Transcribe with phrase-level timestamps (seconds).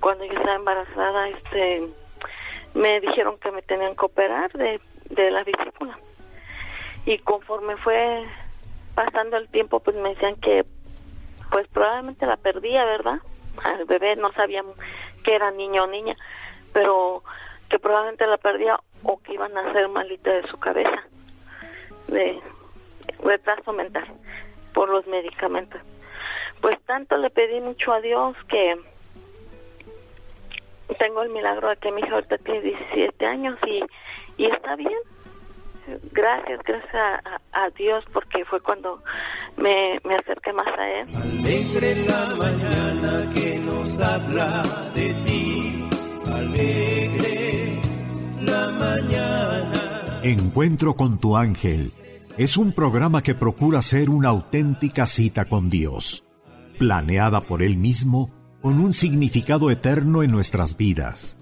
[0.00, 1.88] cuando yo estaba embarazada, este,
[2.74, 5.98] me dijeron que me tenían que operar de, de la vesícula.
[7.04, 8.24] Y conforme fue
[8.94, 10.64] pasando el tiempo, pues me decían que,
[11.50, 13.18] pues probablemente la perdía, ¿verdad?
[13.64, 14.66] Al bebé no sabían
[15.24, 16.16] que era niño o niña,
[16.72, 17.22] pero
[17.68, 21.02] que probablemente la perdía o que iban a hacer malita de su cabeza,
[22.08, 22.40] de
[23.22, 24.06] retraso mental,
[24.72, 25.80] por los medicamentos.
[26.60, 28.76] Pues tanto le pedí mucho a Dios que
[30.98, 34.98] tengo el milagro de que mi hija ahorita tiene 17 años y, y está bien.
[36.12, 36.94] Gracias, gracias
[37.52, 39.02] a, Dios porque fue cuando
[39.56, 41.08] me, me acerqué más a Él.
[41.16, 44.62] Alegre la mañana que nos habla
[44.94, 45.88] de ti,
[46.32, 47.80] alegre
[48.42, 50.20] la mañana.
[50.22, 51.90] Encuentro con tu ángel
[52.38, 56.24] es un programa que procura ser una auténtica cita con Dios,
[56.78, 58.30] planeada por Él mismo
[58.62, 61.36] con un significado eterno en nuestras vidas,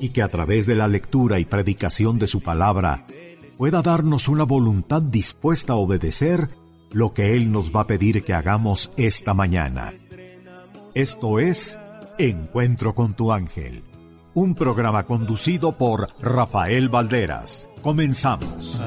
[0.00, 3.06] y que a través de la lectura y predicación de su palabra
[3.58, 6.48] pueda darnos una voluntad dispuesta a obedecer
[6.90, 9.92] lo que Él nos va a pedir que hagamos esta mañana.
[10.94, 11.76] Esto es
[12.18, 13.82] Encuentro con tu ángel,
[14.32, 17.68] un programa conducido por Rafael Valderas.
[17.82, 18.80] Comenzamos.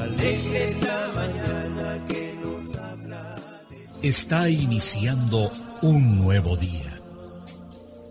[4.02, 6.87] Está iniciando un nuevo día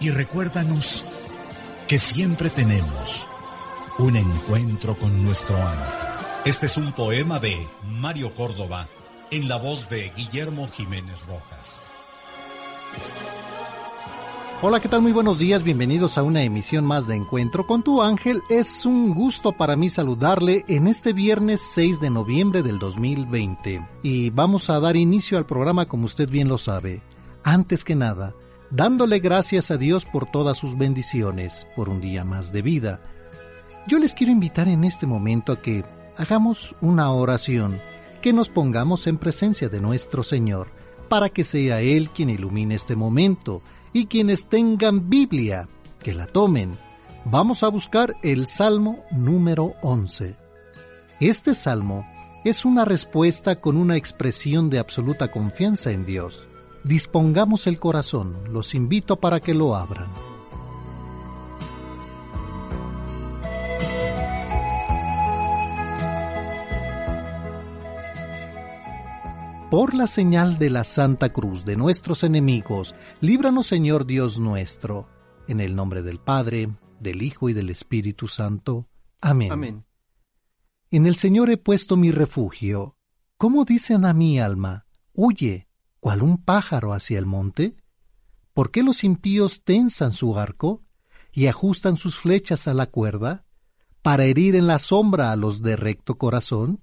[0.00, 1.04] y recuérdanos
[1.86, 3.28] que siempre tenemos
[3.98, 6.08] un encuentro con nuestro ángel.
[6.44, 8.88] Este es un poema de Mario Córdoba
[9.30, 11.86] en la voz de Guillermo Jiménez Rojas.
[14.60, 15.02] Hola, ¿qué tal?
[15.02, 18.40] Muy buenos días, bienvenidos a una emisión más de Encuentro con tu ángel.
[18.50, 24.30] Es un gusto para mí saludarle en este viernes 6 de noviembre del 2020 y
[24.30, 27.02] vamos a dar inicio al programa como usted bien lo sabe.
[27.44, 28.34] Antes que nada,
[28.70, 33.00] dándole gracias a Dios por todas sus bendiciones, por un día más de vida.
[33.86, 35.84] Yo les quiero invitar en este momento a que
[36.16, 37.80] hagamos una oración,
[38.20, 40.68] que nos pongamos en presencia de nuestro Señor,
[41.08, 43.62] para que sea Él quien ilumine este momento,
[43.92, 45.68] y quienes tengan Biblia,
[46.02, 46.72] que la tomen.
[47.24, 50.36] Vamos a buscar el Salmo número 11.
[51.20, 52.06] Este salmo
[52.44, 56.46] es una respuesta con una expresión de absoluta confianza en Dios.
[56.84, 60.08] Dispongamos el corazón, los invito para que lo abran.
[69.70, 75.08] Por la señal de la Santa Cruz de nuestros enemigos, líbranos Señor Dios nuestro,
[75.46, 78.88] en el nombre del Padre, del Hijo y del Espíritu Santo.
[79.20, 79.52] Amén.
[79.52, 79.84] Amén.
[80.90, 82.96] En el Señor he puesto mi refugio.
[83.36, 84.86] ¿Cómo dicen a mi alma?
[85.12, 85.67] Huye,
[86.00, 87.76] cual un pájaro hacia el monte?
[88.52, 90.82] ¿Por qué los impíos tensan su arco
[91.32, 93.44] y ajustan sus flechas a la cuerda
[94.02, 96.80] para herir en la sombra a los de recto corazón?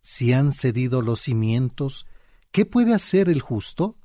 [0.00, 2.06] Si han cedido los cimientos,
[2.52, 3.98] ¿qué puede hacer el justo?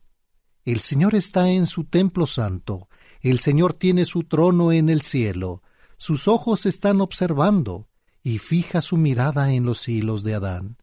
[0.66, 2.88] El Señor está en su templo santo,
[3.22, 5.62] el Señor tiene su trono en el cielo,
[5.98, 7.88] sus ojos están observando,
[8.24, 10.78] y fija su mirada en los hilos de Adán.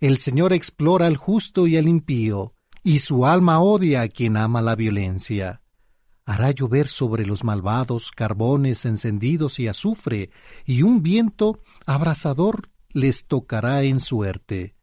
[0.00, 2.54] El Señor explora al justo y al impío,
[2.88, 5.60] y su alma odia a quien ama la violencia.
[6.24, 10.30] hará llover sobre los malvados carbones encendidos y azufre,
[10.64, 14.74] y un viento abrasador les tocará en suerte.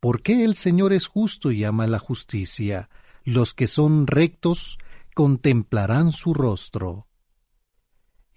[0.00, 2.90] Porque el Señor es justo y ama la justicia.
[3.22, 4.78] Los que son rectos
[5.14, 7.06] contemplarán su rostro.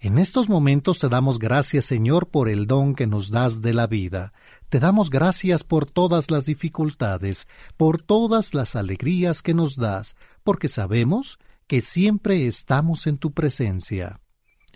[0.00, 3.88] En estos momentos te damos gracias, Señor, por el don que nos das de la
[3.88, 4.32] vida.
[4.68, 10.14] Te damos gracias por todas las dificultades, por todas las alegrías que nos das,
[10.44, 14.20] porque sabemos que siempre estamos en tu presencia.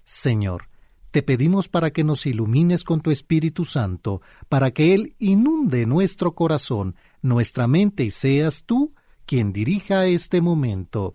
[0.04, 0.68] Señor,
[1.12, 6.34] te pedimos para que nos ilumines con tu Espíritu Santo, para que Él inunde nuestro
[6.34, 8.92] corazón, nuestra mente y seas tú
[9.24, 11.14] quien dirija este momento.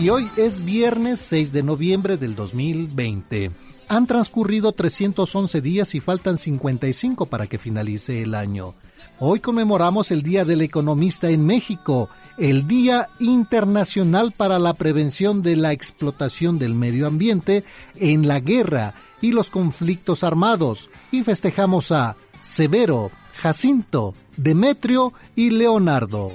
[0.00, 3.50] Y hoy es viernes 6 de noviembre del 2020.
[3.86, 8.74] Han transcurrido 311 días y faltan 55 para que finalice el año.
[9.18, 12.08] Hoy conmemoramos el Día del Economista en México,
[12.38, 17.64] el Día Internacional para la Prevención de la Explotación del Medio Ambiente
[17.96, 26.32] en la Guerra y los Conflictos Armados, y festejamos a Severo, Jacinto, Demetrio y Leonardo.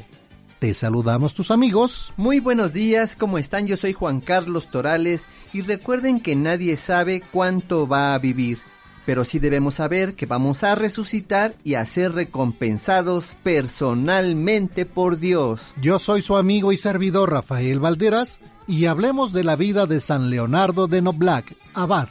[0.65, 2.11] Te saludamos tus amigos.
[2.17, 3.67] Muy buenos días, ¿cómo están?
[3.67, 8.57] Yo soy Juan Carlos Torales y recuerden que nadie sabe cuánto va a vivir,
[9.05, 15.61] pero sí debemos saber que vamos a resucitar y a ser recompensados personalmente por Dios.
[15.79, 20.31] Yo soy su amigo y servidor Rafael Valderas y hablemos de la vida de San
[20.31, 22.07] Leonardo de Noblac, abad.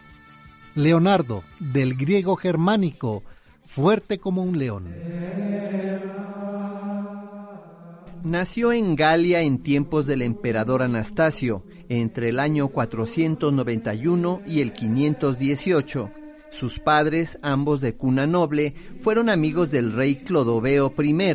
[0.76, 3.24] Leonardo, del griego germánico,
[3.66, 4.94] fuerte como un león.
[8.24, 16.10] Nació en Galia en tiempos del emperador Anastasio, entre el año 491 y el 518.
[16.50, 21.34] Sus padres, ambos de cuna noble, fueron amigos del rey Clodoveo I,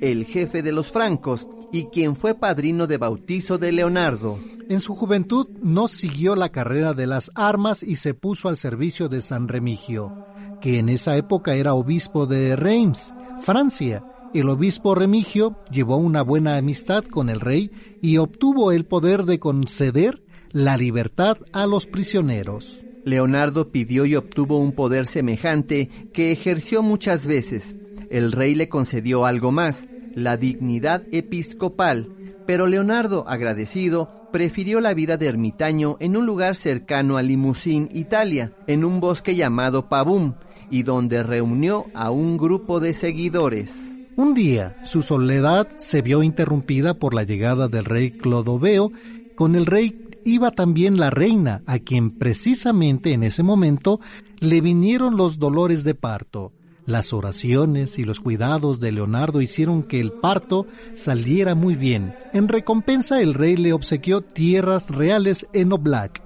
[0.00, 4.38] el jefe de los francos, y quien fue padrino de bautizo de Leonardo.
[4.70, 9.10] En su juventud no siguió la carrera de las armas y se puso al servicio
[9.10, 10.24] de San Remigio,
[10.62, 13.12] que en esa época era obispo de Reims,
[13.42, 14.02] Francia,
[14.40, 17.70] el obispo Remigio llevó una buena amistad con el rey
[18.00, 22.82] y obtuvo el poder de conceder la libertad a los prisioneros.
[23.04, 27.76] Leonardo pidió y obtuvo un poder semejante que ejerció muchas veces.
[28.10, 32.08] El rey le concedió algo más, la dignidad episcopal,
[32.46, 38.52] pero Leonardo, agradecido, prefirió la vida de ermitaño en un lugar cercano a Limousin, Italia,
[38.66, 40.34] en un bosque llamado Pavum,
[40.70, 43.91] y donde reunió a un grupo de seguidores.
[44.14, 48.92] Un día su soledad se vio interrumpida por la llegada del rey Clodoveo.
[49.34, 54.00] Con el rey iba también la reina, a quien precisamente en ese momento
[54.38, 56.52] le vinieron los dolores de parto.
[56.84, 62.14] Las oraciones y los cuidados de Leonardo hicieron que el parto saliera muy bien.
[62.34, 66.20] En recompensa el rey le obsequió tierras reales en Oblak.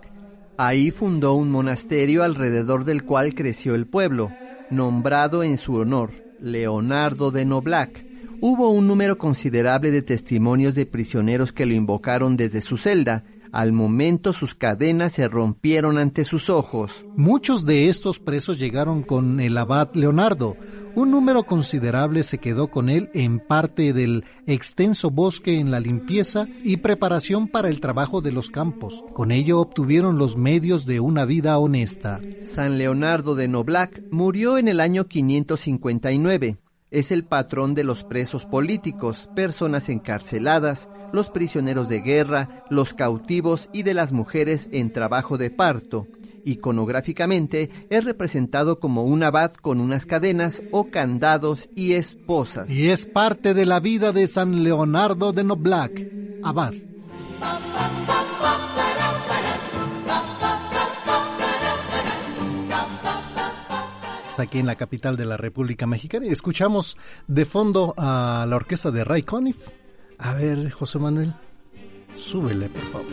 [0.57, 4.33] Ahí fundó un monasterio alrededor del cual creció el pueblo,
[4.71, 6.26] nombrado en su honor.
[6.41, 8.05] Leonardo de Noblac,
[8.41, 13.25] hubo un número considerable de testimonios de prisioneros que lo invocaron desde su celda.
[13.57, 17.07] Al momento sus cadenas se rompieron ante sus ojos.
[17.17, 20.59] Muchos de estos presos llegaron con el abad Leonardo.
[20.95, 26.47] Un número considerable se quedó con él en parte del extenso bosque en la limpieza
[26.65, 29.03] y preparación para el trabajo de los campos.
[29.15, 32.21] Con ello obtuvieron los medios de una vida honesta.
[32.43, 36.59] San Leonardo de Noblac murió en el año 559.
[36.91, 43.69] Es el patrón de los presos políticos, personas encarceladas, los prisioneros de guerra, los cautivos
[43.73, 46.07] y de las mujeres en trabajo de parto.
[46.45, 52.71] Iconográficamente es representado como un abad con unas cadenas o candados y esposas.
[52.71, 56.07] Y es parte de la vida de San Leonardo de Noblac,
[56.45, 56.75] abad.
[64.39, 66.27] aquí en la capital de la República Mexicana.
[66.27, 66.97] Escuchamos
[67.27, 69.57] de fondo a la orquesta de Ray Conniff
[70.19, 71.35] a ver, José Manuel,
[72.17, 73.07] súbele, por favor.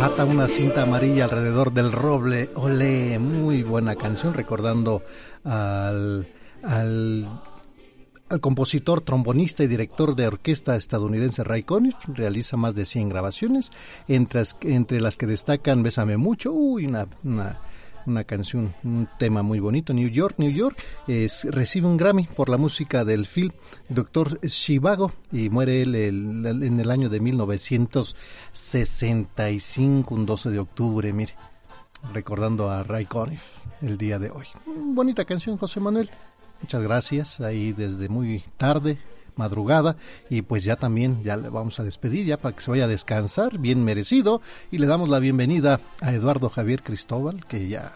[0.00, 2.50] Ata una cinta amarilla alrededor del roble.
[2.54, 5.02] Ole, muy buena canción, recordando
[5.44, 6.28] al,
[6.62, 7.28] al
[8.28, 11.96] al compositor, trombonista y director de orquesta estadounidense Ray Conniff.
[12.08, 13.70] Realiza más de 100 grabaciones,
[14.06, 17.60] entre, entre las que destacan Bésame Mucho, uy, una, una,
[18.08, 20.82] una, canción, un tema muy bonito, New York, New York.
[21.06, 23.52] Es, recibe un Grammy por la música del film
[23.88, 31.36] Doctor Shivago y muere él en el año de 1965, un 12 de octubre, mire
[32.12, 33.42] recordando a Ray Conniff
[33.82, 34.46] el día de hoy.
[34.66, 36.10] Bonita canción, José Manuel.
[36.60, 38.98] Muchas gracias, ahí desde muy tarde,
[39.38, 39.96] madrugada,
[40.28, 42.88] y pues ya también, ya le vamos a despedir, ya para que se vaya a
[42.88, 47.92] descansar, bien merecido, y le damos la bienvenida a Eduardo Javier Cristóbal, que ya,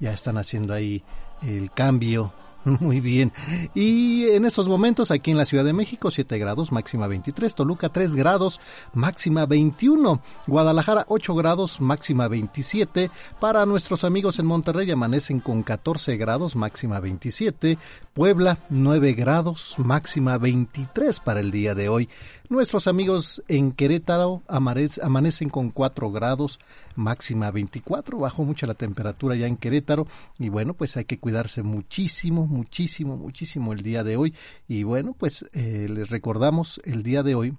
[0.00, 1.04] ya están haciendo ahí
[1.42, 2.32] el cambio
[2.80, 3.32] Muy bien.
[3.74, 7.90] Y en estos momentos aquí en la Ciudad de México 7 grados, máxima 23, Toluca
[7.90, 8.60] 3 grados,
[8.92, 16.16] máxima 21, Guadalajara 8 grados, máxima 27, para nuestros amigos en Monterrey amanecen con 14
[16.16, 17.78] grados, máxima 27,
[18.12, 22.08] Puebla 9 grados, máxima 23 para el día de hoy.
[22.48, 26.60] Nuestros amigos en Querétaro amanecen con 4 grados,
[26.94, 30.06] máxima 24, bajó mucho la temperatura ya en Querétaro
[30.38, 34.34] y bueno, pues hay que cuidarse muchísimo, muchísimo, muchísimo el día de hoy
[34.68, 37.56] y bueno, pues eh, les recordamos el día de hoy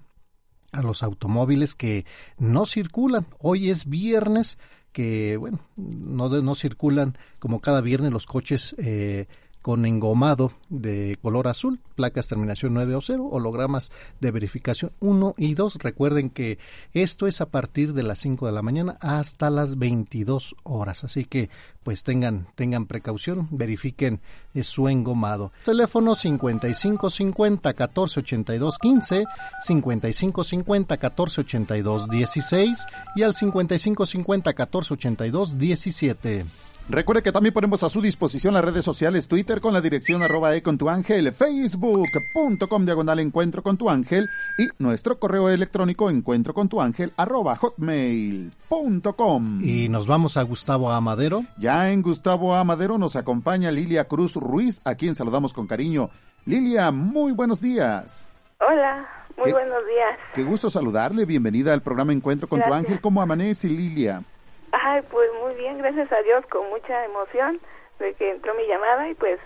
[0.72, 2.06] a los automóviles que
[2.38, 3.26] no circulan.
[3.40, 4.58] Hoy es viernes
[4.92, 9.26] que, bueno, no, no circulan como cada viernes los coches eh,
[9.62, 15.54] con engomado de color azul, placas terminación 9 o 0, hologramas de verificación 1 y
[15.54, 15.76] 2.
[15.76, 16.58] Recuerden que
[16.92, 21.24] esto es a partir de las 5 de la mañana hasta las 22 horas, así
[21.24, 21.50] que
[21.82, 24.20] pues tengan tengan precaución, verifiquen
[24.62, 25.52] su engomado.
[25.64, 29.24] Teléfono 5550 1482 15,
[29.62, 32.86] 5550 1482 16
[33.16, 36.67] y al 5550 1482 17.
[36.90, 40.54] Recuerde que también ponemos a su disposición las redes sociales Twitter con la dirección arroba
[40.54, 44.26] e con tu ángel, facebook.com diagonal encuentro con tu ángel
[44.56, 49.58] y nuestro correo electrónico encuentro con tu ángel arroba hotmail.com.
[49.60, 51.44] Y nos vamos a Gustavo Amadero.
[51.58, 56.08] Ya en Gustavo Amadero nos acompaña Lilia Cruz Ruiz, a quien saludamos con cariño.
[56.46, 58.26] Lilia, muy buenos días.
[58.66, 60.18] Hola, muy buenos días.
[60.32, 62.98] Qué gusto saludarle, bienvenida al programa Encuentro con tu ángel.
[63.02, 64.22] ¿Cómo amanece Lilia?
[64.72, 67.60] Ay, pues muy bien, gracias a Dios, con mucha emoción
[67.98, 69.40] de que entró mi llamada y pues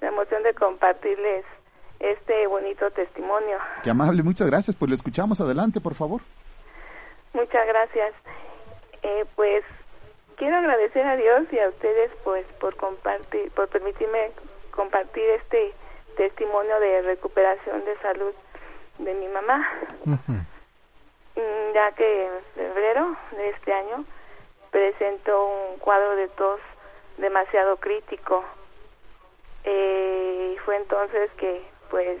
[0.00, 1.44] la emoción de compartirles
[2.00, 3.58] este bonito testimonio.
[3.82, 6.20] Qué amable, muchas gracias, pues lo escuchamos adelante, por favor.
[7.32, 8.14] Muchas gracias.
[9.02, 9.64] Eh, pues
[10.36, 14.32] quiero agradecer a Dios y a ustedes pues por compartir, por permitirme
[14.70, 15.72] compartir este
[16.16, 18.34] testimonio de recuperación de salud
[18.98, 19.66] de mi mamá.
[21.36, 24.04] Mm, ya que en febrero de este año
[24.74, 26.58] presentó un cuadro de tos
[27.18, 28.44] demasiado crítico.
[29.62, 32.18] Eh, y fue entonces que pues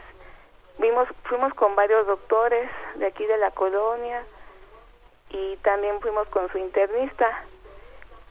[0.78, 4.24] vimos fuimos con varios doctores de aquí de la colonia
[5.30, 7.44] y también fuimos con su internista.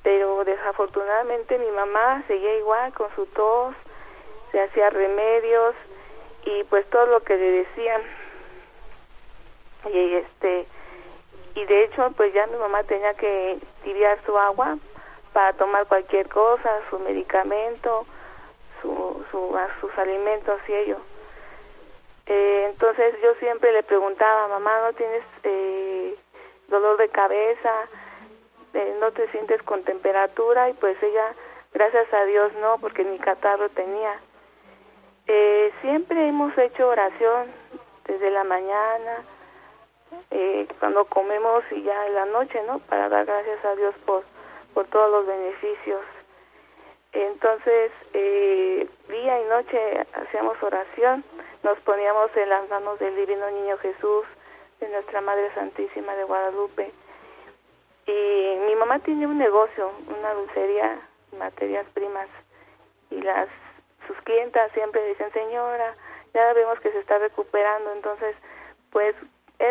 [0.03, 3.75] Pero desafortunadamente mi mamá seguía igual con su tos
[4.53, 5.75] se hacía remedios
[6.45, 8.01] y pues todo lo que le decían.
[9.93, 10.65] Y este
[11.55, 14.77] y de hecho pues ya mi mamá tenía que tibiar su agua
[15.33, 18.05] para tomar cualquier cosa, su medicamento,
[18.81, 20.97] su, su, sus alimentos y ello.
[22.25, 26.15] Eh, entonces yo siempre le preguntaba, mamá, ¿no tienes eh,
[26.67, 27.71] dolor de cabeza?
[28.73, 30.69] Eh, ¿No te sientes con temperatura?
[30.69, 31.33] Y pues ella,
[31.73, 34.19] gracias a Dios, no, porque mi catarro tenía.
[35.27, 37.51] Eh, siempre hemos hecho oración
[38.05, 39.23] desde la mañana,
[40.31, 42.79] eh, cuando comemos y ya en la noche, ¿no?
[42.79, 44.23] Para dar gracias a Dios por,
[44.73, 46.01] por todos los beneficios.
[47.11, 51.23] Entonces, eh, día y noche hacíamos oración,
[51.61, 54.25] nos poníamos en las manos del Divino Niño Jesús,
[54.79, 56.91] de nuestra Madre Santísima de Guadalupe.
[58.07, 60.99] Y mi mamá tiene un negocio, una dulcería,
[61.37, 62.27] materias primas,
[63.11, 63.47] y las
[64.07, 65.95] sus clientas siempre dicen, señora,
[66.33, 68.35] ya vemos que se está recuperando, entonces,
[68.91, 69.15] pues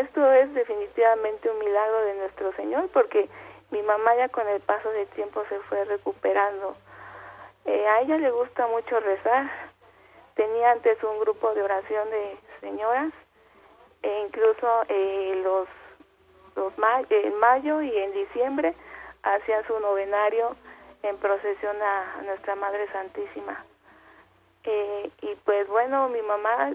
[0.00, 3.28] esto es definitivamente un milagro de nuestro Señor porque
[3.70, 6.76] mi mamá ya con el paso del tiempo se fue recuperando.
[7.64, 9.50] Eh, a ella le gusta mucho rezar.
[10.34, 13.12] Tenía antes un grupo de oración de señoras
[14.02, 15.68] e incluso eh, los,
[16.56, 16.72] los
[17.10, 18.74] en mayo y en diciembre
[19.22, 20.56] hacían su novenario
[21.02, 23.64] en procesión a, Nuestra Madre Santísima.
[24.64, 26.72] Eh, y pues bueno, mi mamá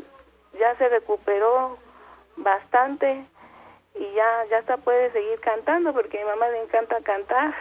[0.60, 1.78] ya se recuperó
[2.38, 3.26] bastante
[3.96, 7.54] y ya ya hasta puede seguir cantando porque a mi mamá le encanta cantar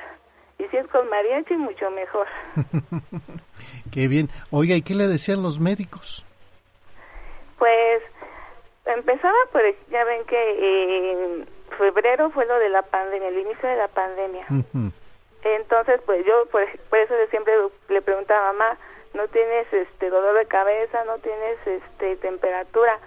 [0.59, 2.27] y si es con mariachi mucho mejor.
[3.93, 4.29] qué bien.
[4.51, 6.25] Oiga, ¿y qué le decían los médicos?
[7.59, 8.03] Pues
[8.85, 13.77] empezaba, pues ya ven que en febrero fue lo de la pandemia, el inicio de
[13.77, 14.47] la pandemia.
[15.43, 17.55] Entonces, pues yo por, por eso de siempre
[17.89, 18.79] le preguntaba a mamá,
[19.15, 21.05] ¿no tienes este dolor de cabeza?
[21.05, 22.99] ¿No tienes este temperatura?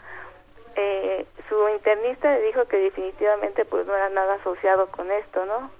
[0.75, 5.71] Eh, su internista le dijo que definitivamente pues no era nada asociado con esto, ¿no?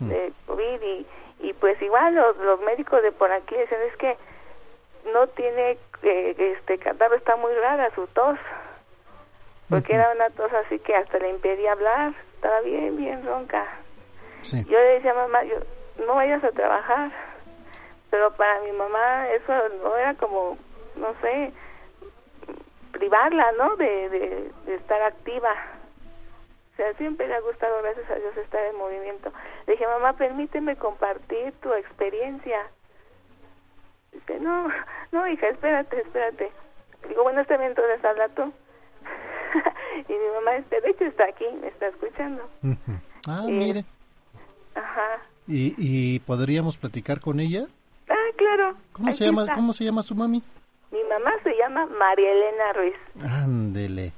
[0.00, 1.06] De COVID y,
[1.40, 4.16] y pues igual los, los médicos de por aquí dicen es que
[5.12, 8.38] no tiene, eh, este catarro está muy rara su tos,
[9.68, 13.66] porque era una tos así que hasta le impedía hablar, estaba bien, bien ronca.
[14.42, 15.56] Yo le decía a mamá, yo,
[16.06, 17.10] no vayas a trabajar,
[18.10, 19.52] pero para mi mamá eso
[19.82, 20.56] no era como,
[20.96, 21.52] no sé,
[22.98, 23.76] privarla, ¿no?
[23.76, 25.50] De, de, estar activa.
[26.72, 29.32] O sea, siempre le ha gustado, gracias a Dios, estar en movimiento.
[29.66, 32.66] Le dije, mamá, permíteme compartir tu experiencia.
[34.12, 34.68] Dice, no,
[35.12, 36.50] no, hija, espérate, espérate.
[37.08, 38.42] Digo, bueno, está bien, entonces habla tú.
[40.08, 42.48] y mi mamá, este, de hecho, está aquí, me está escuchando.
[43.28, 43.84] Ah, mire.
[44.74, 45.22] Ajá.
[45.46, 47.66] ¿Y, ¿Y podríamos platicar con ella?
[48.08, 48.74] Ah, claro.
[48.92, 50.42] ¿Cómo se llama, cómo se llama su mami?
[50.90, 52.96] Mi mamá se llama María Elena Ruiz.
[53.22, 54.12] Ándele.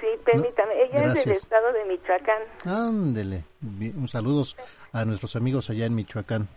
[0.00, 0.82] Sí, permítame.
[0.82, 2.42] Ella es del estado de Michoacán.
[2.64, 3.44] Ándele.
[3.62, 4.56] Un saludos
[4.92, 6.48] a nuestros amigos allá en Michoacán.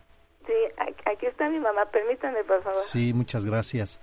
[0.47, 0.53] Sí,
[1.05, 1.85] aquí está mi mamá.
[1.85, 2.77] Permítame, por favor.
[2.77, 3.99] Sí, muchas gracias.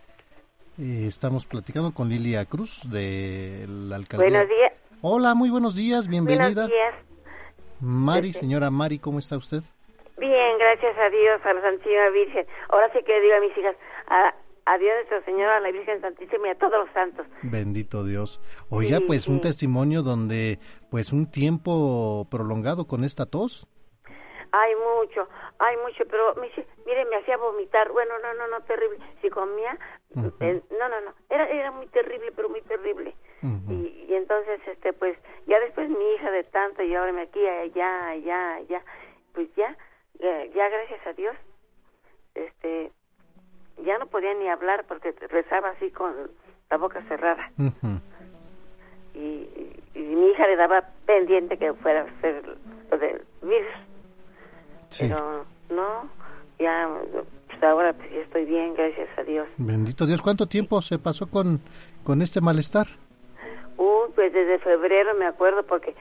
[0.78, 4.28] Eh, estamos platicando con Lilia Cruz de la alcaldía.
[4.28, 4.72] Buenos días.
[5.00, 6.06] Hola, muy buenos días.
[6.06, 6.44] Bienvenida.
[6.46, 6.94] Buenos días.
[7.80, 8.40] Mari, este.
[8.40, 9.62] señora Mari, ¿cómo está usted?
[10.18, 12.46] Bien, gracias a Dios, a la Santísima Virgen.
[12.68, 14.32] Ahora sí que digo a mis hijas, a,
[14.64, 17.26] a Dios nuestro Señor, a la Virgen Santísima y a todos los santos.
[17.42, 18.40] Bendito Dios.
[18.71, 20.59] Oiga, pues un testimonio donde,
[20.90, 23.66] pues un tiempo prolongado con esta tos.
[24.54, 25.28] Hay mucho,
[25.59, 26.50] hay mucho, pero me
[26.87, 27.90] mire, me hacía vomitar.
[27.90, 28.99] Bueno, no, no, no, terrible.
[29.23, 29.78] Si comía,
[30.40, 33.14] eh, no, no, no, era, era muy terrible, pero muy terrible.
[33.42, 35.16] y, y, entonces, este, pues,
[35.47, 38.85] ya después mi hija de tanto, y ahora me aquí, allá, allá, allá,
[39.33, 39.76] pues ya,
[40.21, 41.35] ya, ya gracias a Dios,
[42.35, 42.92] este,
[43.85, 46.13] ya no podía ni hablar porque rezaba así con
[46.71, 47.47] la boca cerrada.
[49.15, 49.49] y,
[49.95, 52.43] mi hija le daba pendiente que fuera a ser
[52.91, 53.73] lo del virus.
[54.99, 56.08] Pero no,
[56.58, 56.89] ya
[57.47, 59.49] pues ahora pues estoy bien, gracias a Dios.
[59.56, 61.61] Bendito Dios, ¿cuánto tiempo se pasó con,
[62.04, 62.87] con este malestar?
[63.76, 65.95] Uy, pues desde febrero me acuerdo porque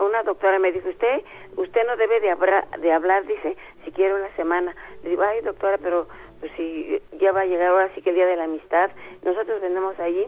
[0.00, 1.22] una doctora me dijo, usted
[1.56, 4.74] usted no debe de, hablar, de hablar, dice, si quiere una semana.
[5.02, 6.08] Le digo, ay doctora, pero
[6.42, 8.90] pues si ya va a llegar ahora sí que el día de la amistad,
[9.24, 10.24] nosotros vendemos allí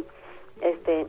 [0.61, 1.09] este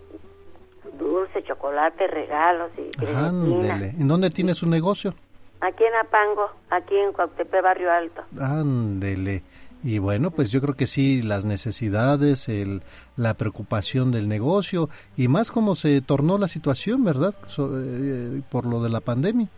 [0.98, 3.94] dulce, chocolate, regalos y Ándele.
[4.00, 5.14] ¿En dónde tiene su negocio?
[5.62, 8.24] Aquí en Apango, aquí en Cuauhtémoc, Barrio Alto.
[8.42, 9.44] Ándele.
[9.84, 12.82] Y bueno, pues yo creo que sí, las necesidades, el,
[13.16, 17.36] la preocupación del negocio y más como se tornó la situación, ¿verdad?
[17.60, 19.50] Eh, por lo de la pandemia.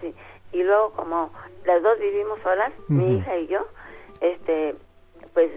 [0.00, 0.14] Sí,
[0.54, 1.30] y luego como
[1.66, 3.66] las dos vivimos solas, mi hija y yo,
[4.22, 4.74] este,
[5.36, 5.50] pues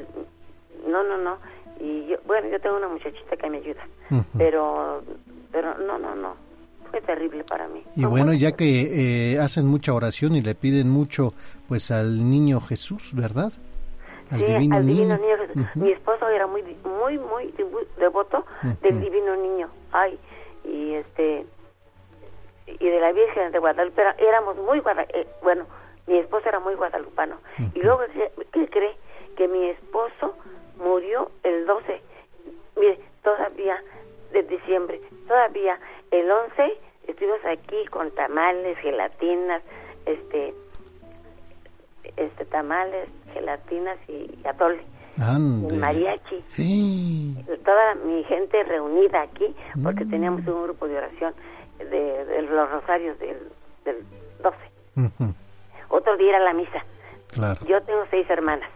[0.86, 1.38] no, no, no.
[1.80, 3.88] Y yo, bueno, yo tengo una muchachita que me ayuda,
[4.38, 5.02] pero,
[5.54, 6.36] pero no, no, no.
[6.92, 7.82] Fue terrible para mí.
[7.96, 11.32] Y bueno, ya que eh, hacen mucha oración y le piden mucho,
[11.70, 13.54] pues al niño Jesús, ¿verdad?
[14.32, 15.18] Al divino al niño.
[15.18, 15.70] Divino niño.
[15.76, 17.54] Mi esposo era muy, muy, muy
[17.98, 18.46] devoto
[18.82, 19.70] del divino niño.
[19.94, 20.20] Ay,
[20.66, 21.46] y este,
[22.68, 24.80] y de la Virgen de Guadalupe, éramos muy,
[25.14, 25.66] eh, bueno,
[26.06, 27.38] mi esposo era muy guadalupano.
[27.74, 28.02] Y luego,
[28.52, 28.98] ¿qué cree?
[29.36, 30.36] Que mi esposo
[30.78, 32.02] murió el 12.
[32.78, 33.82] Mire, todavía,
[34.32, 35.80] de diciembre, todavía
[36.12, 39.64] el 11 estuvimos aquí con tamales, gelatinas,
[40.06, 40.54] este,
[42.16, 44.84] este tamales, gelatinas y atole.
[45.20, 45.76] Ande.
[45.76, 46.44] mariachi.
[46.54, 47.36] Sí.
[47.66, 50.10] Toda mi gente reunida aquí, porque mm.
[50.10, 51.34] teníamos un grupo de oración
[51.78, 53.38] de, los rosarios del,
[53.84, 54.04] del
[54.42, 55.36] 12
[55.90, 56.84] otro día era la misa.
[57.32, 57.60] Claro.
[57.68, 58.70] Yo tengo seis hermanas.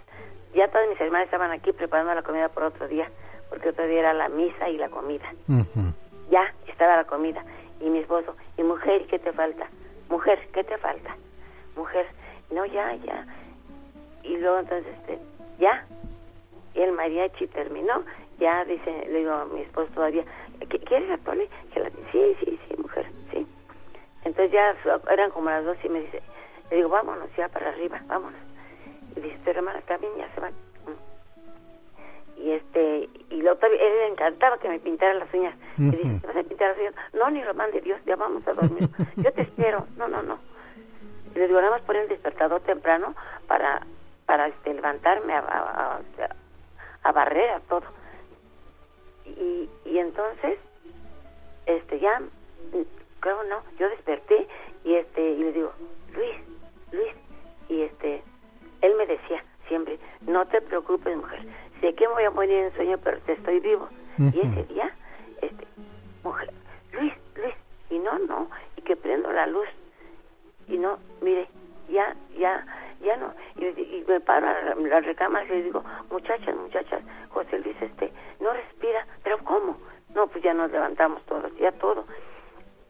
[0.53, 3.09] Ya todas mis hermanas estaban aquí preparando la comida por otro día,
[3.49, 5.25] porque otro día era la misa y la comida.
[6.29, 7.43] Ya estaba la comida.
[7.79, 9.67] Y mi esposo, y mujer, ¿qué te falta?
[10.09, 11.15] Mujer, ¿qué te falta?
[11.75, 12.05] Mujer,
[12.51, 13.25] no, ya, ya.
[14.23, 15.19] Y luego entonces, este,
[15.59, 15.85] ya.
[16.75, 18.03] Y el mariachi terminó.
[18.39, 20.23] Ya dice, le digo a mi esposo todavía,
[20.87, 21.47] ¿quieres atole?
[22.11, 23.47] Sí, sí, sí, mujer, sí.
[24.23, 24.75] Entonces ya
[25.11, 26.21] eran como las dos y me dice,
[26.69, 28.39] le digo, vámonos ya para arriba, vámonos.
[29.15, 30.53] Y dice, tu hermana también ya se van.
[32.37, 35.55] Y este, y lo, él encantaba que me pintara las uñas.
[35.77, 36.95] Y dice, ¿te vas a pintar las uñas?
[37.13, 38.89] No, ni lo de Dios, ya vamos a dormir.
[39.15, 39.87] Yo te espero.
[39.97, 40.39] No, no, no.
[41.33, 43.15] Y le digo, nada más poner el despertador temprano
[43.47, 43.85] para,
[44.25, 45.99] para este, levantarme a, a,
[47.03, 47.85] a, barrer a todo.
[49.25, 50.59] Y, y entonces,
[51.65, 52.21] este, ya,
[53.19, 54.47] creo no, yo desperté
[54.83, 55.71] y este, y le digo,
[56.13, 56.35] Luis,
[56.91, 57.13] Luis,
[57.69, 58.21] y este,
[58.83, 61.39] él me decía siempre, no te preocupes mujer,
[61.79, 63.87] sé que me voy a morir en sueño, pero te estoy vivo.
[64.19, 64.93] Y ese día,
[65.41, 65.65] este,
[66.23, 66.53] mujer,
[66.91, 67.55] Luis, Luis,
[67.89, 69.67] y no, no, y que prendo la luz,
[70.67, 71.47] y no, mire,
[71.89, 72.65] ya, ya,
[73.01, 77.75] ya no, y, me paro a la, recámara y le digo, muchachas, muchachas, José Luis,
[77.81, 79.77] este, no respira, pero ¿cómo?
[80.13, 82.05] No, pues ya nos levantamos todos, ya todo.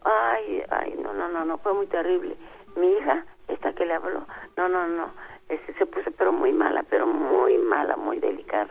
[0.04, 2.36] Ay, ay, no, no, no, no, fue muy terrible.
[2.76, 4.26] Mi hija, esta que le habló,
[4.58, 5.10] no, no, no,
[5.50, 8.70] este, se puso pero muy mala, pero muy mala, muy delicada.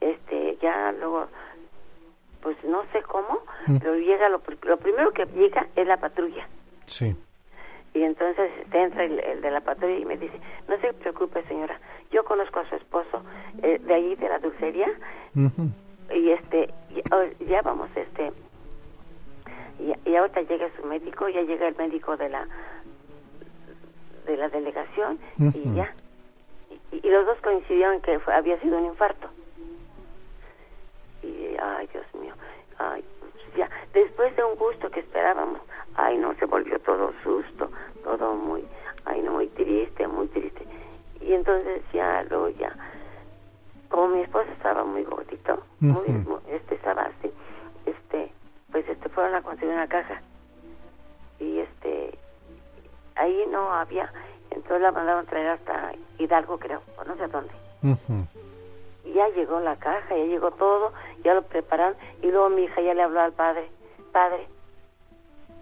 [0.00, 1.26] Este, ya luego,
[2.42, 3.78] pues no sé cómo, mm.
[3.78, 6.46] pero llega, lo, lo primero que llega es la patrulla.
[6.86, 7.16] Sí.
[7.94, 11.80] Y entonces entra el, de la patrulla y me dice, no se preocupe señora,
[12.10, 13.22] yo conozco a su esposo
[13.62, 14.88] eh, de ahí, de la dulcería,
[16.14, 16.68] y este,
[17.10, 18.32] oh, ya, vamos, este,
[19.78, 22.46] y, y, ahorita llega su médico, ya llega el médico de la
[24.26, 25.94] de la delegación y ya.
[26.92, 29.28] Y, los dos coincidieron que había sido un infarto.
[31.22, 32.34] Y, ay, Dios mío,
[32.78, 33.04] ay,
[33.56, 35.60] ya, después de un gusto que esperábamos,
[35.96, 37.70] ay, no, se volvió todo susto,
[38.04, 38.64] todo muy,
[39.04, 40.64] ay, no, muy triste, muy triste.
[41.20, 42.72] Y entonces ya, luego ya,
[43.88, 45.62] como mi esposo estaba muy gordito,
[46.48, 47.32] este estaba así,
[47.86, 48.32] este,
[48.70, 50.20] pues este fueron a conseguir una caja
[51.38, 52.18] y este
[53.16, 54.12] ahí no había
[54.50, 57.52] entonces la mandaron traer hasta Hidalgo creo o no sé dónde
[59.04, 60.92] y ya llegó la caja ya llegó todo
[61.24, 63.68] ya lo prepararon y luego mi hija ya le habló al padre
[64.12, 64.48] padre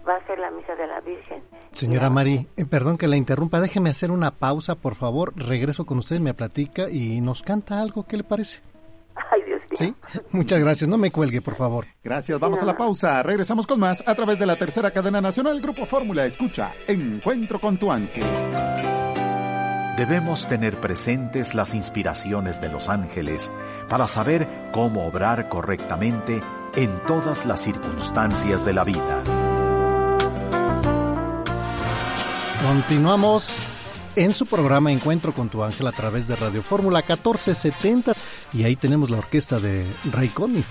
[0.07, 1.41] va a ser la misa de la Virgen.
[1.71, 5.33] Señora Mari, eh, perdón que la interrumpa, déjeme hacer una pausa, por favor.
[5.35, 8.61] Regreso con usted, me platica y nos canta algo, ¿qué le parece?
[9.75, 9.93] Sí,
[10.31, 10.89] muchas gracias.
[10.89, 11.85] No me cuelgue, por favor.
[12.03, 13.21] Gracias, vamos a la pausa.
[13.23, 16.25] Regresamos con más a través de la tercera cadena nacional Grupo Fórmula.
[16.25, 18.23] Escucha, Encuentro con tu ángel.
[19.97, 23.49] Debemos tener presentes las inspiraciones de los ángeles
[23.87, 26.41] para saber cómo obrar correctamente
[26.75, 29.23] en todas las circunstancias de la vida.
[32.61, 33.67] Continuamos
[34.15, 38.13] en su programa Encuentro con tu ángel a través de Radio Fórmula 1470
[38.53, 40.67] y ahí tenemos la orquesta de Ray Conniff,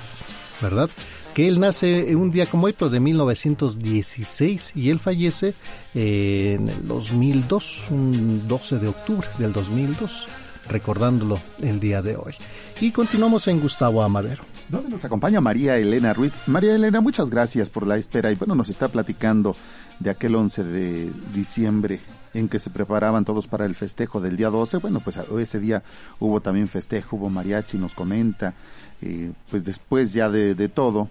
[0.61, 0.89] ¿verdad?
[1.35, 5.55] Que él nace un día como hoy, pero de 1916 y él fallece
[5.95, 10.27] eh, en el 2002, un 12 de octubre del 2002,
[10.69, 12.35] recordándolo el día de hoy.
[12.81, 14.45] Y continuamos en Gustavo Amadero.
[14.69, 16.41] ¿Dónde nos acompaña María Elena Ruiz?
[16.47, 19.55] María Elena, muchas gracias por la espera y bueno, nos está platicando
[19.99, 22.01] de aquel 11 de diciembre
[22.35, 24.79] en que se preparaban todos para el festejo del día 12.
[24.79, 25.83] Bueno, pues ese día
[26.18, 28.55] hubo también festejo, hubo mariachi, nos comenta.
[29.01, 31.09] Eh, pues después ya de, de, todo,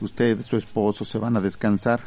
[0.00, 2.00] usted, su esposo se van a descansar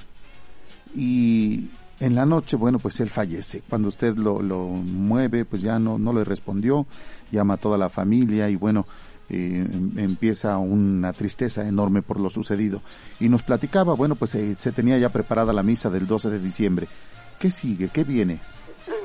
[0.95, 3.63] y en la noche, bueno, pues él fallece.
[3.69, 6.85] Cuando usted lo, lo mueve, pues ya no, no le respondió,
[7.31, 8.85] llama a toda la familia y bueno,
[9.29, 12.81] eh, em, empieza una tristeza enorme por lo sucedido.
[13.19, 16.39] Y nos platicaba, bueno, pues eh, se tenía ya preparada la misa del 12 de
[16.39, 16.87] diciembre.
[17.43, 17.89] ¿Qué sigue?
[17.93, 18.39] ¿Qué viene?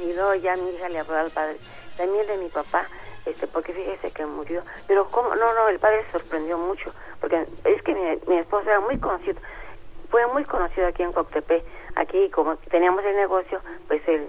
[0.04, 1.56] Y luego ya mi hija le habló al padre,
[1.96, 2.86] también de mi papá,
[3.26, 4.62] este, porque fíjese que murió.
[4.86, 8.70] Pero cómo, no, no, el padre se sorprendió mucho, porque es que mi, mi esposo
[8.70, 9.40] era muy conocido,
[10.08, 11.64] fue muy conocido aquí en Coctepe,
[11.96, 14.28] aquí como teníamos el negocio, pues él,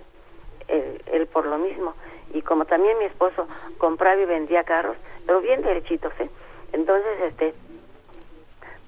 [0.69, 1.93] él, él por lo mismo
[2.33, 6.31] y como también mi esposo compraba y vendía carros, pero bien derechitos, ¿eh?
[6.73, 7.53] Entonces, este,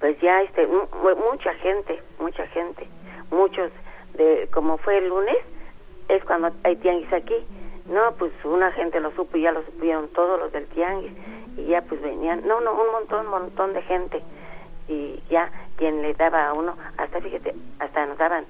[0.00, 2.88] pues ya, este, mucha gente, mucha gente,
[3.30, 3.70] muchos,
[4.14, 5.36] de, como fue el lunes,
[6.08, 7.36] es cuando hay tianguis aquí,
[7.86, 11.12] no, pues una gente lo supo y ya lo supieron todos los del tianguis,
[11.56, 14.22] y ya pues venían, no, no, un montón, un montón de gente,
[14.88, 18.44] y ya quien le daba a uno, hasta fíjate, hasta nos daban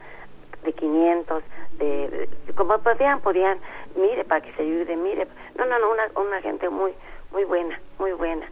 [0.64, 1.42] de 500,
[1.78, 3.58] de, como podían, podían,
[3.96, 6.92] mire, para que se ayude, mire, no, no, no, una, una gente muy,
[7.32, 8.46] muy buena, muy buena,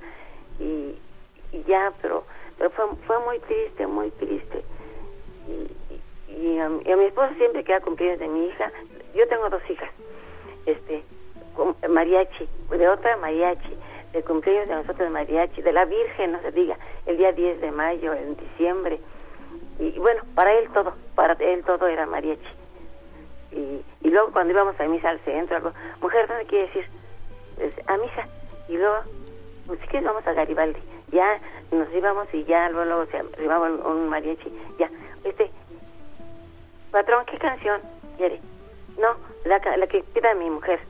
[0.59, 0.99] y,
[1.67, 2.25] ya, pero,
[2.59, 4.65] pero fue, fue muy triste, muy triste,
[5.49, 5.71] y,
[6.59, 8.71] a, mi esposo siempre queda cumpleaños de mi hija,
[9.15, 9.91] yo tengo dos hijas,
[10.67, 11.03] este,
[11.89, 13.77] mariachi, de otra mariachi,
[14.13, 17.61] de cumpleaños de nosotros de mariachi, de la Virgen, no se diga, el día 10
[17.61, 19.01] de mayo, en diciembre,
[19.79, 22.55] y bueno, para él todo, para él todo era mariachi.
[23.53, 26.85] Y, y luego cuando íbamos a misa al centro, algo, mujer, ¿dónde quiere decir?
[27.87, 28.29] a misa.
[28.69, 28.97] Y luego,
[29.67, 30.81] pues sí que vamos a Garibaldi.
[31.13, 31.41] Ya
[31.73, 34.53] nos íbamos y ya luego, luego se arribaba un, mariachi.
[34.79, 34.91] Ya,
[35.25, 35.51] este,
[36.91, 37.81] patrón, ¿qué canción
[38.17, 38.41] quiere?
[38.99, 40.81] No, la, la que pida mi mujer.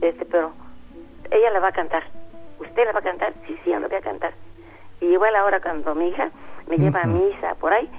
[0.00, 0.52] Este, pero
[1.30, 2.02] ella la va a cantar.
[2.58, 3.32] ¿Usted la va a cantar?
[3.46, 4.32] Sí, sí, yo la voy a cantar.
[5.00, 6.30] Y igual ahora cuando mi hija
[6.68, 7.90] me lleva a misa, por ahí,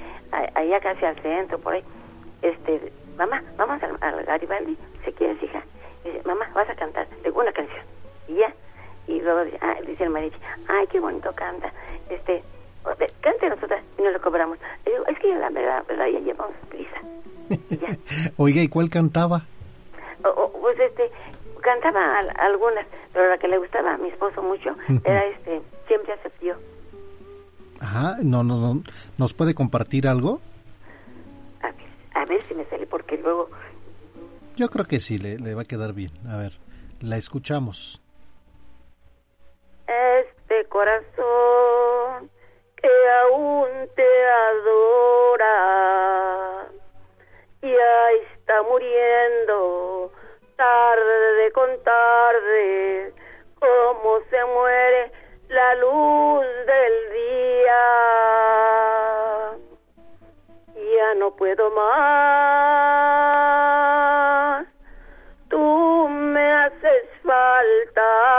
[0.56, 1.84] allá casi al centro, por ahí.
[2.42, 5.64] Este, mamá, vamos al, Garibaldi, si quieres, hija.
[6.04, 7.86] Dice, mamá, vas a cantar una canción.
[8.28, 8.54] Y ya.
[9.08, 10.38] Y luego dice, ah, dice el mariachi,
[10.68, 11.72] ay, qué bonito canta.
[12.10, 12.42] Este,
[13.22, 14.58] cante nosotras y no lo cobramos.
[14.86, 17.02] digo, es que la verdad, verdad ya llevamos prisa.
[18.38, 19.46] Oiga, ¿y cuál cantaba?
[20.62, 21.12] pues este,
[21.62, 26.56] cantaba algunas, pero la que le gustaba a mi esposo mucho era este, siempre aceptó.
[27.80, 28.82] Ajá, no, no, no,
[29.18, 30.40] ¿nos puede compartir algo?
[31.62, 33.50] A ver, a ver si me sale, porque luego...
[34.56, 36.12] Yo creo que sí, le, le va a quedar bien.
[36.30, 36.54] A ver,
[37.02, 38.02] la escuchamos.
[39.86, 42.30] Este corazón
[42.84, 44.10] que aún te
[44.50, 45.56] adora,
[47.62, 50.12] ya está muriendo
[50.58, 53.14] tarde con tarde,
[53.58, 55.12] como se muere
[55.48, 57.84] la luz del día.
[60.76, 61.88] Ya no puedo más,
[65.50, 68.33] tú me haces falta,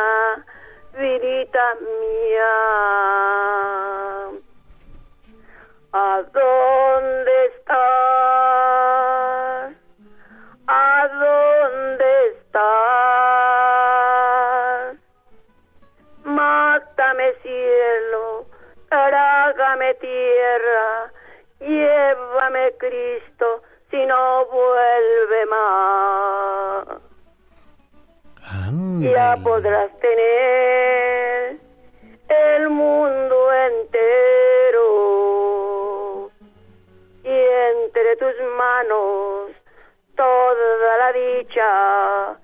[0.00, 0.44] alma,
[0.98, 2.56] vidita mía.
[5.92, 7.76] ¿A dónde estás?
[10.66, 12.60] ¿A dónde estás?
[16.24, 18.46] Mátame cielo,
[18.88, 21.12] trágame tierra,
[21.58, 25.99] llévame Cristo, si no vuelve más.
[29.00, 31.56] Ya podrás tener
[32.28, 34.80] el mundo entero
[37.24, 39.52] entre tus manos
[40.14, 42.38] toda la dicha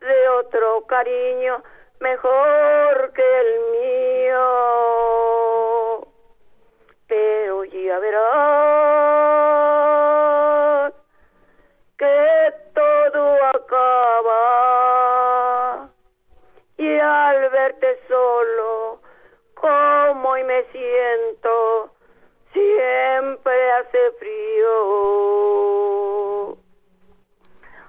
[0.00, 1.62] de otro cariño
[2.00, 4.38] mejor que el mío.
[7.08, 8.81] Pero ya verás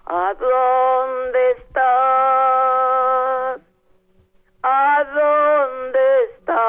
[0.06, 3.62] ¿A dónde estás?
[4.64, 6.64] ¿A dónde estás?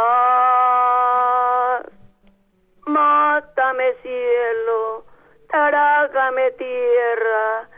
[2.86, 5.04] Mátame cielo,
[5.48, 7.68] trágame tierra,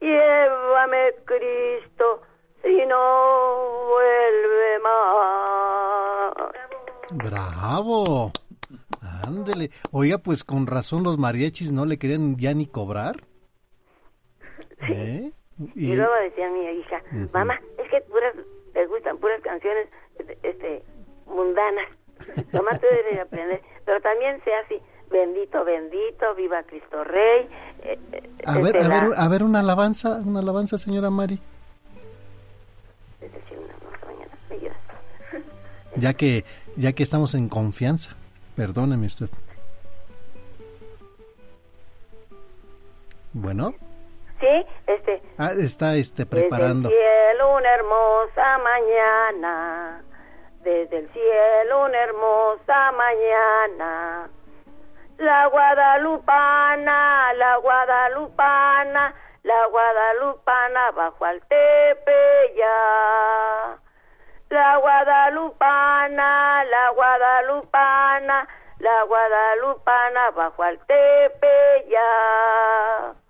[0.00, 2.22] llévame Cristo,
[2.62, 6.32] si no vuelve más.
[7.10, 8.32] Bravo.
[9.26, 9.70] Ándele.
[9.90, 13.16] Oiga, pues con razón los mariachis no le querían ya ni cobrar.
[14.88, 15.30] ¿Eh?
[15.74, 15.94] Y...
[15.94, 18.34] luego decía mi hija, mamá, es que puras,
[18.72, 19.88] te gustan puras canciones
[20.42, 20.82] este,
[21.26, 21.88] mundanas.
[22.52, 23.60] Mamá, tú debes aprender.
[23.84, 27.48] Pero también sea así, bendito, bendito, viva Cristo Rey.
[27.82, 31.38] Eh, eh, a, ver, a, ver, a ver, una alabanza, una alabanza, señora Mari.
[35.94, 38.16] Ya que, ya que estamos en confianza.
[38.56, 39.28] Perdóneme usted.
[43.34, 43.74] Bueno.
[44.42, 45.22] Sí, este.
[45.38, 46.88] Ah, está este preparando.
[46.88, 50.02] Desde el cielo una hermosa mañana.
[50.64, 54.28] Desde el cielo una hermosa mañana.
[55.18, 61.40] La guadalupana, la guadalupana, la guadalupana bajo al
[62.56, 63.78] ya
[64.50, 68.48] la guadalupana, la guadalupana,
[68.80, 70.80] la guadalupana bajo al
[71.88, 73.21] ya.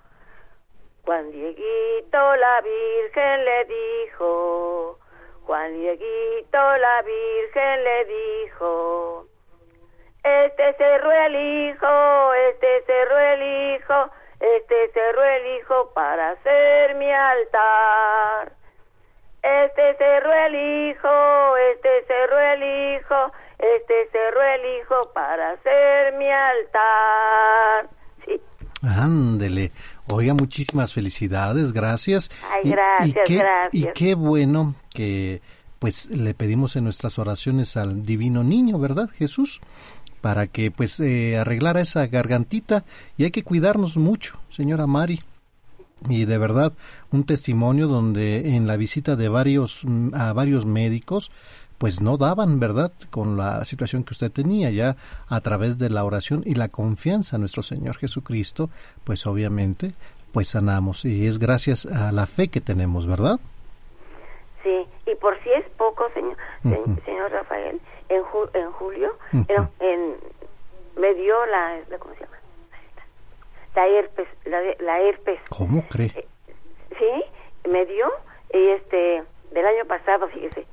[1.05, 4.99] Juan Dieguito la Virgen le dijo,
[5.43, 9.27] Juan Dieguito la Virgen le dijo,
[10.23, 17.11] este cerró el hijo, este cerró el hijo, este cerró el hijo para hacer mi
[17.11, 18.53] altar.
[19.43, 26.31] Este cerró el hijo, este cerró el hijo, este cerró el hijo para hacer mi
[26.31, 27.88] altar.
[28.25, 28.41] Sí.
[28.85, 29.73] Ándele.
[30.12, 32.31] Oiga, muchísimas felicidades, gracias.
[32.51, 33.70] Ay, gracias, y, gracias.
[33.72, 35.40] Y qué bueno que
[35.79, 39.61] pues le pedimos en nuestras oraciones al divino niño, ¿verdad, Jesús?
[40.20, 42.85] Para que pues eh, arreglara esa gargantita
[43.16, 45.20] y hay que cuidarnos mucho, señora Mari
[46.09, 46.72] y de verdad
[47.11, 51.31] un testimonio donde en la visita de varios mm, a varios médicos
[51.83, 54.95] pues no daban verdad con la situación que usted tenía ya
[55.29, 58.71] a través de la oración y la confianza en nuestro Señor Jesucristo
[59.03, 59.90] pues obviamente
[60.33, 63.40] pues sanamos y es gracias a la fe que tenemos verdad
[64.62, 66.37] Sí, y por si es poco, señor,
[67.05, 68.23] señor Rafael, en,
[68.55, 70.16] en julio, en,
[70.97, 72.37] me dio la, ¿cómo se llama?
[73.75, 75.40] La herpes, la, herpes.
[75.49, 76.12] ¿Cómo cree?
[76.14, 76.27] Eh,
[76.97, 78.07] sí, me dio,
[78.55, 80.67] y este, del año pasado, fíjese.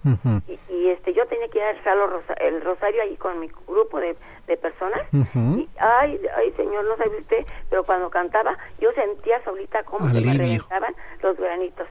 [0.70, 4.16] y, este, yo tenía que ir a el rosario ahí con mi grupo de,
[4.48, 5.02] de personas.
[5.14, 10.22] y, ay, ay, señor, no sabe usted, pero cuando cantaba, yo sentía solita como se
[10.22, 11.88] me reventaban los granitos.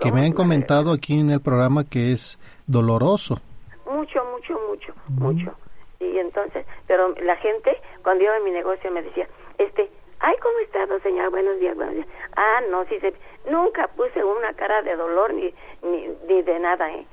[0.00, 3.40] Que me han comentado aquí en el programa que es doloroso.
[3.86, 5.54] Mucho, mucho, mucho, mucho.
[6.00, 7.70] Y entonces, pero la gente,
[8.02, 9.28] cuando iba a mi negocio, me decía,
[9.58, 9.88] este,
[10.22, 11.30] ay, ¿cómo está, señor?
[11.30, 12.06] Buenos días, buenos días.
[12.36, 13.12] Ah, no, sí, se,
[13.50, 17.06] nunca puse una cara de dolor ni, ni, de nada, ¿eh?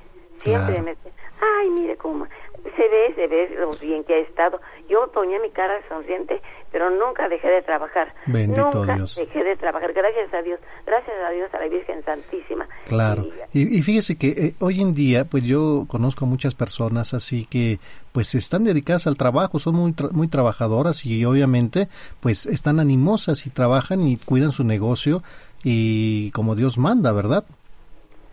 [0.43, 2.28] Siempre me decía, ay, mire cómo,
[2.63, 4.60] se ve, se ve lo bien que ha estado.
[4.89, 6.41] Yo ponía mi cara sonriente,
[6.72, 8.13] pero nunca dejé de trabajar.
[8.26, 9.15] Bendito nunca Dios.
[9.15, 12.67] dejé de trabajar, gracias a Dios, gracias a Dios, a la Virgen Santísima.
[12.88, 13.26] Claro.
[13.54, 17.80] Y, fíjese que eh, hoy en día, pues yo conozco muchas personas así que
[18.12, 21.88] pues están dedicadas al trabajo, son muy, muy trabajadoras y obviamente
[22.19, 25.22] pues están animosas y trabajan y cuidan su negocio
[25.63, 27.45] y como Dios manda, ¿verdad?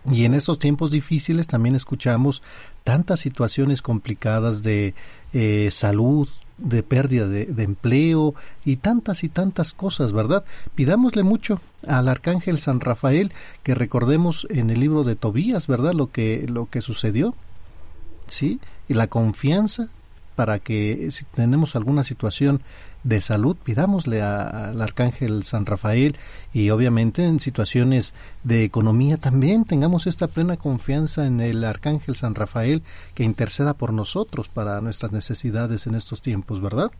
[0.09, 2.41] Y en estos tiempos difíciles también escuchamos
[2.83, 4.93] tantas situaciones complicadas de
[5.33, 8.33] eh, salud, de pérdida de, empleo
[8.65, 10.43] y tantas y tantas cosas, ¿verdad?
[10.75, 13.31] Pidámosle mucho al arcángel San Rafael
[13.63, 15.93] que recordemos en el libro de Tobías, ¿verdad?
[15.93, 17.35] Lo que lo que sucedió,
[18.27, 19.89] sí, y la confianza
[20.37, 22.61] para que si tenemos alguna situación
[23.03, 26.15] de salud, pidámosle al Arcángel San Rafael
[26.53, 32.35] y obviamente en situaciones de economía también tengamos esta plena confianza en el Arcángel San
[32.35, 32.83] Rafael
[33.15, 36.91] que interceda por nosotros para nuestras necesidades en estos tiempos, ¿verdad?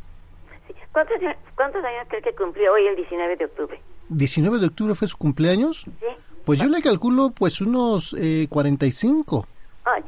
[0.91, 3.80] ¿Cuántos, años cree que cumplió hoy el 19 de octubre?
[4.10, 5.84] ¿19 de octubre fue su cumpleaños?
[5.84, 6.08] Sí.
[6.43, 9.45] Pues yo le calculo pues unos eh, 45.
[9.86, 10.04] Ay,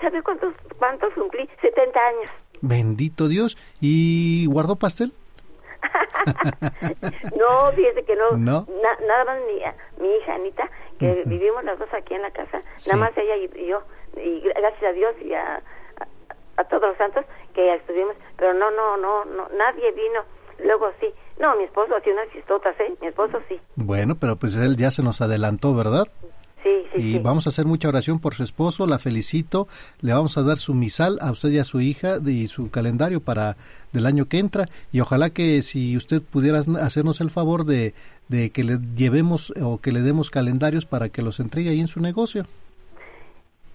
[0.00, 1.46] ¿sabe cuántos, cuántos cumplí?
[1.60, 2.30] 70 años.
[2.62, 3.58] Bendito Dios.
[3.80, 5.12] ¿Y guardó pastel?
[7.36, 8.30] no, fíjese que no.
[8.36, 13.06] nada más mi, mi hija Anita, que vivimos las dos aquí en la casa, nada
[13.06, 13.82] más ella y, yo,
[14.16, 15.60] y gracias a Dios y a,
[16.56, 20.20] a, todos los santos que estuvimos, pero no, no, no, no, nadie vino.
[20.64, 22.94] Luego sí, no, mi esposo hacía unas chistotas, ¿eh?
[23.00, 23.60] Mi esposo sí.
[23.74, 26.06] Bueno, pero pues él ya se nos adelantó, ¿verdad?
[26.62, 29.66] Sí, sí, y vamos a hacer mucha oración por su esposo, la felicito,
[30.00, 33.20] le vamos a dar su misal a usted y a su hija y su calendario
[33.20, 33.56] para
[33.92, 37.94] del año que entra y ojalá que si usted pudiera hacernos el favor de,
[38.28, 41.88] de que le llevemos o que le demos calendarios para que los entregue ahí en
[41.88, 42.46] su negocio.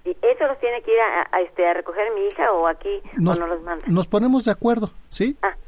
[0.06, 0.98] ¿Y eso los tiene que ir
[1.32, 3.86] a, este, a recoger mi hija o aquí nos, o no los manda?
[3.88, 5.36] Nos ponemos de acuerdo, ¿sí?
[5.42, 5.67] Ah, sí.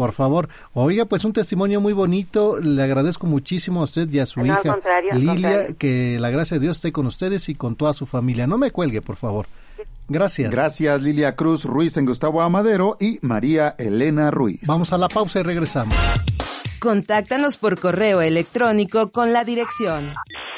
[0.00, 0.48] Por favor.
[0.72, 2.58] Oiga, pues un testimonio muy bonito.
[2.58, 4.78] Le agradezco muchísimo a usted y a su hija
[5.12, 8.46] Lilia, que la gracia de Dios esté con ustedes y con toda su familia.
[8.46, 9.46] No me cuelgue, por favor.
[10.08, 10.52] Gracias.
[10.52, 14.62] Gracias Lilia Cruz Ruiz en Gustavo Amadero y María Elena Ruiz.
[14.66, 15.94] Vamos a la pausa y regresamos.
[16.78, 20.10] Contáctanos por correo electrónico con la dirección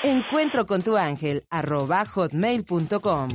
[0.05, 3.29] encuentro con tu ángel hotmail.com.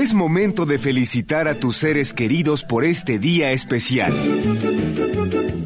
[0.00, 4.14] Es momento de felicitar a tus seres queridos por este día especial.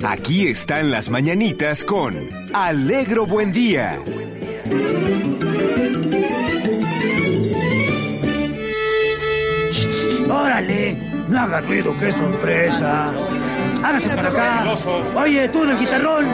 [0.02, 2.16] Aquí están las mañanitas con
[2.52, 4.00] Alegro Buen Día.
[10.28, 10.96] ¡Órale!
[11.28, 13.12] No haga ruido, qué sorpresa.
[13.84, 14.74] Hágase para acá.
[15.14, 16.26] Oye, tú en el guitarrón.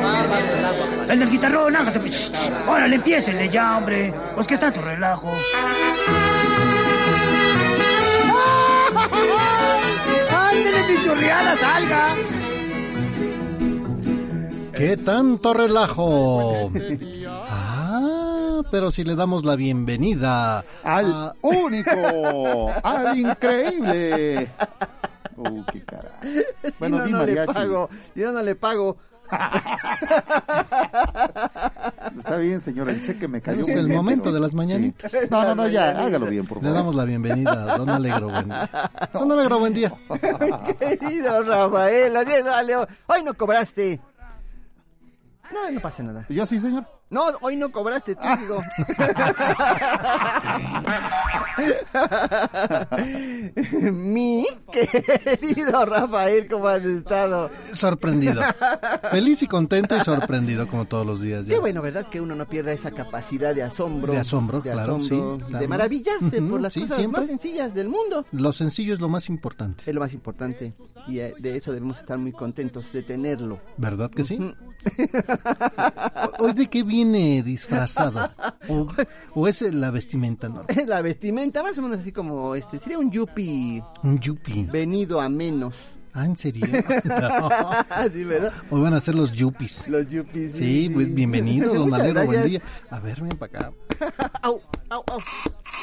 [1.07, 2.01] En el guitarrón, hágase.
[2.67, 4.15] Órale, empiécenle ya, hombre.
[4.35, 5.37] Pues que está tu relajo.
[10.31, 12.17] ¡Ándale, mi chorreada, salga!
[14.73, 16.71] ¿Qué tanto relajo?
[18.71, 24.51] pero si le damos la bienvenida al único, al increíble.
[25.37, 26.21] Uh, qué cara.
[26.81, 28.99] bueno, no, no le pago, yo no le pago.
[32.19, 33.63] Está bien, señor, el cheque me cayó.
[33.63, 35.13] Es el momento de las mañanitas.
[35.31, 36.71] No, no, no, ya, hágalo bien, por favor.
[36.71, 38.71] Le damos la bienvenida a Don Alegro, buen día.
[39.13, 39.93] Don Alegro, buen día.
[40.79, 42.15] Querido Rafael.
[43.07, 44.01] Hoy no cobraste.
[45.53, 46.27] No, no pasa nada.
[46.29, 47.00] ¿Yo sí, señor?
[47.11, 48.63] No, hoy no cobraste, tú digo.
[53.93, 57.51] Mi querido Rafael, ¿cómo has estado?
[57.73, 58.41] Sorprendido.
[59.11, 61.47] Feliz y contento y sorprendido como todos los días.
[61.47, 61.55] ya.
[61.55, 62.07] Qué bueno, ¿verdad?
[62.09, 64.13] Que uno no pierda esa capacidad de asombro.
[64.13, 65.39] De asombro, claro, sí, claro.
[65.59, 67.23] De maravillarse por las sí, cosas siempre.
[67.23, 68.25] más sencillas del mundo.
[68.31, 69.83] Lo sencillo es lo más importante.
[69.85, 70.75] Es lo más importante.
[71.09, 73.59] Y eh, de eso debemos estar muy contentos de tenerlo.
[73.79, 74.37] ¿Verdad que sí?
[74.37, 74.55] Ujú.
[76.39, 78.31] ¿Hoy de qué viene disfrazado?
[78.69, 78.89] ¿O,
[79.35, 80.67] o es la vestimenta normal?
[80.87, 84.67] La vestimenta, más o menos así como este, sería un yuppie Un yuppie.
[84.71, 85.75] venido a menos.
[86.13, 86.67] Ah, ¿en serio?
[87.05, 87.49] No.
[88.13, 88.53] sí, ¿verdad?
[88.71, 89.87] Hoy van a ser los yuppies.
[89.89, 90.55] Los yuppies.
[90.55, 92.61] Sí, pues, bienvenido, don Alegro, buen día.
[92.91, 93.73] A ver, ven para acá.
[94.43, 94.61] Au,
[94.91, 95.21] au, au.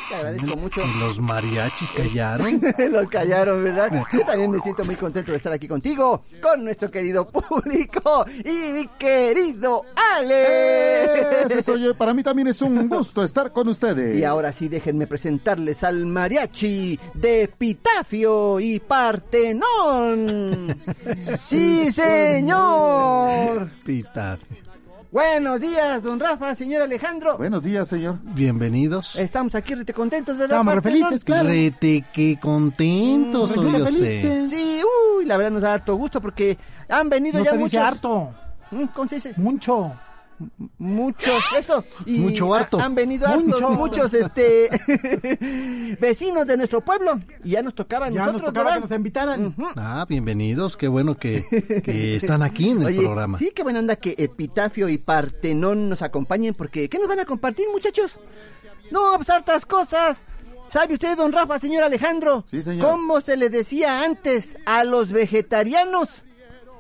[0.09, 0.81] Te agradezco mucho.
[0.81, 2.61] Y los mariachis callaron.
[2.91, 4.05] Los callaron, ¿verdad?
[4.13, 8.71] Yo también me siento muy contento de estar aquí contigo, con nuestro querido público y
[8.71, 9.83] mi querido
[10.15, 11.43] Ale.
[11.43, 11.97] Ese soy yo.
[11.97, 14.17] Para mí también es un gusto estar con ustedes.
[14.17, 20.77] Y ahora sí, déjenme presentarles al mariachi de Pitafio y Partenón.
[21.47, 23.69] ¡Sí, señor!
[23.83, 24.66] Pitafio.
[25.22, 27.39] Buenos días, don Rafa, señor Alejandro.
[27.39, 28.20] Buenos días, señor.
[28.22, 29.15] Bienvenidos.
[29.15, 30.57] Estamos aquí rete contentos, ¿verdad?
[30.59, 31.49] Estamos re felices, claro.
[31.49, 33.97] Rete, qué contentos Mm, oye usted.
[33.97, 34.51] felices.
[34.51, 34.82] Sí,
[35.18, 36.55] uy, la verdad nos da harto gusto porque
[36.88, 37.80] han venido No ya se dice muchos.
[37.82, 38.30] harto,
[38.70, 38.84] ¿Mm?
[38.93, 39.34] ¿Cómo se dice?
[39.38, 39.91] mucho.
[40.77, 41.83] Muchos, eso.
[42.05, 42.79] Y Mucho harto.
[42.79, 43.69] ha- Han venido hartos, Mucho.
[43.71, 44.69] muchos este
[45.99, 47.19] vecinos de nuestro pueblo.
[47.43, 49.55] Y ya nos tocaba a Ya nosotros, nos tocaba que nos invitaran.
[49.75, 50.77] Ah, bienvenidos.
[50.77, 51.43] Qué bueno que,
[51.83, 53.38] que están aquí en el Oye, programa.
[53.38, 57.25] sí, qué buena onda que Epitafio y Partenón nos acompañen, porque ¿qué nos van a
[57.25, 58.19] compartir, muchachos?
[58.91, 60.23] No, pues hartas cosas.
[60.69, 62.45] ¿Sabe usted, don Rafa, señor Alejandro?
[62.51, 62.88] Sí, señor.
[62.89, 66.09] ¿Cómo se le decía antes a los vegetarianos?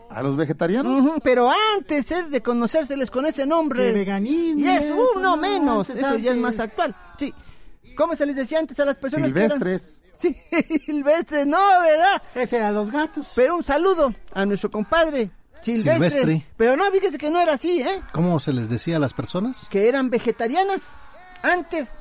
[0.09, 1.19] ¿A los vegetarianos?
[1.23, 3.91] Pero antes es de conocérseles con ese nombre.
[3.91, 5.89] Veganismo, Y es uno no, menos.
[5.89, 6.95] antes, Eso ya es más actual.
[7.19, 7.33] Sí.
[7.95, 10.01] ¿Cómo se les decía antes a las personas que eran- Silvestres.
[10.17, 10.35] Sí,
[10.85, 12.21] silvestres, no, ¿verdad?
[12.33, 13.31] Ese era los gatos.
[13.35, 15.29] Pero un saludo a nuestro compadre
[15.61, 16.09] Silvestre.
[16.09, 16.45] Silvestre.
[16.57, 18.01] Pero no, fíjese que no era así, ¿eh?
[18.13, 19.67] ¿Cómo se les decía a las personas?
[19.69, 20.81] Que eran vegetarianas
[21.43, 21.93] antes.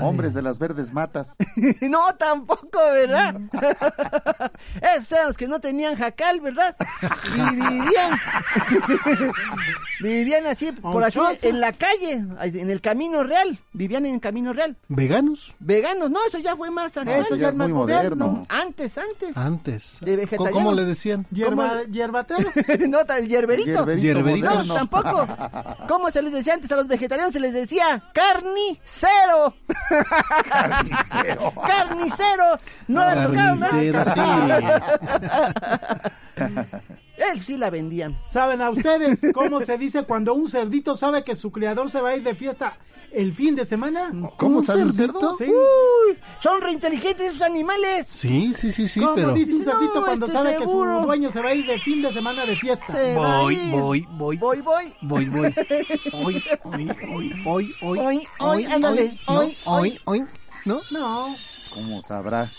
[0.00, 1.36] Hombres de las verdes matas.
[1.82, 3.40] no, tampoco, ¿verdad?
[4.80, 6.76] Esos eran los que no tenían jacal, ¿verdad?
[7.28, 8.18] Y vivían.
[10.00, 13.58] vivían así, por así, en la calle, en el camino real.
[13.72, 14.76] Vivían en el camino real.
[14.88, 15.54] ¿Veganos?
[15.58, 17.20] Veganos, no, eso ya fue más actual.
[17.20, 18.46] Eso ya es más muy moderno.
[18.48, 19.36] Antes, antes.
[19.36, 19.98] Antes.
[20.00, 20.56] De vegetariano.
[20.56, 21.26] ¿Cómo le decían?
[21.30, 22.50] Hierba, hierbatero.
[22.88, 23.70] no, el hierberito.
[23.70, 24.62] Hierberito Hierberito.
[24.64, 25.28] No, tampoco.
[25.88, 27.32] ¿Cómo se les decía antes a los vegetarianos?
[27.32, 29.37] Se les decía carnicero.
[30.48, 31.52] Carnicero.
[31.66, 32.60] carnicero.
[32.88, 34.20] No la tocaron, Carnicero, sí.
[37.32, 38.16] Él sí la vendían.
[38.24, 42.10] ¿Saben a ustedes cómo se dice cuando un cerdito sabe que su criador se va
[42.10, 42.78] a ir de fiesta
[43.10, 44.12] el fin de semana?
[44.36, 45.34] ¿Cómo ¿Un sabe un cerdito?
[45.34, 45.36] cerdo?
[45.38, 45.44] Sí.
[45.50, 48.06] Uy, son reinteligentes esos animales.
[48.12, 49.32] Sí, sí, sí, sí, ¿Cómo pero...
[49.32, 50.90] dice un No, cerdito cuando este sabe seguro.
[50.94, 52.86] que su dueño se va a ir de fin de semana de fiesta?
[52.92, 54.36] Se Voy, voy, voy.
[54.36, 54.94] Voy, voy.
[55.02, 55.54] Voy, voy.
[56.12, 57.98] Hoy, hoy, hoy, hoy, hoy.
[57.98, 59.34] Hoy, hoy, ándale, ¿no?
[59.40, 60.24] hoy, hoy, hoy.
[60.64, 60.80] ¿No?
[60.90, 61.34] No.
[61.74, 62.50] ¿Cómo sabrá?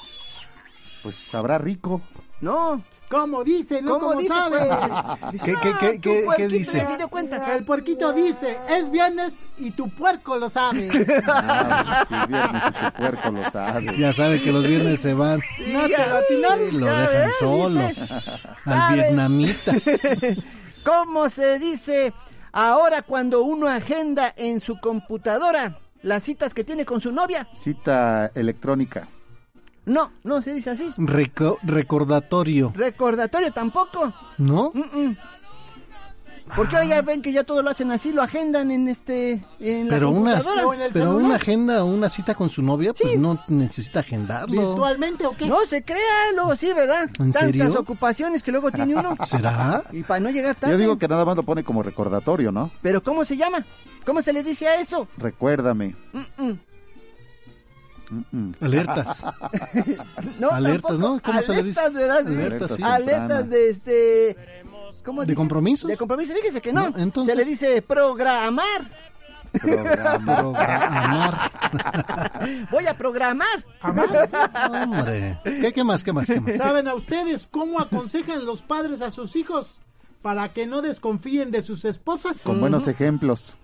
[1.04, 2.02] Pues sabrá rico.
[2.42, 2.82] No.
[3.10, 3.82] ¿Cómo dice?
[3.82, 4.62] No, ¿Cómo como dice, pues?
[5.32, 7.08] Dice, ¿Qué, qué, qué, tu qué- qué puerquito dice?
[7.10, 7.56] cuenta.
[7.56, 10.90] El puerquito dice, es viernes y tu puerco lo sabe.
[11.28, 13.98] Ah, si viernes y tu puerco lo sabe.
[13.98, 15.40] Ya sabe que los viernes se van.
[15.68, 16.80] ¿No te lo atinaron?
[16.80, 17.82] Lo dejan ves, solo.
[18.66, 19.74] Al vietnamita.
[20.86, 22.14] ¿Cómo se dice
[22.52, 27.48] ahora cuando uno agenda en su computadora las citas que tiene con su novia?
[27.56, 29.08] Cita electrónica.
[29.90, 30.92] No, no se dice así.
[30.98, 32.72] Reco- recordatorio.
[32.76, 34.14] Recordatorio tampoco.
[34.38, 34.72] ¿No?
[34.74, 35.18] Mm-mm.
[36.56, 39.88] Porque ahora ya ven que ya todo lo hacen así, lo agendan en este en
[39.88, 40.66] la Pero una, computadora.
[40.68, 41.26] O en el pero celular.
[41.26, 44.70] una agenda o una cita con su novia, pues no necesita agendarlo.
[44.70, 45.46] ¿Virtualmente o qué?
[45.46, 47.04] No se crea, luego sí, ¿verdad?
[47.04, 47.80] ¿En Tantas serio?
[47.80, 49.16] ocupaciones que luego tiene uno.
[49.26, 49.84] ¿Será?
[49.92, 50.74] Y para no llegar tarde.
[50.74, 52.72] Yo digo que nada más lo pone como recordatorio, ¿no?
[52.82, 53.64] Pero ¿cómo se llama?
[54.04, 55.08] ¿Cómo se le dice a eso?
[55.18, 55.96] Recuérdame.
[58.12, 58.26] Mm-mm.
[58.32, 58.56] Mm-mm.
[58.62, 59.26] Alertas.
[60.40, 61.14] No, Alertas, tampoco.
[61.16, 61.22] ¿no?
[61.22, 61.80] ¿Cómo se le dice?
[61.80, 62.26] Alertas, ¿verdad?
[62.28, 62.34] Sí.
[62.44, 62.84] Alertas, sí.
[62.84, 64.38] Alertas de este...
[65.04, 65.88] ¿Cómo ¿De compromiso?
[65.88, 66.90] De compromiso, fíjese que no.
[66.90, 68.82] No, entonces- Se le dice programar.
[69.52, 70.36] Programa.
[70.36, 71.52] Programar.
[72.72, 73.66] Voy a programar.
[73.82, 75.40] Hombre.
[75.44, 76.04] ¿Qué, ¿Qué más?
[76.04, 76.28] ¿Qué más?
[76.28, 76.56] ¿Qué más?
[76.58, 79.68] ¿Saben a ustedes cómo aconsejan los padres a sus hijos
[80.22, 82.40] para que no desconfíen de sus esposas?
[82.42, 83.56] Con buenos ejemplos.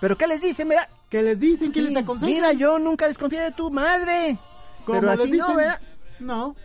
[0.00, 0.64] ¿Pero qué les dice?
[0.64, 1.72] Mira, ¿Qué les dicen?
[1.72, 2.34] ¿Qué sí, les aconsejan?
[2.34, 4.38] mira, yo nunca desconfié de tu madre.
[4.84, 5.56] ¿Cómo Pero les así no, dicen?
[5.56, 5.80] ¿verdad?
[6.20, 6.56] No.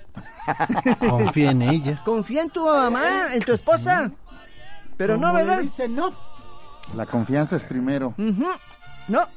[1.10, 2.02] Confía en ella.
[2.04, 4.12] Confía en tu mamá, en tu esposa.
[4.98, 5.62] Pero no, ¿Cómo le ¿verdad?
[5.62, 6.14] dicen no?
[6.96, 8.14] La confianza es primero.
[9.08, 9.28] No.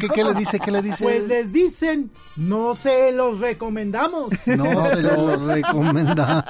[0.00, 0.58] ¿Qué, qué le dice?
[0.58, 1.04] ¿Qué le dice?
[1.04, 4.30] Pues les dicen, no se los recomendamos.
[4.46, 6.44] No se los recomendamos.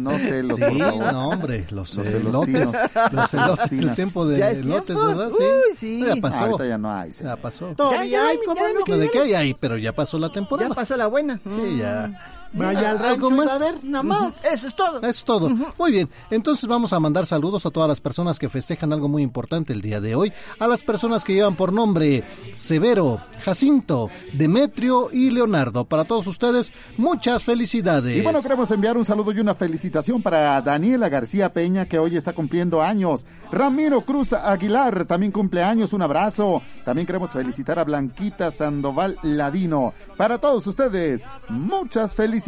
[0.00, 2.72] no sé los Sí, no, hombre, los Los elotes.
[3.12, 5.06] Los elotes, el tiempo de ¿Ya es elotes, tiempo?
[5.06, 5.30] ¿verdad?
[5.32, 6.04] Uy, sí.
[6.06, 6.44] Ya pasó.
[6.44, 7.12] Ahorita ya no hay.
[7.12, 7.24] sí.
[7.24, 7.66] Ya pasó.
[7.76, 8.96] Todavía Ya, ya, hay, ya, ¿cómo ya, no?
[8.96, 9.54] ¿De qué hay ahí?
[9.58, 10.68] Pero ya pasó la temporada.
[10.68, 11.40] Ya pasó la buena.
[11.44, 12.12] Sí, ya.
[12.54, 13.50] Vaya al ¿Algo rancho y más?
[13.50, 14.44] a ver, nada más.
[14.44, 14.98] Eso es todo.
[14.98, 15.50] Eso es todo.
[15.78, 19.22] Muy bien, entonces vamos a mandar saludos a todas las personas que festejan algo muy
[19.22, 20.32] importante el día de hoy.
[20.58, 25.84] A las personas que llevan por nombre Severo, Jacinto, Demetrio y Leonardo.
[25.84, 28.16] Para todos ustedes, muchas felicidades.
[28.16, 32.16] Y bueno, queremos enviar un saludo y una felicitación para Daniela García Peña, que hoy
[32.16, 33.26] está cumpliendo años.
[33.50, 36.62] Ramiro Cruz Aguilar también cumple años, un abrazo.
[36.84, 39.92] También queremos felicitar a Blanquita Sandoval Ladino.
[40.16, 42.43] Para todos ustedes, muchas felicidades.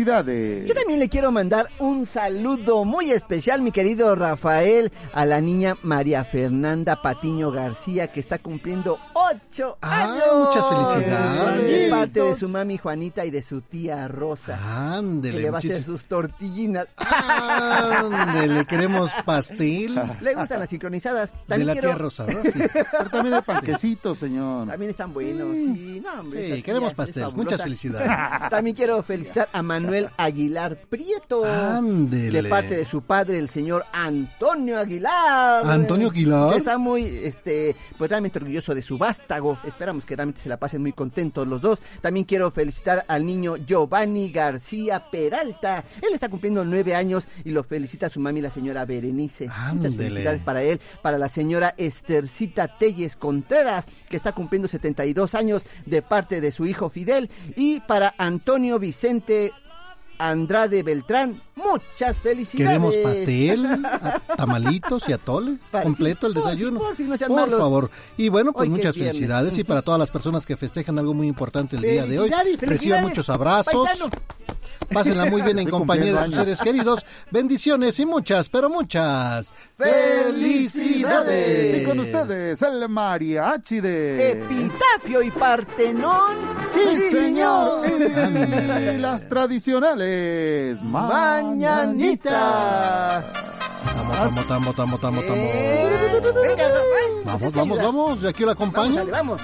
[0.66, 5.76] Yo también le quiero mandar un saludo muy especial, mi querido Rafael, a la niña
[5.82, 10.48] María Fernanda Patiño García, que está cumpliendo ocho Ah, años.
[10.48, 11.62] muchas felicidades.
[11.64, 14.56] De parte de su mami Juanita y de su tía Rosa.
[14.56, 16.88] que Ándele, le va a hacer sus tortillinas.
[16.96, 19.94] Ándele, queremos pastel.
[20.20, 21.32] Le gustan las sincronizadas.
[21.32, 21.88] De También la quiero...
[21.88, 22.26] tía Rosa.
[22.52, 22.60] Sí.
[22.72, 24.68] Pero también hay panquecitos, señor.
[24.68, 26.02] También están buenos, sí.
[26.04, 27.26] No, hombre, Sí, queremos pastel.
[27.34, 28.50] Muchas felicidades.
[28.50, 29.85] También quiero felicitar a Manuel
[30.16, 31.44] Aguilar Prieto.
[31.44, 32.42] Ándele.
[32.42, 35.66] De parte de su padre, el señor Antonio Aguilar.
[35.66, 36.52] ¿Antonio Aguilar?
[36.52, 39.58] Que está muy, este, pues realmente orgulloso de su vástago.
[39.64, 41.78] Esperamos que realmente se la pasen muy contentos los dos.
[42.00, 45.84] También quiero felicitar al niño Giovanni García Peralta.
[46.02, 49.44] Él está cumpliendo nueve años y lo felicita a su mami, la señora Berenice.
[49.44, 49.96] Muchas Ándele.
[49.96, 56.02] felicidades para él, para la señora Estercita Telles Contreras, que está cumpliendo 72 años de
[56.02, 59.52] parte de su hijo Fidel, y para Antonio Vicente
[60.18, 62.68] Andrade Beltrán, muchas felicidades.
[62.68, 66.80] Queremos pastel, a- tamalitos y atole, Para- completo el sí, desayuno.
[66.80, 67.60] por fin, no sean Por malos.
[67.60, 67.90] favor.
[68.16, 69.16] Y bueno, pues Hoy muchas viernes.
[69.16, 72.30] felicidades y para todas las personas que festejan algo muy importante el día de hoy.
[72.60, 73.86] Reciban muchos abrazos.
[73.88, 74.10] paisano.
[74.92, 77.04] Pásenla muy bien en compañía de sus seres queridos.
[77.30, 81.82] Bendiciones y muchas, pero muchas felicidades.
[81.82, 84.30] Y con ustedes, el mariachi de...
[84.32, 86.36] Epitafio y Partenón.
[86.72, 87.84] Sí, señor.
[87.86, 90.05] Y las tradicionales.
[90.82, 92.40] Mañanita.
[93.96, 95.44] Vamos, vamos, vamos, vamos, vamos, vamos.
[95.44, 96.68] Eh, venga,
[97.24, 98.20] Vamos, vamos, vamos.
[98.22, 99.42] De aquí la dale, vamos.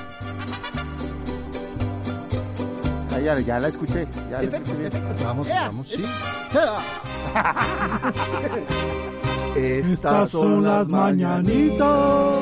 [3.15, 4.07] Ah, ya, ya la escuché.
[4.31, 4.91] Ya la escuché.
[5.25, 6.05] Vamos, vamos, sí.
[9.57, 12.37] Estas son las mañanitas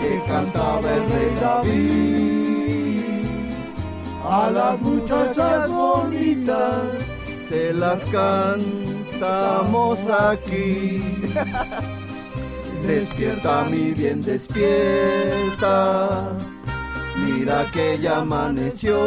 [0.00, 2.41] que cantaba el rey David.
[4.32, 6.84] A las muchachas bonitas
[7.50, 11.04] se las cantamos aquí.
[12.86, 15.68] Despierta mi bien, despierta.
[17.16, 18.98] Mira que ya amaneció.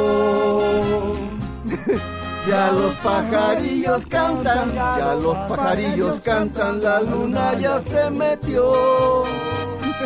[2.47, 8.71] Ya los pajarillos cantan, ya los pajarillos cantan, la luna ya se metió.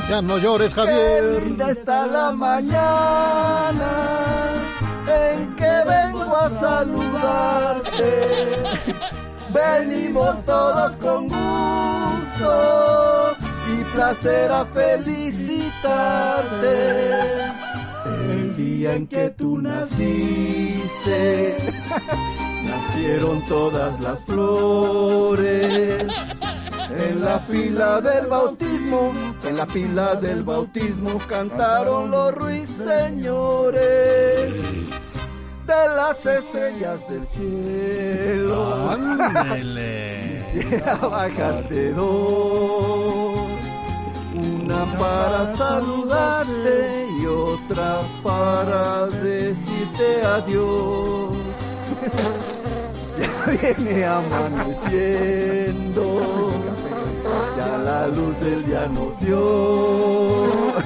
[0.10, 1.44] Ya no llores, Qué Javier.
[1.44, 3.90] linda está la mañana
[5.20, 8.28] en que vengo a saludarte.
[9.54, 13.36] Venimos todos con gusto
[13.68, 17.10] y placer a felicitarte.
[18.06, 21.58] El día en que tú naciste,
[22.64, 26.06] nacieron todas las flores.
[26.92, 29.14] En la pila del bautismo,
[29.44, 34.54] en la pila del bautismo cantaron los ruiseñores
[35.70, 38.90] de las estrellas del cielo.
[38.90, 40.42] Ándele.
[40.52, 43.38] Quisiera bajarte dos,
[44.34, 51.38] una para saludarte y otra para decirte adiós.
[53.20, 56.06] Ya viene amaneciendo,
[57.58, 60.80] ya la luz del día nos dio.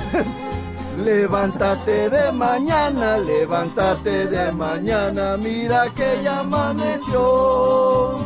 [0.97, 8.17] Levántate de mañana, levántate de mañana, mira que ya amaneció.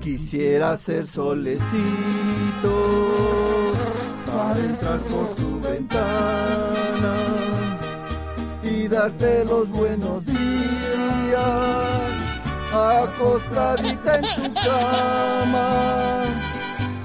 [0.00, 1.72] Quisiera ser solecito
[4.26, 7.14] para entrar por tu ventana
[8.62, 10.36] y darte los buenos días,
[12.72, 16.24] acostadita en tu cama.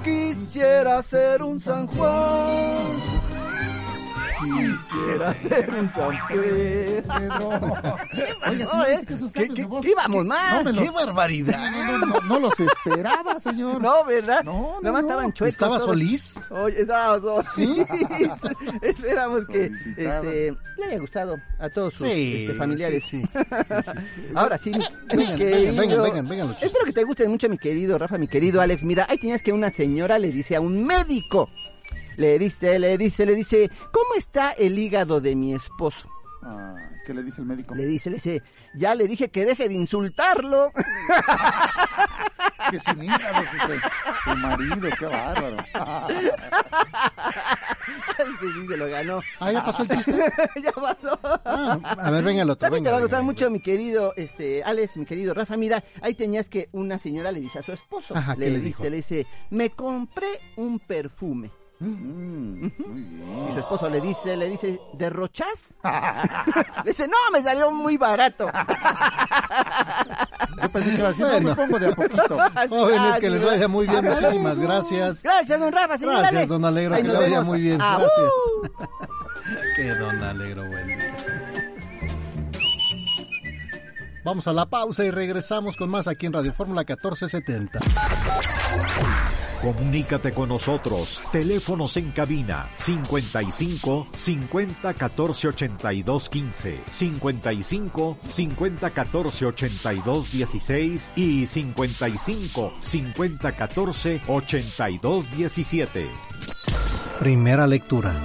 [0.04, 3.11] Quisiera ser un San Juan
[4.42, 7.04] Quisiera ser un San Pedro.
[8.50, 10.64] Oiga, sí, No, es que sus ¿Qué- qué- de voz- íbamos mal?
[10.66, 11.60] me ¡Qué barbaridad!
[11.72, 13.82] No, no, no, no los esperaba, señor.
[13.82, 14.44] No, ¿verdad?
[14.44, 15.10] No, no, Nada más no.
[15.10, 15.50] estaban chuecos.
[15.54, 15.90] ¿Estaba todos.
[15.92, 16.40] Solís?
[16.50, 17.48] Oye, estaba Solís.
[17.56, 17.86] ¿Sí?
[18.82, 19.66] Esperamos que
[19.98, 23.04] este, le haya gustado a todos sus Sí, este, familiares.
[23.06, 23.30] sí, sí.
[24.36, 26.64] Ahora sí, Vengan, querido- vengan, vengan, vengan los.
[26.64, 28.84] Espero que te gusten mucho, mi querido Rafa, mi querido Alex.
[28.84, 31.50] Mira, ahí tenías que una señora le dice a un médico.
[32.22, 36.08] Le dice, le dice, le dice, ¿cómo está el hígado de mi esposo?
[36.44, 37.74] Ah, ¿Qué le dice el médico?
[37.74, 38.44] Le dice, le dice,
[38.76, 40.72] ya le dije que deje de insultarlo.
[42.60, 45.58] Es que sin hígado, su, su marido, qué bárbaro.
[48.20, 49.22] Es que sí se lo ganó.
[49.40, 50.14] Ah, ¿ya pasó el chiste?
[50.64, 51.20] ya pasó.
[51.24, 52.60] Ah, a ver, venga el otro.
[52.68, 53.32] También venga, te va a gustar venga.
[53.32, 55.58] mucho, mi querido este Alex, mi querido Rafa.
[55.58, 58.16] Mira, ahí tenías que una señora le dice a su esposo.
[58.16, 58.84] Ajá, ¿qué le, le dice, dijo?
[58.92, 61.50] le dice, me compré un perfume.
[61.84, 65.48] Mm, muy Y su esposo le dice, le dice, ¿derrochas?
[66.86, 68.52] le dice, no, me salió muy barato.
[70.62, 71.40] Yo pensé que iba a decir, Bueno.
[71.42, 72.38] no me pongo de a poquito.
[72.70, 74.06] Jóvenes, que les vaya muy bien.
[74.06, 75.24] Muchísimas gracias.
[75.24, 77.80] Gracias, don Rafa, señor Gracias, don Alegro, Ahí que le vaya muy bien.
[77.82, 78.20] Ah, Gracias.
[78.28, 78.70] uh.
[79.76, 81.04] Qué don Alegro, bueno.
[84.24, 87.80] Vamos a la pausa y regresamos con más aquí en Radio Fórmula 1470.
[89.62, 91.22] Comunícate con nosotros.
[91.32, 102.74] Teléfonos en cabina 55 50 14 82 15, 55 50 14 82 16 y 55
[102.80, 106.08] 50 14 82 17.
[107.20, 108.20] Primera lectura.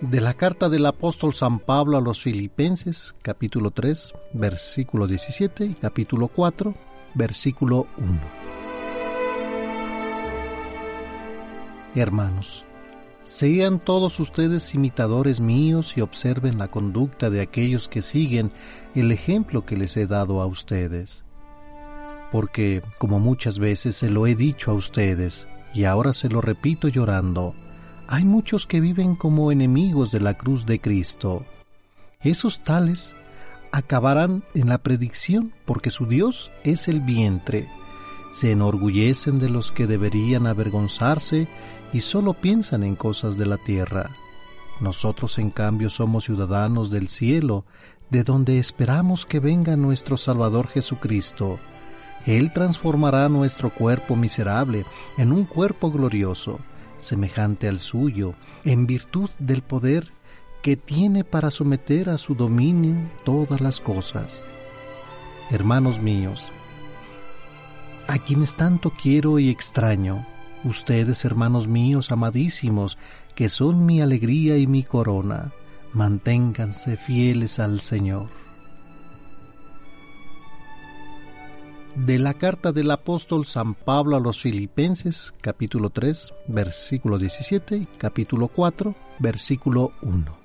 [0.00, 5.74] De la carta del apóstol San Pablo a los Filipenses, capítulo 3, versículo 17 y
[5.74, 6.74] capítulo 4,
[7.14, 8.20] versículo 1.
[11.94, 12.64] Hermanos,
[13.22, 18.52] sean todos ustedes imitadores míos y observen la conducta de aquellos que siguen
[18.94, 21.24] el ejemplo que les he dado a ustedes
[22.34, 26.88] porque, como muchas veces se lo he dicho a ustedes, y ahora se lo repito
[26.88, 27.54] llorando,
[28.08, 31.44] hay muchos que viven como enemigos de la cruz de Cristo.
[32.20, 33.14] Esos tales
[33.72, 37.68] acabarán en la predicción porque su Dios es el vientre.
[38.32, 41.48] Se enorgullecen de los que deberían avergonzarse
[41.92, 44.10] y solo piensan en cosas de la tierra.
[44.80, 47.64] Nosotros, en cambio, somos ciudadanos del cielo,
[48.10, 51.58] de donde esperamos que venga nuestro Salvador Jesucristo.
[52.26, 54.84] Él transformará nuestro cuerpo miserable
[55.18, 56.58] en un cuerpo glorioso,
[56.98, 58.34] semejante al suyo,
[58.64, 60.12] en virtud del poder
[60.62, 64.46] que tiene para someter a su dominio todas las cosas.
[65.50, 66.50] Hermanos míos,
[68.06, 70.26] a quienes tanto quiero y extraño,
[70.64, 72.98] ustedes, hermanos míos amadísimos,
[73.34, 75.52] que son mi alegría y mi corona,
[75.92, 78.43] manténganse fieles al Señor.
[81.96, 87.86] De la carta del apóstol San Pablo a los Filipenses, capítulo 3, versículo 17, y
[87.86, 90.36] capítulo 4, versículo 1.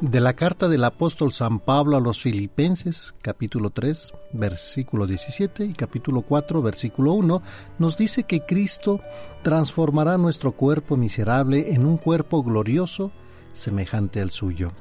[0.00, 5.74] De la carta del apóstol San Pablo a los Filipenses, capítulo 3, versículo 17 y
[5.74, 7.42] capítulo 4, versículo 1,
[7.78, 9.00] nos dice que Cristo
[9.42, 13.12] transformará nuestro cuerpo miserable en un cuerpo glorioso
[13.52, 14.72] semejante al suyo.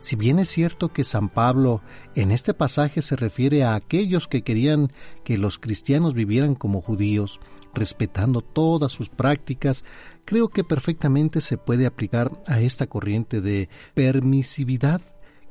[0.00, 1.82] Si bien es cierto que San Pablo
[2.14, 4.90] en este pasaje se refiere a aquellos que querían
[5.24, 7.38] que los cristianos vivieran como judíos,
[7.74, 9.84] respetando todas sus prácticas,
[10.24, 15.02] creo que perfectamente se puede aplicar a esta corriente de permisividad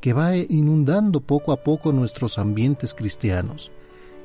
[0.02, 3.72] que va inundando poco a poco nuestros ambientes cristianos.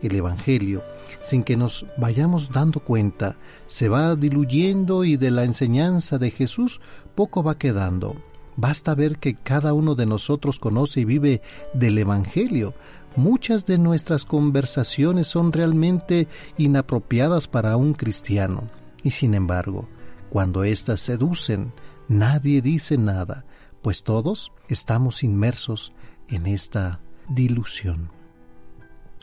[0.02, 0.82] El Evangelio,
[1.20, 6.80] sin que nos vayamos dando cuenta, se va diluyendo y de la enseñanza de Jesús
[7.14, 8.16] poco va quedando.
[8.56, 11.42] Basta ver que cada uno de nosotros conoce y vive
[11.72, 12.74] del Evangelio.
[13.16, 18.70] Muchas de nuestras conversaciones son realmente inapropiadas para un cristiano.
[19.02, 19.88] Y sin embargo,
[20.30, 21.72] cuando éstas seducen,
[22.08, 23.44] nadie dice nada,
[23.82, 25.92] pues todos estamos inmersos
[26.28, 28.13] en esta dilución.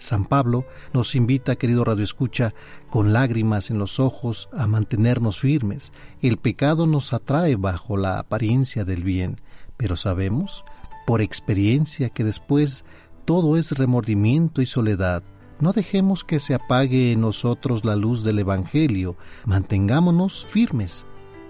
[0.02, 2.54] San Pablo nos invita, querido Radio Escucha,
[2.90, 5.94] con lágrimas en los ojos a mantenernos firmes.
[6.22, 9.40] El pecado nos atrae bajo la apariencia del bien,
[9.78, 10.66] pero sabemos,
[11.06, 12.84] por experiencia, que después
[13.26, 15.24] todo es remordimiento y soledad.
[15.60, 21.06] No dejemos que se apague en nosotros la luz del Evangelio, mantengámonos firmes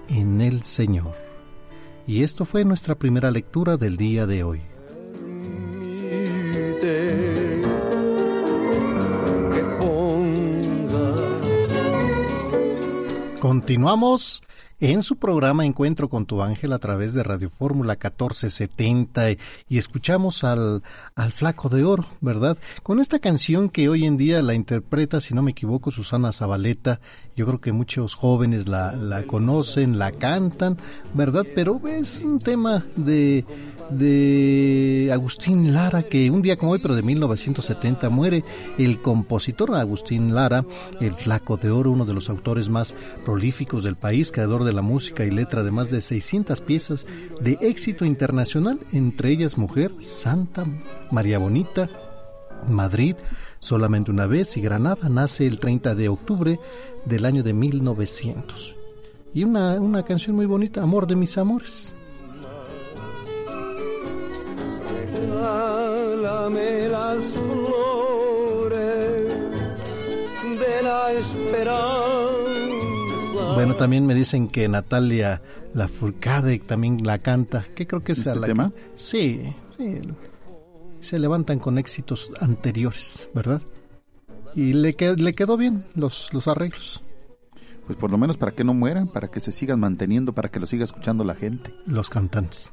[0.09, 1.15] en el Señor.
[2.05, 4.70] Y esto fue nuestra primera lectura del día de hoy.
[13.41, 14.43] Continuamos
[14.79, 19.31] en su programa Encuentro con tu ángel a través de Radio Fórmula 1470
[19.67, 20.83] y escuchamos al,
[21.15, 22.59] al Flaco de Oro, ¿verdad?
[22.83, 26.99] Con esta canción que hoy en día la interpreta, si no me equivoco, Susana Zabaleta.
[27.35, 30.77] Yo creo que muchos jóvenes la, la conocen, la cantan,
[31.13, 31.45] ¿verdad?
[31.55, 33.45] Pero es un tema de,
[33.89, 38.43] de Agustín Lara, que un día como hoy, pero de 1970, muere
[38.77, 40.65] el compositor Agustín Lara,
[40.99, 44.81] el Flaco de Oro, uno de los autores más prolíficos del país, creador de la
[44.81, 47.07] música y letra de más de 600 piezas
[47.41, 50.65] de éxito internacional, entre ellas Mujer, Santa,
[51.11, 51.89] María Bonita,
[52.67, 53.15] Madrid,
[53.61, 56.59] solamente una vez y Granada nace el 30 de octubre
[57.05, 58.75] del año de 1900.
[59.33, 61.95] Y una, una canción muy bonita, Amor de mis amores.
[66.89, 68.53] las flores
[70.59, 71.71] de la esperanza.
[73.53, 75.41] Bueno, también me dicen que Natalia
[75.73, 77.67] Lafourcade también la canta.
[77.75, 78.71] ¿Qué creo que es ¿Este la tema?
[78.95, 79.41] Sí,
[79.77, 79.99] sí.
[81.01, 83.61] Se levantan con éxitos anteriores, ¿verdad?
[84.55, 87.01] Y le, que- le quedó bien los, los arreglos.
[87.85, 90.59] Pues por lo menos para que no mueran, para que se sigan manteniendo, para que
[90.59, 91.73] lo siga escuchando la gente.
[91.85, 92.71] Los cantantes.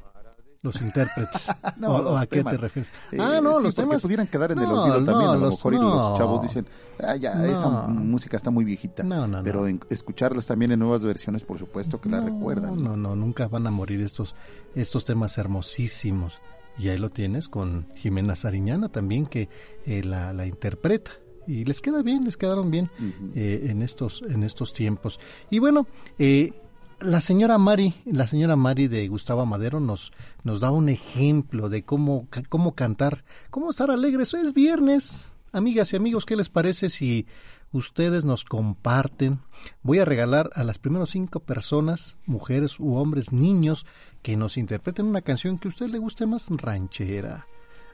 [0.61, 1.47] Los intérpretes.
[1.77, 2.59] No, ¿O- los ¿A qué te temas.
[2.59, 2.91] refieres?
[3.13, 4.01] Eh, ah, no, sí, los temas.
[4.01, 6.41] pudieran quedar en el No, olvido también, no, a lo los- mejor, y los chavos
[6.41, 6.65] dicen,
[7.01, 9.03] ah, ya, esa música está muy viejita.
[9.03, 9.43] No, no, no.
[9.43, 12.83] Pero en- escucharlas también en nuevas versiones, por supuesto que la recuerdan.
[12.83, 14.35] No, no, nunca van a morir estos,
[14.75, 16.33] estos temas hermosísimos.
[16.79, 19.49] Y ahí lo tienes con Jimena Sariñana también, que
[19.85, 21.11] eh, la, la interpreta.
[21.45, 22.89] Y les queda bien, les quedaron bien
[23.35, 25.19] eh, en, estos, en estos tiempos.
[25.49, 25.87] Y bueno,
[26.19, 26.53] eh,
[27.01, 30.11] la señora Mari, la señora Mari de Gustavo Madero nos,
[30.43, 34.33] nos da un ejemplo de cómo, cómo cantar, cómo estar alegres.
[34.33, 37.25] Es viernes, amigas y amigos, ¿qué les parece si
[37.71, 39.39] ustedes nos comparten?
[39.81, 43.85] Voy a regalar a las primeras cinco personas, mujeres u hombres, niños,
[44.21, 47.45] que nos interpreten una canción que a usted le guste más ranchera.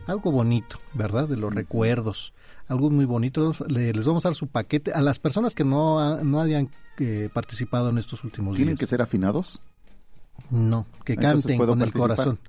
[0.07, 1.27] Algo bonito, ¿verdad?
[1.27, 2.33] De los recuerdos.
[2.67, 3.53] Algo muy bonito.
[3.67, 6.69] Le- les vamos a dar su paquete a las personas que no, no hayan
[6.99, 8.79] eh, participado en estos últimos ¿Tienen días.
[8.79, 9.59] que ser afinados?
[10.51, 12.39] No, que Entonces, canten ¿puedo con el corazón.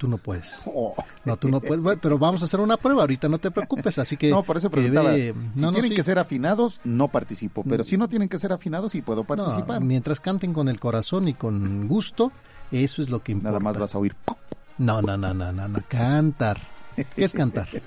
[0.00, 0.64] Tú no puedes.
[1.26, 1.98] No, tú no puedes.
[2.00, 3.02] Pero vamos a hacer una prueba.
[3.02, 3.98] Ahorita no te preocupes.
[3.98, 4.30] Así que.
[4.30, 5.14] No, por eso preguntaba.
[5.14, 5.96] si no, no, tienen sí.
[5.96, 7.62] que ser afinados, no participo.
[7.68, 9.82] Pero si no tienen que ser afinados, sí puedo No, participar.
[9.82, 12.32] mientras canten con el corazón y con gusto,
[12.72, 13.50] eso es lo que importa.
[13.50, 14.16] Nada más vas a oír.
[14.78, 15.78] No, no, no, no, no, no.
[15.88, 16.58] Cantar.
[16.96, 17.68] ¿Qué es cantar?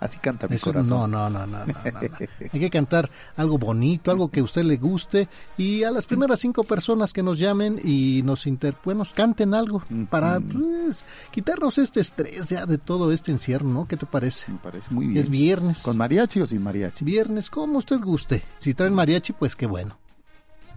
[0.00, 1.10] Así canta mi Eso- corazón.
[1.10, 2.00] No, no, no, no, no, no, no.
[2.52, 6.38] Hay que cantar algo bonito, algo que a usted le guste y a las primeras
[6.40, 11.78] cinco personas que nos llamen y nos inter, bueno, nos canten algo para pues, quitarnos
[11.78, 13.86] este estrés ya de todo este encierro, ¿no?
[13.88, 14.50] ¿Qué te parece?
[14.52, 15.18] Me parece muy bien.
[15.18, 15.82] Es viernes.
[15.82, 17.04] ¿Con mariachi o sin mariachi?
[17.04, 18.44] Viernes, como usted guste.
[18.58, 19.96] Si traen mariachi, pues qué bueno.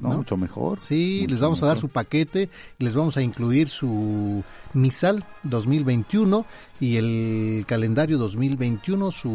[0.01, 0.17] No, ¿no?
[0.17, 0.79] mucho mejor.
[0.79, 2.49] Sí, Mucho les vamos a dar su paquete
[2.79, 4.43] y les vamos a incluir su
[4.73, 6.45] misal 2021
[6.79, 9.29] y el calendario 2021, su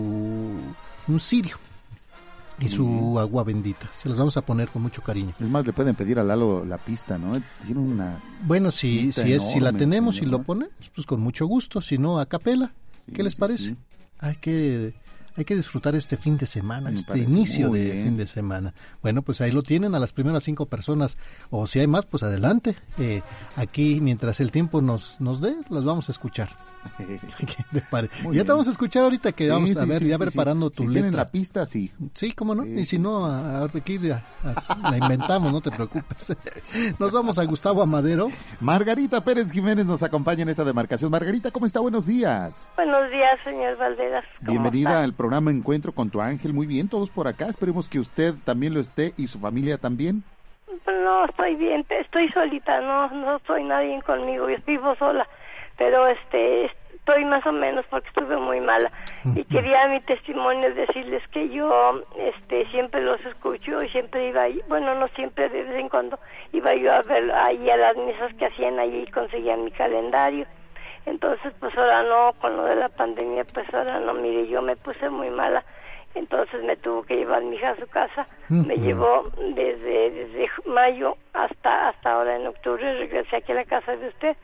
[1.08, 1.56] un cirio
[2.58, 3.90] y su agua bendita.
[4.00, 5.34] Se los vamos a poner con mucho cariño.
[5.38, 7.40] Es más, le pueden pedir a Lalo la pista, ¿no?
[7.64, 8.18] Tiene una...
[8.44, 10.32] Bueno, si, si, es, si la tenemos y señor.
[10.32, 11.80] lo ponemos, pues con mucho gusto.
[11.80, 12.72] Si no, a capela.
[13.12, 13.64] ¿Qué les sí, parece?
[13.64, 13.76] sí.
[14.18, 14.94] Hay que
[15.36, 18.04] hay que disfrutar este fin de semana, Me este inicio de bien.
[18.04, 18.74] fin de semana.
[19.02, 21.16] Bueno, pues ahí lo tienen a las primeras cinco personas.
[21.50, 22.76] O si hay más, pues adelante.
[22.98, 23.22] Eh,
[23.56, 26.56] aquí, mientras el tiempo nos, nos dé, las vamos a escuchar.
[26.98, 27.04] ¿Qué
[27.72, 28.44] te ya bien.
[28.46, 30.68] te vamos a escuchar ahorita que vamos Sí, a sí, ver, sí, ya sí, preparando
[30.68, 30.74] sí.
[30.76, 31.00] tu Si letra.
[31.02, 31.92] tienen la pista, sí.
[32.14, 32.62] Sí, cómo no.
[32.64, 34.22] Sí, y si sí, no, a- a- aquí a-
[34.84, 36.36] a- la inventamos, no te preocupes.
[36.98, 38.28] Nos vamos a Gustavo Amadero.
[38.60, 41.10] Margarita Pérez Jiménez nos acompaña en esta demarcación.
[41.10, 41.80] Margarita, ¿cómo está?
[41.80, 42.66] Buenos días.
[42.76, 44.24] Buenos días, señor Valderas.
[44.40, 45.02] ¿Cómo Bienvenida está?
[45.04, 46.52] al programa Encuentro con tu ángel.
[46.52, 47.46] Muy bien, todos por acá.
[47.46, 50.22] Esperemos que usted también lo esté y su familia también.
[50.86, 55.26] No, estoy bien, estoy solita, no, no soy nadie conmigo, yo vivo sola,
[55.76, 58.90] pero este, estoy más o menos porque estuve muy mala.
[59.34, 64.62] Y quería mi testimonio decirles que yo, este, siempre los escucho y siempre iba, ahí-
[64.68, 66.18] bueno, no siempre, de vez en cuando
[66.52, 70.46] iba yo a ver ahí a las misas que hacían allí y conseguían mi calendario.
[71.04, 74.76] Entonces, pues ahora no, con lo de la pandemia, pues ahora no, mire, yo me
[74.76, 75.64] puse muy mala.
[76.14, 78.26] Entonces me tuvo que llevar mi hija a su casa.
[78.66, 82.90] Me llevó desde desde mayo hasta hasta ahora en octubre.
[82.98, 84.36] Regresé aquí a la casa de usted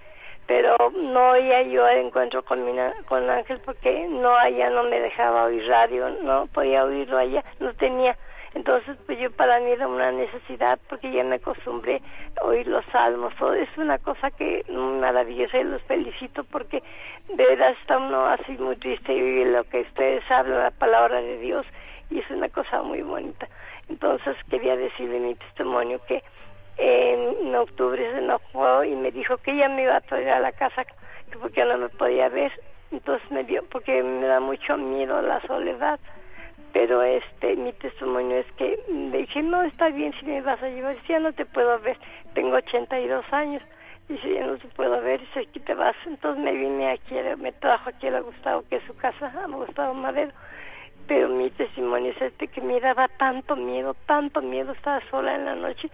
[0.47, 2.73] pero no iba yo al encuentro con mi
[3.07, 7.73] con Ángel porque no allá no me dejaba oír radio no podía oírlo allá no
[7.75, 8.17] tenía.
[8.55, 12.03] Entonces pues yo para mí era una necesidad porque ya me acostumbré
[12.41, 16.83] a oír los salmos todo es una cosa que maravillosa y los felicito porque
[17.29, 21.39] de verdad está uno así muy triste y lo que ustedes hablan la palabra de
[21.39, 21.67] Dios
[22.11, 23.49] y es una cosa muy bonita.
[23.89, 26.23] Entonces quería decirle mi testimonio que
[26.79, 30.53] en octubre se enojó y me dijo que ella me iba a traer a la
[30.53, 30.85] casa
[31.41, 32.53] porque no me podía ver.
[32.91, 35.99] Entonces me dio, porque me da mucho miedo la soledad.
[36.73, 40.69] Pero este, mi testimonio es que le dije, no, está bien si me vas a
[40.69, 40.97] llevar.
[41.07, 41.97] Si ya no te puedo ver,
[42.35, 43.63] tengo 82 años.
[44.09, 45.97] Dice, ya no te puedo ver, dice, aquí te vas.
[46.07, 49.95] Entonces me vine aquí, me trajo aquí a Gustavo, que es su casa, a Gustavo
[49.95, 50.33] Madero.
[51.07, 55.45] Pero mi testimonio es este, que me daba tanto miedo, tanto miedo, estaba sola en
[55.45, 55.91] la noche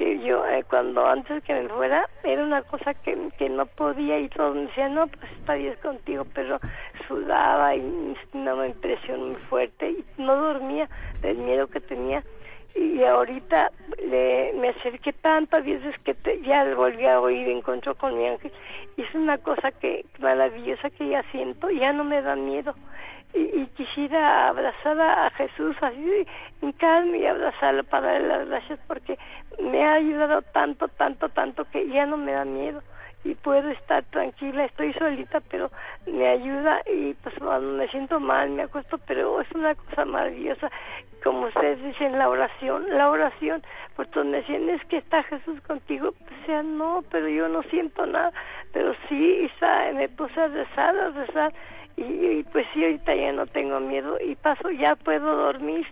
[0.00, 4.18] que yo eh, cuando antes que me fuera era una cosa que, que no podía
[4.18, 6.58] y todos me decían no pues está contigo pero
[7.06, 10.88] sudaba y una impresión muy fuerte y no dormía
[11.20, 12.22] del miedo que tenía.
[12.74, 13.72] Y ahorita
[14.08, 18.52] le, me acerqué tantas veces que ya volví a oír encontró con mi ángel.
[18.96, 22.74] Y es una cosa que maravillosa que ya siento ya no me da miedo
[23.34, 26.26] y, quisiera abrazar a Jesús así,
[26.78, 29.18] calma y abrazarlo para darle las gracias porque
[29.58, 32.82] me ha ayudado tanto, tanto, tanto que ya no me da miedo
[33.24, 35.70] y puedo estar tranquila, estoy solita, pero
[36.06, 40.70] me ayuda y pues cuando me siento mal me acuesto, pero es una cosa maravillosa,
[41.22, 43.62] como ustedes dicen, la oración, la oración,
[43.94, 48.32] pues me decían, que está Jesús contigo, pues sea, no, pero yo no siento nada,
[48.72, 51.52] pero sí, Isa, me puse a rezar, a rezar,
[52.02, 54.18] y, pues sí, ahorita ya no tengo miedo.
[54.20, 55.86] Y paso, ya puedo dormir.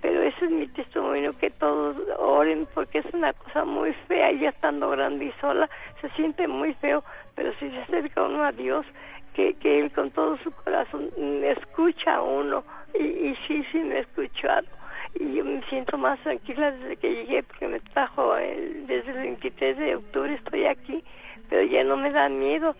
[0.00, 4.50] Pero ese es mi testimonio, que todos oren, porque es una cosa muy fea, ya
[4.50, 5.68] estando grande y sola,
[6.02, 7.02] se siente muy feo,
[7.34, 8.84] pero si se acerca uno a Dios,
[9.32, 11.08] que, que Él con todo su corazón
[11.42, 14.66] escucha a uno, y, y sí, sí me escuchado
[15.14, 19.18] y yo me siento más tranquila desde que llegué porque me trajo el, desde el
[19.18, 21.04] 23 de octubre estoy aquí.
[21.48, 22.74] Pero ya no me da miedo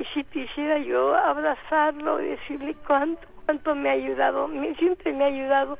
[0.00, 5.24] y si quisiera yo abrazarlo y decirle cuánto, cuánto me ha ayudado, me, siempre me
[5.24, 5.78] ha ayudado,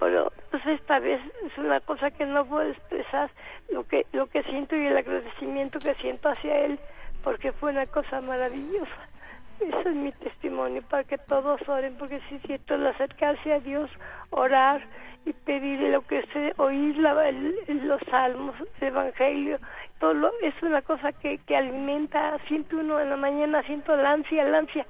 [0.00, 3.30] pero pues esta vez es una cosa que no puedo expresar
[3.70, 6.80] lo que, lo que siento y el agradecimiento que siento hacia él,
[7.22, 9.09] porque fue una cosa maravillosa.
[9.60, 13.60] Ese es mi testimonio para que todos oren, porque si es cierto el acercarse a
[13.60, 13.90] Dios,
[14.30, 14.82] orar,
[15.26, 19.58] y pedirle lo que se oír la, los salmos, el evangelio,
[19.98, 24.12] todo lo, es una cosa que, que alimenta, siente uno en la mañana, siento la
[24.12, 24.86] ansia, la ansia,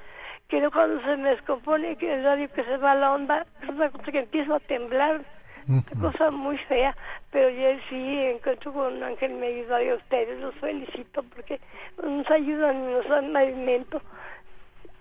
[0.49, 3.69] que cuando se me descompone, que el radio que se va a la onda, es
[3.69, 5.23] una cosa que empiezo a temblar,
[5.69, 6.97] una cosa muy fea,
[7.31, 11.61] pero yo sí encuentro con un ángel me ayuda a ustedes, los felicito porque
[12.03, 14.01] nos ayudan y nos dan alimento.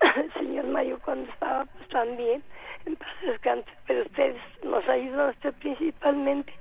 [0.16, 2.44] El señor Mario cuando estaba pues también
[2.86, 6.54] en paz descanse, pero ustedes nos ayudan usted principalmente.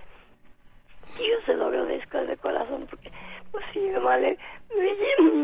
[1.18, 3.10] Y yo se lo agradezco de corazón porque,
[3.50, 4.38] pues sí, nomás le,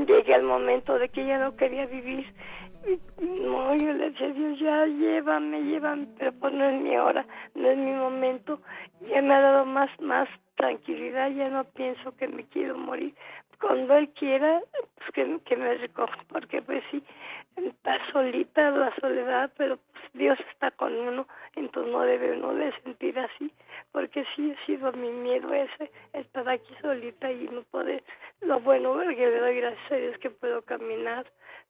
[0.06, 2.26] llegué al momento de que ya no quería vivir.
[3.18, 7.24] no, yo le decía, Dios, ya llévame, llévame, pero pues no es mi hora,
[7.54, 8.60] no es mi momento.
[9.08, 13.14] Ya me ha dado más, más tranquilidad, ya no pienso que me quiero morir.
[13.60, 14.60] Cuando Él quiera,
[14.96, 17.02] pues que, me recoja, porque pues sí,
[17.56, 21.26] está solita la soledad, pero pues Dios está con uno,
[21.56, 23.52] entonces no debe uno de sentir así,
[23.92, 28.02] porque sí ha sido mi miedo ese, estar aquí solita y no poder,
[28.40, 31.26] lo bueno que le doy gracias a Dios que puedo caminar,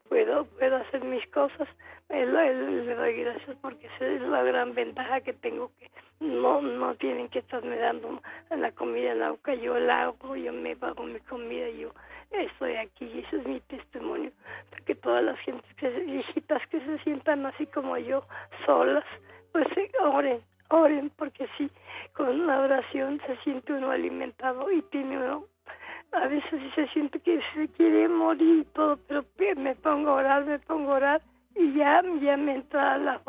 [0.09, 1.68] puedo, puedo hacer mis cosas,
[2.09, 7.28] le doy gracias porque esa es la gran ventaja que tengo que no no tienen
[7.28, 11.20] que estarme dando la comida en la boca, yo la hago, yo me pago mi
[11.20, 11.91] comida, yo
[12.30, 14.30] estoy aquí y ese es mi testimonio
[14.70, 18.24] para que todas las gentes que viejitas que se sientan así como yo
[18.64, 19.05] solas
[19.55, 19.68] pues
[20.02, 21.70] oren oren porque sí
[22.12, 25.44] con la oración se siente uno alimentado y tiene uno
[26.12, 29.24] a veces sí se siente que se quiere morir y todo pero
[29.57, 31.22] me pongo a orar me pongo a orar
[31.55, 33.20] y ya ya me entra la,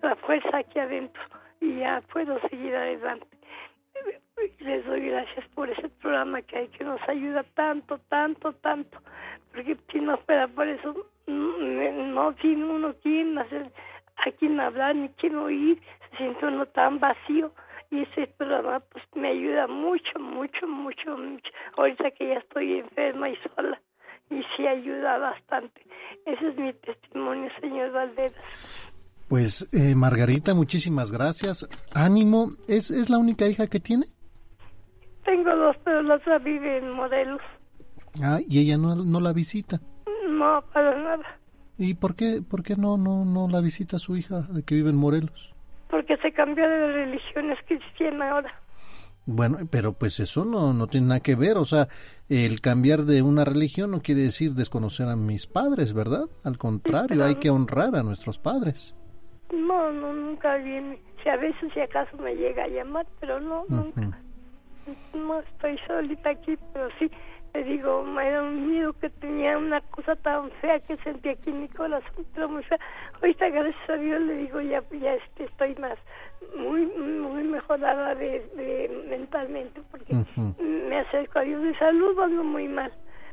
[0.00, 1.22] la fuerza aquí adentro
[1.60, 3.26] y ya puedo seguir adelante.
[4.60, 8.98] Les doy gracias por ese programa que hay que nos ayuda tanto, tanto, tanto,
[9.52, 13.70] porque si no fuera por eso, no tiene uno quien hacer,
[14.28, 17.52] a quien hablar ni quien oír, se siente uno tan vacío
[17.90, 23.28] y ese programa pues me ayuda mucho, mucho, mucho, mucho, ahorita que ya estoy enferma
[23.30, 23.80] y sola
[24.30, 25.86] y sí ayuda bastante.
[26.24, 28.34] Ese es mi testimonio, señor Valderas.
[29.28, 31.68] Pues eh, Margarita, muchísimas gracias.
[31.94, 34.06] Ánimo, ¿Es, ¿es la única hija que tiene?
[35.24, 37.40] Tengo dos, pero la otra vive en Modelos.
[38.22, 39.80] Ah, ¿y ella no, no la visita?
[40.28, 41.38] No, para nada.
[41.78, 44.90] ¿Y por qué, por qué no, no, no la visita su hija de que vive
[44.90, 45.54] en Morelos?
[45.90, 48.54] Porque se cambió de religiones cristiana ahora.
[49.26, 51.88] Bueno, pero pues eso no, no tiene nada que ver, o sea,
[52.28, 56.26] el cambiar de una religión no quiere decir desconocer a mis padres, ¿verdad?
[56.44, 58.94] Al contrario, hay que honrar a nuestros padres.
[59.52, 61.00] No, no, nunca viene.
[61.22, 64.20] Si a veces si acaso me llega a llamar, pero no, nunca.
[65.12, 67.10] no estoy solita aquí, pero sí,
[67.56, 71.68] le digo, un miedo que tenía una cosa tan fea que sentía aquí en mi
[71.68, 72.78] corazón, pero muy fea.
[73.14, 75.98] Ahorita, gracias a Dios, le digo, ya, ya este, estoy más,
[76.54, 80.14] muy, muy mejorada de, de mentalmente, porque
[80.60, 82.92] me acerco a Dios de salud, ando muy mal.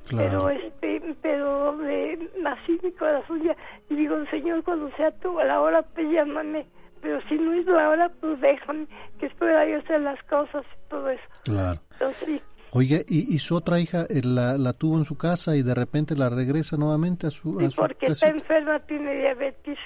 [0.09, 3.57] Pero este, pero de, así mi corazón ya,
[3.89, 6.65] y digo, Señor, cuando sea tú a la hora, pues llámame
[7.01, 8.87] pero si no es la hora, pues déjame,
[9.19, 11.23] que pueda yo hacer las cosas y todo eso.
[11.43, 11.77] Claro.
[11.91, 12.41] Entonces,
[12.75, 16.15] Oye, ¿y, su otra hija eh, la, la, tuvo en su casa y de repente
[16.15, 19.77] la regresa nuevamente a su, sí, a su porque está enferma, tiene diabetes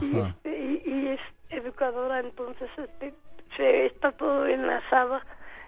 [0.00, 1.20] y, este, y, y es
[1.50, 3.12] educadora, entonces este,
[3.54, 5.20] se está todo enlazada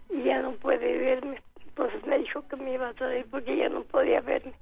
[0.09, 1.43] y ya no puede verme.
[1.67, 4.55] Entonces me dijo que me iba a traer porque ya no podía verme.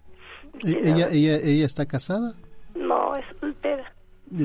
[0.65, 2.35] ¿E- ¿Ella, ella, ¿Ella está casada?
[2.75, 3.95] No, es soltera.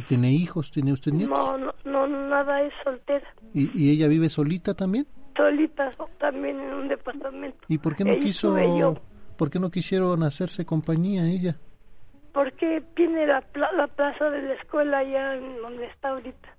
[0.08, 0.70] ¿Tiene hijos?
[0.70, 1.36] ¿Tiene usted nietos?
[1.36, 3.26] No, no, no, nada, es soltera.
[3.56, 5.08] ¿Y, y ella vive solita también?
[5.38, 7.60] Solita, también en un departamento.
[7.70, 8.96] ¿Y por qué no Ahí quiso, yo.
[9.38, 11.56] por qué no quisieron hacerse compañía ella?
[12.34, 16.50] Porque tiene la, pla- la plaza de la escuela allá en donde está ahorita.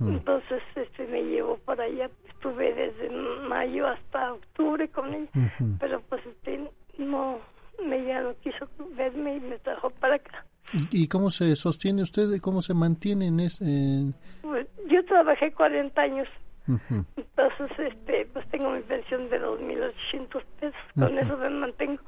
[0.00, 2.10] Entonces este me llevó para allá.
[2.28, 3.08] Estuve desde
[3.48, 5.30] mayo hasta octubre con ella.
[5.80, 6.68] Pero pues este
[6.98, 7.38] no,
[7.86, 10.44] me ya no quiso verme y me trajo para acá.
[10.90, 12.40] ¿Y cómo se sostiene usted?
[12.40, 13.64] ¿Cómo se mantiene en ese...?
[14.42, 16.28] Pues, yo trabajé 40 años.
[16.66, 20.80] Entonces, este, pues tengo mi pensión de 2.800 pesos.
[20.98, 22.02] Con eso me mantengo.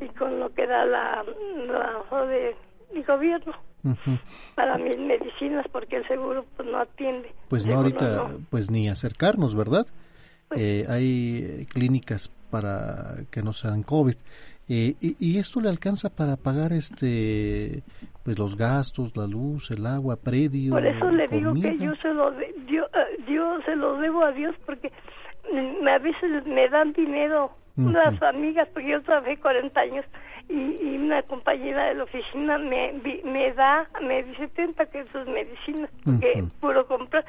[0.00, 1.24] Y con lo que da la,
[1.66, 2.56] la de
[2.94, 3.52] mi gobierno
[4.54, 7.32] para mis medicinas, porque el seguro pues no atiende.
[7.48, 8.40] Pues no ahorita, no.
[8.50, 9.86] pues ni acercarnos, ¿verdad?
[10.48, 14.16] Pues Eh, hay clínicas para que no sean COVID.
[14.68, 17.82] Eh, y, y esto le alcanza para pagar este
[18.22, 22.12] pues los gastos, la luz, el agua, predio, Por eso le digo que yo se
[22.12, 24.92] lo, de- yo, eh, yo se lo debo a Dios porque
[25.50, 27.88] mm, a veces me dan dinero Ujú.
[27.88, 30.04] unas amigas, porque yo trabajé 40 años
[30.50, 30.54] y,
[30.84, 32.92] y una compañera de la oficina me,
[33.24, 36.48] me da, me dice, tenta que sus medicinas, porque Ujú.
[36.60, 37.24] puro comprar.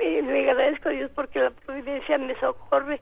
[0.00, 3.00] Eh, le agradezco a Dios porque la providencia me socorre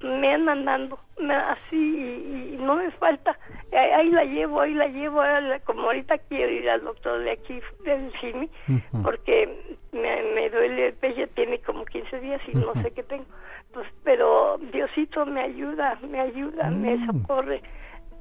[0.00, 3.36] me han mandando me- así y, y no me falta
[3.72, 7.20] ahí, ahí la llevo ahí la llevo ahí la- como ahorita quiero ir al doctor
[7.20, 9.02] de aquí del CIMI Ujú.
[9.02, 13.26] porque me, me duele el pecho tiene como 15 días y no sé qué tengo
[13.72, 17.06] pues pero Diosito me ayuda me ayuda me Mm.
[17.06, 17.62] socorre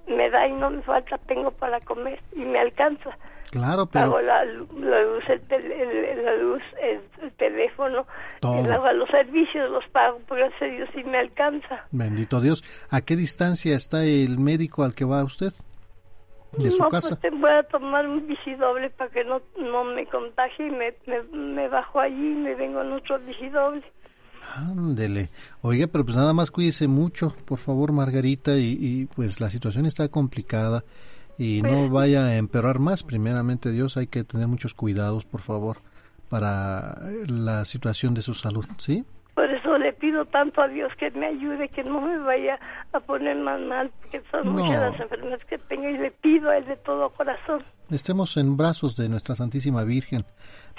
[0.08, 3.18] me da y no me falta tengo para comer y me alcanza
[3.52, 8.06] Claro, pero pago la, la luz, el, el- la luz, el, el teléfono,
[8.42, 8.66] Todo.
[8.66, 11.86] el agua, los servicios los pago, por gracias a Dios sí me alcanza.
[11.92, 15.54] bendito Dios, ¿a qué distancia está el médico al que va usted?
[16.58, 17.10] De su no, casa.
[17.10, 20.94] pues te voy a tomar un bicidoble para que no, no me contagie y me,
[21.06, 23.84] me, me bajo allí y me vengo en otro bicidoble.
[24.56, 25.30] Ándele.
[25.62, 29.86] Oiga, pero pues nada más cuídese mucho, por favor, Margarita, y, y, pues la situación
[29.86, 30.84] está complicada
[31.38, 33.04] y no vaya a empeorar más.
[33.04, 35.78] Primeramente, Dios, hay que tener muchos cuidados, por favor,
[36.30, 39.06] para la situación de su salud, ¿sí?
[39.36, 42.60] Por eso le pido tanto a Dios que me ayude, que no me vaya
[42.92, 44.52] a poner más mal, porque son No.
[44.64, 47.62] muchas las enfermedades que tengo y le pido a Él de todo corazón.
[47.92, 50.26] Estemos en brazos de nuestra Santísima Virgen,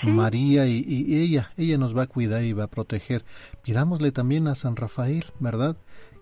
[0.03, 3.25] María, y, y ella, ella nos va a cuidar y va a proteger.
[3.63, 5.77] Pidámosle también a San Rafael, ¿verdad?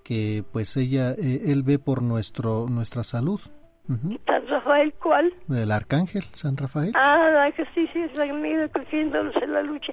[0.04, 3.40] Que pues ella, eh, él ve por nuestro, nuestra salud.
[3.88, 4.18] Ujú.
[4.26, 5.32] San Rafael, ¿cuál?
[5.48, 6.92] El arcángel, San Rafael.
[6.94, 9.92] Ah, que sí, sí, es la amiga cogiéndolos en la lucha.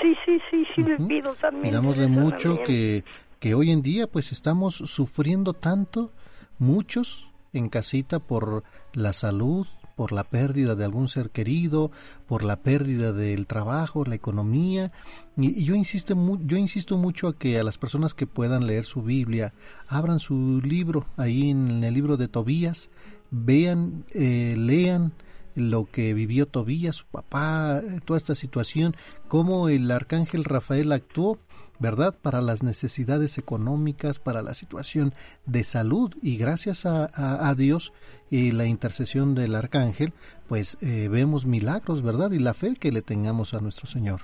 [0.00, 1.74] Sí, sí, sí, sí, le pido también.
[1.74, 3.04] La mucho que,
[3.40, 6.10] que hoy en día pues estamos sufriendo tanto,
[6.58, 8.64] muchos en casita por
[8.94, 9.66] la salud,
[9.96, 11.92] por la pérdida de algún ser querido,
[12.26, 14.90] por la pérdida del trabajo, la economía.
[15.36, 18.66] Y, y yo, insisto, mu- yo insisto mucho a que a las personas que puedan
[18.66, 19.52] leer su Biblia,
[19.86, 22.90] abran su libro ahí en el libro de Tobías,
[23.34, 25.12] vean, eh, lean
[25.56, 28.96] lo que vivió Tobías, su papá, eh, toda esta situación,
[29.28, 31.38] cómo el arcángel Rafael actuó,
[31.78, 32.14] ¿verdad?
[32.20, 35.12] Para las necesidades económicas, para la situación
[35.46, 37.92] de salud y gracias a, a- Dios
[38.30, 40.12] y la intercesión del arcángel,
[40.48, 42.30] pues eh, vemos milagros, ¿verdad?
[42.32, 44.20] Y la fe que le tengamos a nuestro Señor.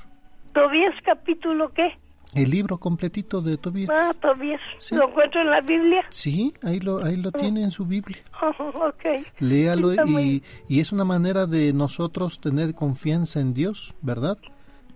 [0.54, 1.88] ¿Tobías capítulo qué?
[2.34, 3.90] El libro completito de Tobías.
[3.92, 4.60] Ah, Tobías.
[4.78, 4.94] Sí.
[4.94, 6.04] ¿Lo encuentro en la Biblia?
[6.10, 8.18] Sí, ahí lo, ahí lo tiene en su Biblia.
[8.58, 9.26] Oh, ok.
[9.40, 14.38] Léalo muy- y, y es una manera de nosotros tener confianza en Dios, ¿verdad?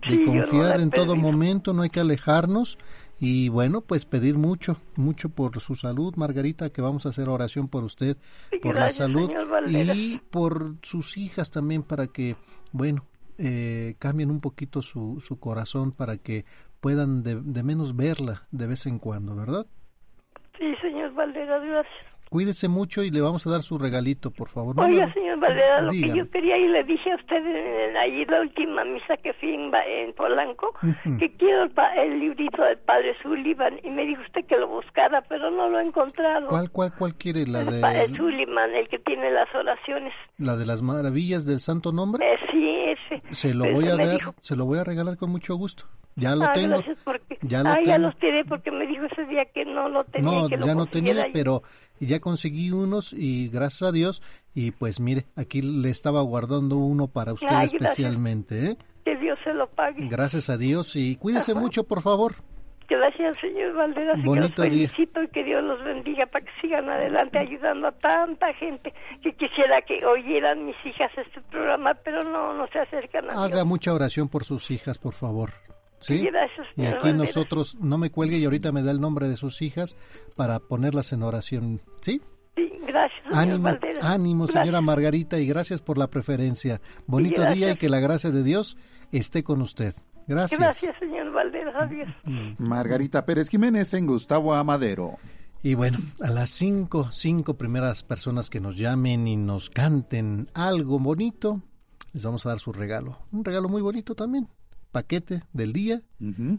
[0.09, 2.79] De Sí, yo no confiar en todo momento, no hay que alejarnos
[3.19, 7.67] y bueno, pues pedir mucho, mucho por su salud, Margarita, que vamos a hacer oración
[7.67, 8.17] por usted,
[8.63, 9.31] por Gracias, la salud
[9.69, 12.35] y por sus hijas también para que,
[12.71, 13.05] bueno,
[13.37, 16.45] eh, cambien un poquito su, su corazón para que
[16.85, 19.65] puedan de, de menos verla de vez en cuando, ¿verdad?
[20.55, 22.14] Sí, señor Valderas, gracias.
[22.35, 24.77] Cuídese mucho y le vamos a dar su regalito, por favor.
[24.77, 28.41] Oiga, señor Valera, lo que yo quería y le dije a usted en, allí la
[28.41, 30.73] última misa que fui en, en Polanco,
[31.17, 35.21] que quiero el, el, librito del Padre Sullivan y me dijo usted que lo buscara,
[35.29, 36.47] pero no lo he encontrado.
[36.47, 37.47] ¿Cuál, cuál, cuál quiere?
[37.47, 38.03] La el, de...
[38.03, 40.11] El Sullivan, el que tiene las oraciones.
[40.37, 42.21] ¿La de las maravillas del Santo Nombre?
[42.29, 42.69] Eh, sí,
[43.15, 43.33] ese.
[43.33, 45.85] Se lo voy a dar, se lo voy a regalar con mucho gusto.
[46.17, 46.81] Ya lo ah, tengo.
[47.03, 47.37] Porque...
[47.41, 47.87] Ya lo ah, tengo.
[47.87, 50.31] ya los tiré porque me dijo ese día que no lo tenía.
[50.31, 51.31] No, que lo ya no tenía, ahí.
[51.33, 51.63] pero
[51.99, 54.21] ya conseguí unos y gracias a Dios.
[54.53, 58.71] Y pues mire, aquí le estaba guardando uno para usted Ay, especialmente.
[58.71, 58.77] ¿eh?
[59.03, 60.07] Que Dios se lo pague.
[60.09, 61.59] Gracias a Dios y cuídese Ajá.
[61.61, 62.35] mucho, por favor.
[62.87, 64.87] Gracias, señor Valderas, y que Bonito los día.
[64.89, 68.93] felicito y que Dios los bendiga para que sigan adelante ayudando a tanta gente
[69.23, 73.65] que quisiera que oyeran mis hijas este programa, pero no, no se acercan a Haga
[73.65, 75.49] mucha oración por sus hijas, por favor.
[76.05, 76.19] ¿Sí?
[76.25, 77.15] Gracias, y aquí Valderas.
[77.17, 79.95] nosotros, no me cuelgue y ahorita me da el nombre de sus hijas
[80.35, 81.81] para ponerlas en oración.
[82.01, 82.21] ¿Sí?
[82.55, 84.03] Sí, gracias, Ánimo, Valderas.
[84.03, 84.63] ánimo, Gracias.
[84.63, 86.79] señora Margarita, y gracias por la preferencia.
[87.07, 88.77] Bonito día y que la gracia de Dios
[89.11, 89.95] esté con usted.
[90.27, 90.59] Gracias.
[90.59, 91.75] Gracias, señor Valderas.
[91.75, 92.07] Adiós.
[92.57, 95.17] Margarita Pérez Jiménez en Gustavo Amadero.
[95.63, 100.99] Y bueno, a las cinco, cinco primeras personas que nos llamen y nos canten algo
[100.99, 101.61] bonito,
[102.13, 103.17] les vamos a dar su regalo.
[103.31, 104.47] Un regalo muy bonito también.
[104.99, 106.01] Paquete del día,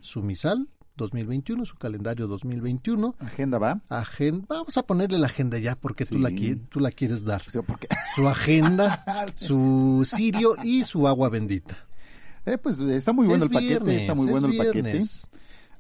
[0.02, 0.68] su misal
[0.98, 3.14] 2021, su calendario 2021.
[3.18, 3.80] Agenda va.
[3.88, 6.28] Agenda, vamos a ponerle la agenda ya porque tú, la,
[6.68, 7.40] tú la quieres dar.
[7.66, 9.02] porque- Su agenda,
[9.36, 11.78] su cirio y su agua bendita.
[12.44, 15.04] Eh, pues está muy bueno Es el paquete, está muy es bueno el paquete.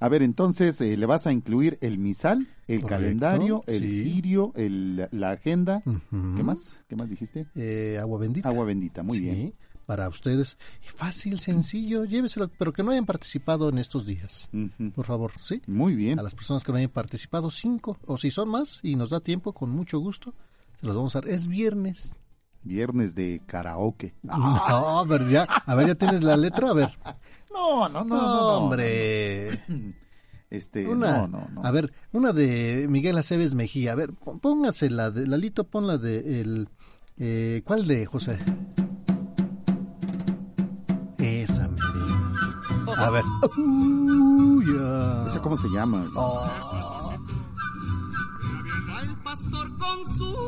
[0.00, 4.00] A ver, entonces eh, le vas a incluir el misal, el Correcto, calendario, el sí.
[4.00, 5.82] cirio, el, la agenda.
[5.84, 6.82] ¿Qué más?
[6.88, 7.48] ¿Qué más dijiste?
[7.54, 8.48] Eh, agua bendita.
[8.48, 9.54] Agua bendita, muy Sí, bien.
[9.86, 10.58] Para ustedes.
[10.82, 14.50] Fácil, sencillo, lléveselo, pero que no hayan participado en estos días.
[14.94, 15.62] Por favor, ¿sí?
[15.68, 16.18] Muy bien.
[16.18, 19.20] A las personas que no hayan participado, cinco, o si son más y nos da
[19.20, 20.34] tiempo, con mucho gusto,
[20.80, 21.30] se los vamos a dar.
[21.30, 22.16] Es viernes.
[22.64, 24.14] Viernes de karaoke.
[24.24, 26.98] No, a ver, ya, a ver, ya tienes la letra, a ver.
[27.54, 29.62] No, no, no, No, no, no, hombre.
[30.48, 31.64] Este, Una, no, no, no.
[31.64, 33.92] A ver, una de Miguel Aceves Mejía.
[33.92, 36.68] A ver, pó- póngase la de Lalito, pon la de el
[37.18, 38.38] eh, ¿cuál de José?
[41.18, 41.86] Esa, mire.
[42.96, 43.24] A ver.
[43.56, 45.26] Uy, ya.
[45.26, 46.06] ¿Esa cómo se llama?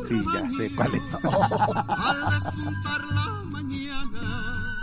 [0.09, 1.15] Sí, ya sé cuál es.
[1.15, 4.75] Al despuntar la mañana,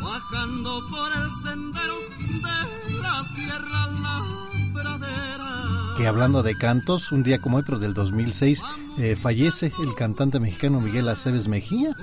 [0.00, 5.94] bajando por el sendero de la sierra la pradera.
[5.96, 8.62] Que hablando de cantos, un día como hoy, pero del 2006,
[8.98, 11.94] eh, fallece el cantante mexicano Miguel Aceves Mejía,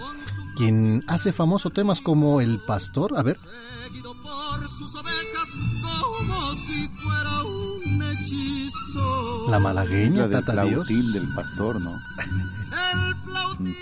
[0.55, 3.13] quien hace famoso temas como El Pastor.
[3.17, 3.37] A ver.
[3.83, 5.49] Seguido por sus ovejas
[5.81, 9.47] como si fuera un hechizo.
[9.49, 10.87] La malagueña, La del Tata Dios.
[10.87, 11.91] flautín del pastor, ¿no?
[11.91, 13.75] El flautín.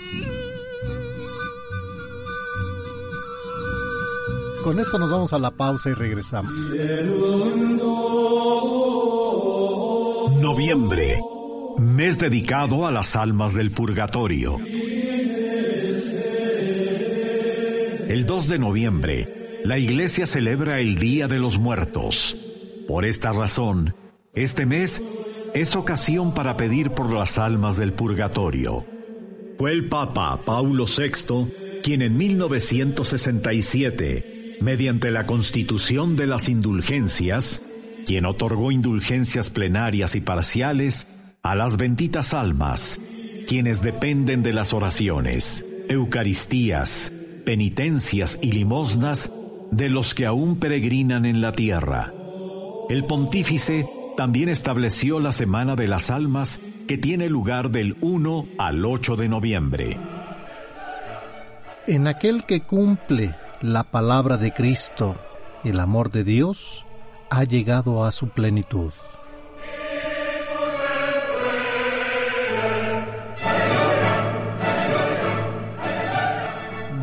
[4.64, 6.52] Con esto nos vamos a la pausa y regresamos.
[10.40, 11.20] Noviembre,
[11.78, 14.58] mes dedicado a las almas del purgatorio.
[18.12, 22.36] El 2 de noviembre, la iglesia celebra el Día de los Muertos.
[22.86, 23.94] Por esta razón,
[24.34, 25.00] este mes
[25.54, 28.84] es ocasión para pedir por las almas del purgatorio.
[29.56, 37.62] Fue el Papa Paulo VI quien en 1967, mediante la constitución de las indulgencias,
[38.04, 41.06] quien otorgó indulgencias plenarias y parciales
[41.42, 43.00] a las benditas almas,
[43.46, 47.10] quienes dependen de las oraciones, eucaristías,
[47.44, 49.32] penitencias y limosnas
[49.70, 52.12] de los que aún peregrinan en la tierra.
[52.88, 53.86] El pontífice
[54.16, 59.28] también estableció la Semana de las Almas que tiene lugar del 1 al 8 de
[59.28, 60.00] noviembre.
[61.86, 65.16] En aquel que cumple la palabra de Cristo,
[65.64, 66.84] el amor de Dios
[67.30, 68.92] ha llegado a su plenitud.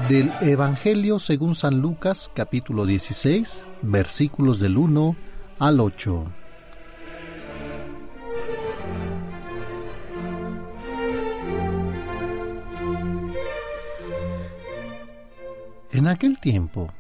[0.10, 5.15] Del Evangelio según San Lucas, capítulo 16, versículos del 1
[5.60, 6.26] al 8.
[15.91, 16.91] En aquel tiempo,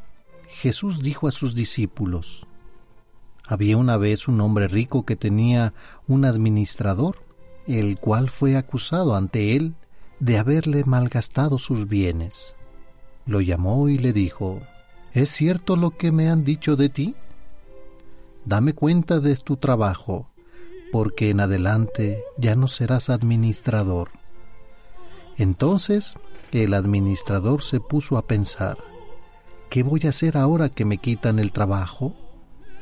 [0.47, 2.45] Jesús dijo a sus discípulos,
[3.47, 5.73] había una vez un hombre rico que tenía
[6.07, 7.17] un administrador,
[7.65, 9.73] el cual fue acusado ante él
[10.19, 12.53] de haberle malgastado sus bienes.
[13.29, 14.59] Lo llamó y le dijo,
[15.13, 17.13] ¿Es cierto lo que me han dicho de ti?
[18.43, 20.31] Dame cuenta de tu trabajo,
[20.91, 24.09] porque en adelante ya no serás administrador.
[25.37, 26.15] Entonces
[26.51, 28.79] el administrador se puso a pensar,
[29.69, 32.15] ¿qué voy a hacer ahora que me quitan el trabajo?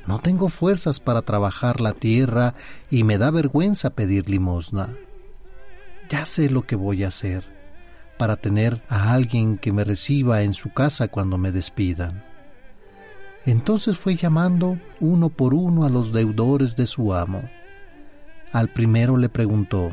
[0.06, 2.56] No tengo fuerzas para trabajar la tierra
[2.90, 4.96] y me da vergüenza pedir limosna.
[6.10, 7.57] Ya sé lo que voy a hacer
[8.18, 12.24] para tener a alguien que me reciba en su casa cuando me despidan.
[13.46, 17.50] Entonces fue llamando uno por uno a los deudores de su amo.
[18.52, 19.92] Al primero le preguntó,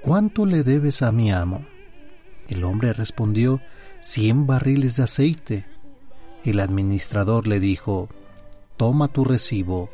[0.00, 1.66] ¿Cuánto le debes a mi amo?
[2.48, 3.60] El hombre respondió,
[4.00, 5.66] cien barriles de aceite.
[6.44, 8.08] El administrador le dijo,
[8.76, 9.90] toma tu recibo,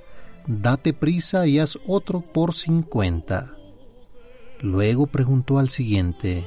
[0.47, 3.56] date prisa y haz otro por cincuenta.
[4.61, 6.47] Luego preguntó al siguiente,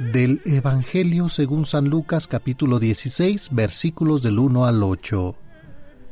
[0.00, 5.36] Del Evangelio según San Lucas capítulo 16 versículos del 1 al 8.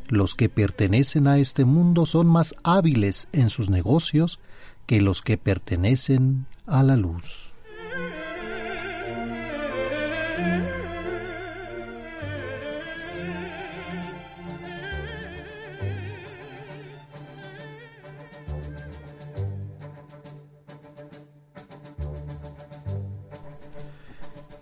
[0.09, 4.41] Los que pertenecen a este mundo son más hábiles en sus negocios
[4.85, 7.48] que los que pertenecen a la luz.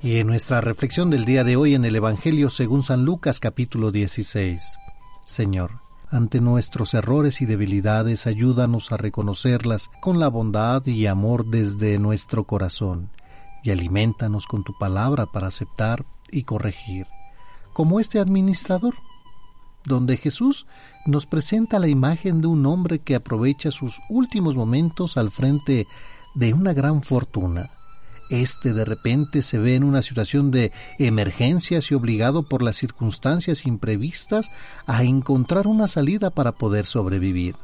[0.02, 3.90] Y en nuestra reflexión del día de hoy en el Evangelio según San Lucas capítulo
[3.90, 4.62] 16.
[5.24, 11.98] Señor, ante nuestros errores y debilidades ayúdanos a reconocerlas con la bondad y amor desde
[11.98, 13.10] nuestro corazón,
[13.64, 17.06] y alimentanos con tu palabra para aceptar y corregir,
[17.72, 18.94] como este administrador,
[19.86, 20.66] donde Jesús
[21.06, 25.88] nos presenta la imagen de un hombre que aprovecha sus últimos momentos al frente
[26.34, 27.70] de una gran fortuna
[28.30, 33.66] este de repente se ve en una situación de emergencias y obligado por las circunstancias
[33.66, 34.50] imprevistas
[34.86, 37.56] a encontrar una salida para poder sobrevivir.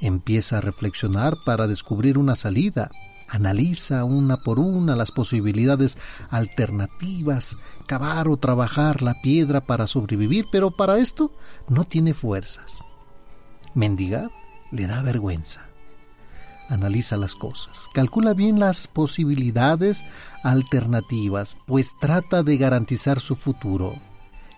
[0.00, 2.90] Empieza a reflexionar para descubrir una salida,
[3.28, 5.96] analiza una por una las posibilidades
[6.28, 7.56] alternativas,
[7.86, 11.32] cavar o trabajar la piedra para sobrevivir, pero para esto
[11.68, 12.78] no tiene fuerzas.
[13.74, 14.30] Mendigar
[14.70, 15.71] le da vergüenza
[16.72, 20.04] analiza las cosas, calcula bien las posibilidades
[20.42, 23.94] alternativas, pues trata de garantizar su futuro.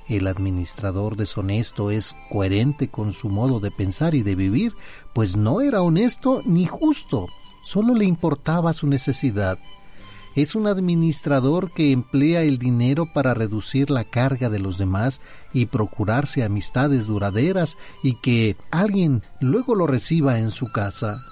[0.09, 4.75] El administrador deshonesto es coherente con su modo de pensar y de vivir,
[5.15, 7.27] pues no era honesto ni justo,
[7.63, 9.59] solo le importaba su necesidad.
[10.35, 15.21] Es un administrador que emplea el dinero para reducir la carga de los demás
[15.53, 21.25] y procurarse amistades duraderas y que alguien luego lo reciba en su casa.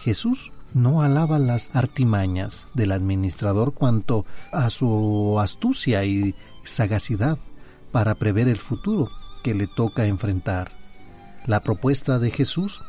[0.00, 7.38] Jesús no alaba las artimañas del administrador cuanto a su astucia y sagacidad
[7.92, 9.10] para prever el futuro
[9.42, 10.72] que le toca enfrentar.
[11.46, 12.80] La propuesta de Jesús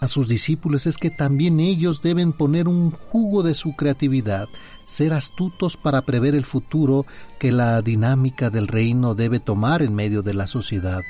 [0.00, 4.46] a sus discípulos es que también ellos deben poner un jugo de su creatividad,
[4.84, 7.04] ser astutos para prever el futuro
[7.38, 11.02] que la dinámica del reino debe tomar en medio de la sociedad.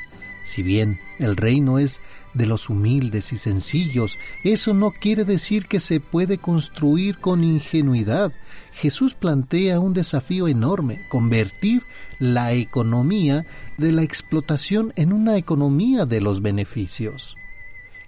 [0.48, 2.00] Si bien el reino es
[2.32, 8.32] de los humildes y sencillos, eso no quiere decir que se puede construir con ingenuidad.
[8.72, 11.82] Jesús plantea un desafío enorme, convertir
[12.18, 13.44] la economía
[13.76, 17.36] de la explotación en una economía de los beneficios.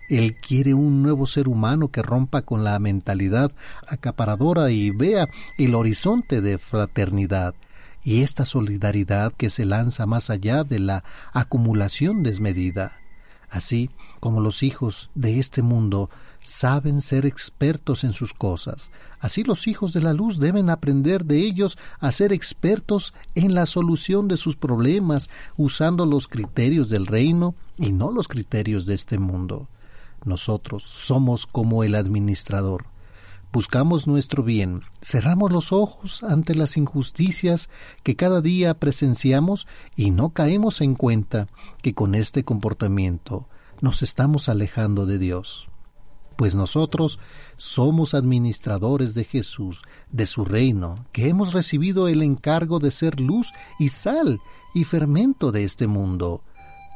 [0.08, 3.52] Él quiere un nuevo ser humano que rompa con la mentalidad
[3.86, 7.54] acaparadora y vea el horizonte de fraternidad
[8.02, 13.00] y esta solidaridad que se lanza más allá de la acumulación desmedida.
[13.50, 13.90] Así
[14.20, 16.08] como los hijos de este mundo
[16.42, 21.38] saben ser expertos en sus cosas, así los hijos de la luz deben aprender de
[21.38, 27.56] ellos a ser expertos en la solución de sus problemas, usando los criterios del reino
[27.76, 29.68] y no los criterios de este mundo.
[30.24, 32.84] Nosotros somos como el administrador,
[33.52, 37.68] buscamos nuestro bien, cerramos los ojos ante las injusticias
[38.02, 39.66] que cada día presenciamos
[39.96, 41.48] y no caemos en cuenta
[41.82, 43.48] que con este comportamiento
[43.80, 45.66] nos estamos alejando de Dios.
[46.36, 47.18] Pues nosotros
[47.56, 53.52] somos administradores de Jesús, de su reino, que hemos recibido el encargo de ser luz
[53.78, 54.40] y sal
[54.72, 56.42] y fermento de este mundo.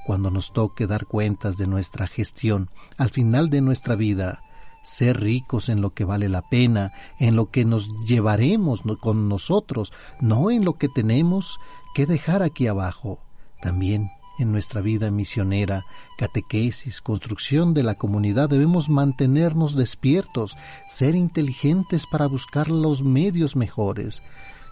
[0.07, 2.69] cuando nos toque dar cuentas de nuestra gestión
[2.99, 4.44] al final de nuestra vida,
[4.85, 9.93] ser ricos en lo que vale la pena, en lo que nos llevaremos con nosotros,
[10.21, 11.59] no en lo que tenemos
[11.95, 13.19] que dejar aquí abajo.
[13.61, 15.87] También en nuestra vida misionera,
[16.19, 20.57] catequesis, construcción de la comunidad, debemos mantenernos despiertos,
[20.89, 24.23] ser inteligentes para buscar los medios mejores.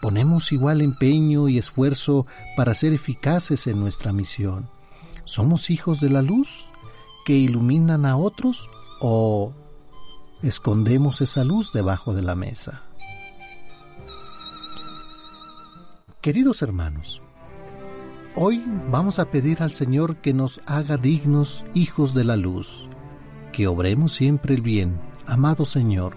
[0.01, 2.27] Ponemos igual empeño y esfuerzo
[2.57, 4.69] para ser eficaces en nuestra misión.
[5.25, 6.71] ¿Somos hijos de la luz
[7.25, 8.69] que iluminan a otros
[9.01, 9.53] o
[10.43, 12.83] escondemos esa luz debajo de la mesa.
[16.21, 17.23] Queridos hermanos,
[18.37, 22.89] hoy vamos a pedir al Señor que nos haga dignos hijos de la luz,
[23.53, 25.01] que obremos siempre el bien.
[25.27, 26.17] Amado Señor,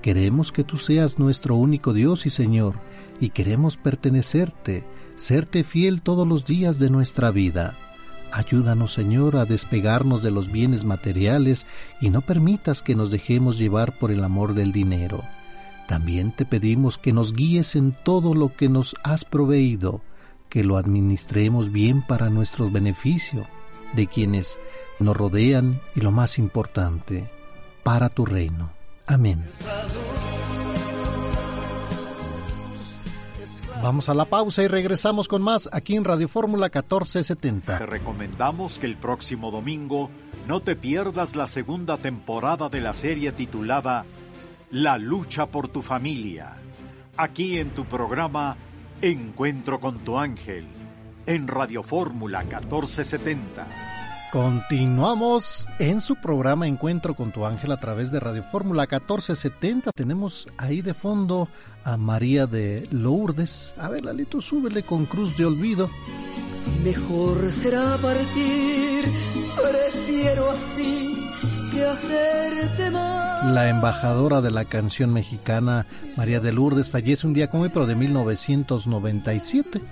[0.00, 2.76] queremos que tú seas nuestro único Dios y Señor,
[3.20, 4.84] y queremos pertenecerte,
[5.16, 7.78] serte fiel todos los días de nuestra vida.
[8.32, 11.66] Ayúdanos, Señor, a despegarnos de los bienes materiales
[12.00, 15.22] y no permitas que nos dejemos llevar por el amor del dinero.
[15.86, 20.00] También te pedimos que nos guíes en todo lo que nos has proveído,
[20.48, 23.46] que lo administremos bien para nuestro beneficio,
[23.94, 24.58] de quienes
[24.98, 27.30] nos rodean y lo más importante,
[27.82, 28.72] para tu reino.
[29.06, 29.44] Amén.
[33.82, 37.78] Vamos a la pausa y regresamos con más aquí en Radio Fórmula 1470.
[37.78, 40.08] Te recomendamos que el próximo domingo
[40.46, 44.04] no te pierdas la segunda temporada de la serie titulada
[44.70, 46.58] La lucha por tu familia.
[47.16, 48.56] Aquí en tu programa
[49.00, 50.64] Encuentro con tu ángel
[51.26, 54.01] en Radio Fórmula 1470.
[54.32, 59.90] Continuamos en su programa Encuentro con tu ángel a través de Radio Fórmula 1470.
[59.94, 61.50] Tenemos ahí de fondo
[61.84, 63.74] a María de Lourdes.
[63.76, 65.90] A ver, Lalito, súbele con Cruz de Olvido.
[66.82, 69.04] Mejor será partir,
[69.54, 71.28] prefiero así
[71.70, 73.54] que hacerte mal.
[73.54, 75.84] La embajadora de la canción mexicana,
[76.16, 79.82] María de Lourdes, fallece un día como hoy, pero de 1997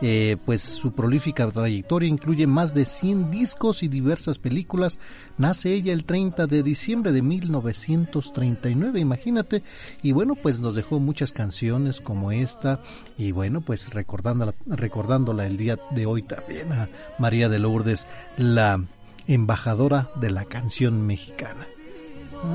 [0.00, 4.98] eh, pues su prolífica trayectoria incluye más de 100 discos y diversas películas.
[5.38, 9.62] Nace ella el 30 de diciembre de 1939, imagínate.
[10.02, 12.80] Y bueno, pues nos dejó muchas canciones como esta.
[13.16, 16.88] Y bueno, pues recordándola, recordándola el día de hoy también a
[17.18, 18.06] María de Lourdes,
[18.36, 18.80] la
[19.26, 21.66] embajadora de la canción mexicana.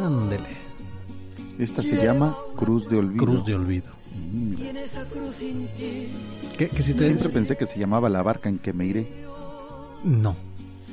[0.03, 0.63] Ándele.
[1.59, 3.25] Esta se llama Cruz de Olvido.
[3.25, 3.91] Cruz de Olvido.
[6.57, 9.07] ¿Qué, qué si te Siempre pensé que se llamaba La barca en que me iré.
[10.03, 10.35] No.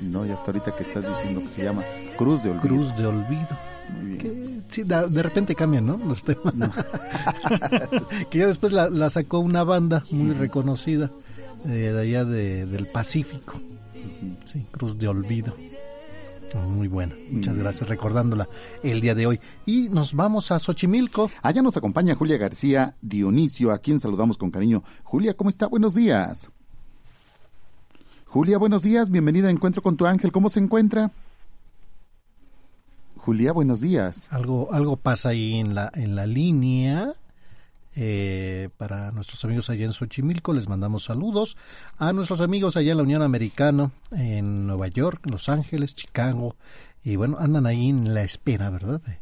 [0.00, 1.82] No, y hasta ahorita que estás diciendo que se llama
[2.16, 2.62] Cruz de Olvido.
[2.62, 3.48] Cruz de Olvido.
[4.18, 5.98] Que, sí, de repente cambian, ¿no?
[5.98, 6.54] Los temas.
[8.30, 11.10] que ya después la, sacó una banda muy reconocida
[11.66, 13.60] eh, de allá de, del Pacífico.
[14.44, 15.54] Sí, Cruz de Olvido.
[16.54, 18.48] Muy buena, muchas gracias recordándola
[18.82, 19.40] el día de hoy.
[19.66, 21.30] Y nos vamos a Xochimilco.
[21.42, 24.82] Allá nos acompaña Julia García Dionisio, a quien saludamos con cariño.
[25.04, 25.66] Julia, ¿cómo está?
[25.66, 26.50] Buenos días.
[28.26, 30.32] Julia, buenos días, bienvenida a Encuentro con tu ángel.
[30.32, 31.10] ¿Cómo se encuentra?
[33.16, 34.28] Julia, buenos días.
[34.30, 37.14] Algo, algo pasa ahí en la, en la línea.
[37.96, 41.56] Eh, para nuestros amigos allá en Xochimilco les mandamos saludos.
[41.98, 46.56] A nuestros amigos allá en la Unión Americana, en Nueva York, Los Ángeles, Chicago.
[47.02, 49.00] Y bueno, andan ahí en la espera, ¿verdad?
[49.02, 49.18] De,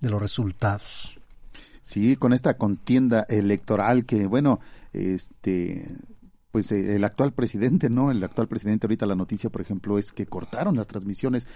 [0.00, 1.18] de los resultados.
[1.82, 4.60] Sí, con esta contienda electoral que, bueno,
[4.92, 5.86] este
[6.56, 8.10] pues eh, el actual presidente, ¿no?
[8.10, 11.46] El actual presidente, ahorita la noticia, por ejemplo, es que cortaron las transmisiones.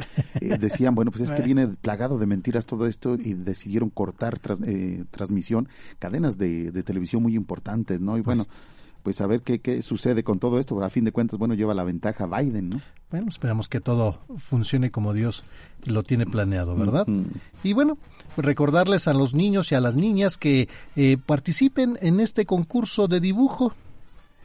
[0.43, 4.39] Eh, decían, bueno, pues es que viene plagado de mentiras todo esto y decidieron cortar
[4.67, 8.19] eh, transmisión, cadenas de, televisión muy importantes, ¿no?
[8.19, 8.59] Y bueno, pues,
[9.03, 10.79] pues a ver qué, qué sucede con todo esto.
[10.85, 12.83] A fin de cuentas, bueno, lleva la ventaja Biden, ¿no?
[13.11, 15.45] Bueno, esperamos que todo funcione como Dios
[15.87, 17.07] lo tiene planeado, ¿verdad?
[17.63, 17.97] Y bueno,
[18.37, 20.69] recordarles a los niños y a las niñas que
[21.25, 23.73] participen en este concurso de dibujo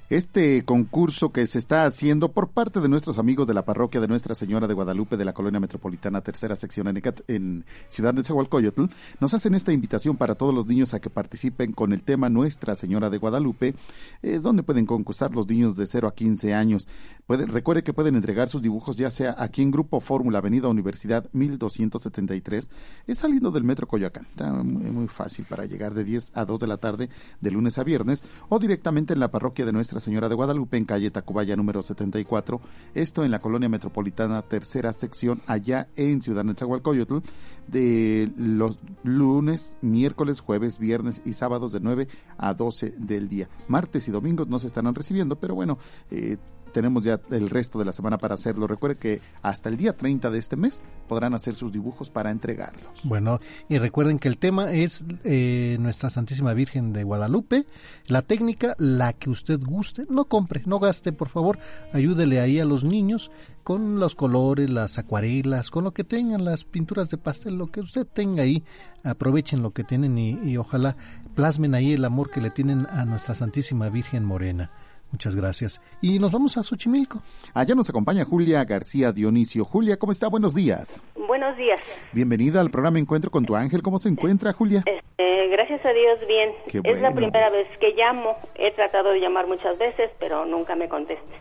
[0.10, 4.08] este concurso que se está haciendo por parte de nuestros amigos de la parroquia de
[4.08, 6.88] Nuestra Señora de Guadalupe de la Colonia Metropolitana Tercera Sección
[7.28, 8.86] en, Ciudad de Zahualcoyotl,
[9.20, 12.76] nos hacen esta invitación para todos los niños a que participen con el tema Nuestra
[12.76, 13.74] Señora de Guadalupe,
[14.22, 16.88] eh, donde pueden concursar los niños de 0 a 15 años.
[17.28, 22.70] recuerde que pueden entregar sus dibujos ya sea aquí en Grupo Fórmula, Avenida Universidad 1273,
[23.08, 24.28] es saliendo del Metro Coyoacán.
[24.30, 27.10] Está muy, muy fácil para llegar de 10 a 2 de la tarde
[27.42, 30.86] de lunes a viernes o directamente en la parroquia de Nuestra Señora de Guadalupe en
[30.86, 32.62] calle Tacubaya número 74,
[32.94, 37.20] esto en la colonia metropolitana tercera sección allá en Ciudad Nezahualcóyotl
[37.68, 42.08] de los lunes, miércoles, jueves, viernes y sábados de 9
[42.38, 43.50] a 12 del día.
[43.68, 45.78] Martes y domingos no se estarán recibiendo, pero bueno,
[46.12, 46.38] eh,
[46.76, 48.68] tenemos ya el resto de la semana para hacerlo.
[48.68, 53.00] Recuerde que hasta el día 30 de este mes podrán hacer sus dibujos para entregarlos.
[53.06, 53.40] Bueno,
[53.70, 57.66] y recuerden que el tema es eh, Nuestra Santísima Virgen de Guadalupe.
[58.08, 61.60] La técnica, la que usted guste, no compre, no gaste, por favor,
[61.94, 63.32] ayúdele ahí a los niños
[63.64, 67.80] con los colores, las acuarelas, con lo que tengan, las pinturas de pastel, lo que
[67.80, 68.66] usted tenga ahí,
[69.06, 70.98] aprovechen lo que tienen y, y ojalá
[71.36, 74.72] plasmen ahí el amor que le tienen a nuestra Santísima Virgen Morena.
[75.12, 75.82] Muchas gracias.
[76.02, 77.22] Y nos vamos a Xochimilco.
[77.54, 79.64] Allá nos acompaña Julia García Dionisio.
[79.66, 80.28] Julia, ¿cómo está?
[80.28, 81.02] Buenos días.
[81.16, 81.80] Buenos días.
[82.12, 83.82] Bienvenida al programa Encuentro con tu ángel.
[83.82, 84.84] ¿Cómo se encuentra, Julia?
[84.86, 86.52] Este, gracias a Dios, bien.
[86.68, 88.36] Qué Es la primera vez que llamo.
[88.56, 91.36] He tratado de llamar muchas veces, pero nunca me contesta.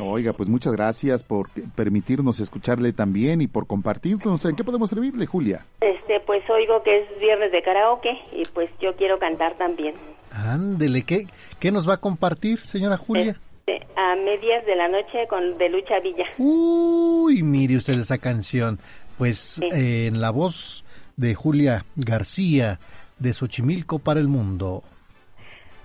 [0.00, 4.44] Oiga, pues muchas gracias por permitirnos escucharle también y por compartirnos.
[4.44, 5.66] ¿En qué podemos servirle, Julia?
[5.80, 9.94] Este, pues oigo que es viernes de karaoke y pues yo quiero cantar también.
[10.32, 11.26] Ándele, ¿qué,
[11.60, 13.36] ¿qué nos va a compartir, señora Julia?
[13.66, 16.24] Este, a medias de la noche con de Lucha Villa.
[16.38, 18.78] Uy, mire usted esa canción.
[19.18, 20.84] Pues eh, en la voz
[21.16, 22.80] de Julia García
[23.18, 24.82] de Xochimilco para el mundo.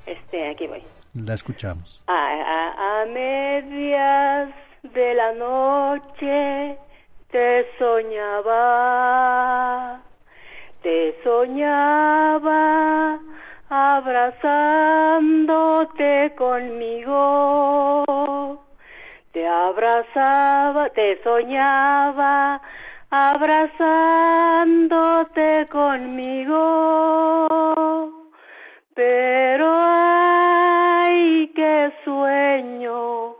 [0.05, 0.81] Este, aquí voy.
[1.25, 2.03] La escuchamos.
[2.07, 4.49] A, a- a medias
[4.83, 6.77] de la noche
[7.31, 8.53] te soñaba,
[10.83, 13.17] te soñaba
[13.69, 18.03] abrazándote conmigo,
[19.33, 22.61] te abrazaba, te soñaba
[23.09, 26.57] abrazándote conmigo.
[28.97, 33.35] Pero ay, qué sueño,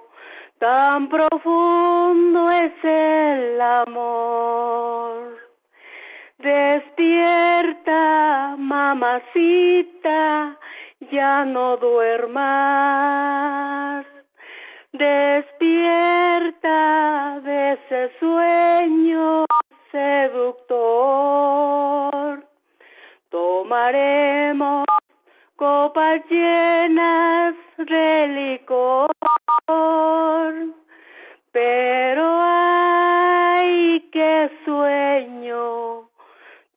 [0.60, 5.40] tan profundo es el amor.
[6.38, 10.60] Despierta, mamacita,
[11.12, 12.46] ya no duermas.
[14.94, 16.70] Despierta
[17.42, 19.46] de ese sueño
[19.92, 21.48] seductor.
[23.32, 24.87] Tomaremos
[25.58, 29.12] copas llenas de licor.
[31.52, 36.10] Pero ay, qué sueño,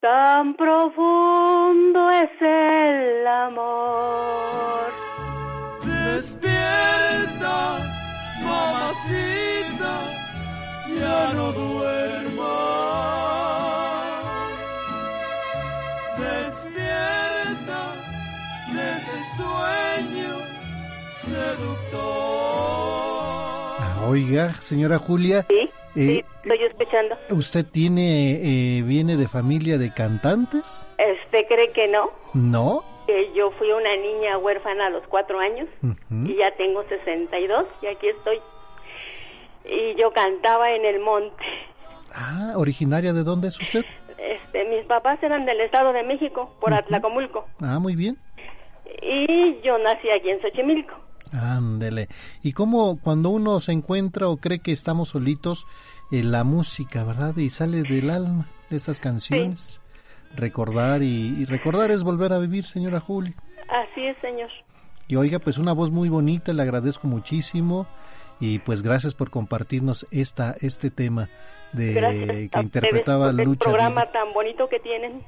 [0.00, 4.90] tan profundo es el amor.
[5.84, 7.78] Despierta,
[8.42, 9.94] mamacita,
[10.98, 12.09] ya no duermas.
[24.14, 25.46] Oiga, señora Julia.
[25.48, 27.16] Sí, eh, Estoy escuchando.
[27.30, 28.32] ¿Usted tiene,
[28.78, 30.64] eh, viene de familia de cantantes?
[30.98, 32.82] Este cree que no, No.
[33.06, 35.68] que yo fui una niña huérfana a los cuatro años
[36.24, 38.40] y ya tengo 62 y aquí estoy.
[39.64, 41.44] Y yo cantaba en el monte.
[42.12, 43.84] Ah, originaria de dónde es usted?
[44.18, 47.44] Este, mis papás eran del Estado de México, por Atlacomulco.
[47.60, 48.16] Ah, muy bien.
[49.02, 50.94] Y yo nací aquí en Xochimilco.
[51.32, 52.08] Ándele.
[52.42, 55.66] ¿Y cómo cuando uno se encuentra o cree que estamos solitos,
[56.10, 57.36] eh, la música, ¿verdad?
[57.36, 59.80] Y sale del alma esas canciones.
[60.36, 63.34] Recordar y, y recordar es volver a vivir, señora Julia.
[63.68, 64.50] Así es, señor.
[65.08, 67.88] Y oiga, pues una voz muy bonita, le agradezco muchísimo
[68.38, 71.28] y pues gracias por compartirnos esta este tema
[71.72, 75.22] de Gracias que interpretaba el Lucha programa tan bonito que tienen.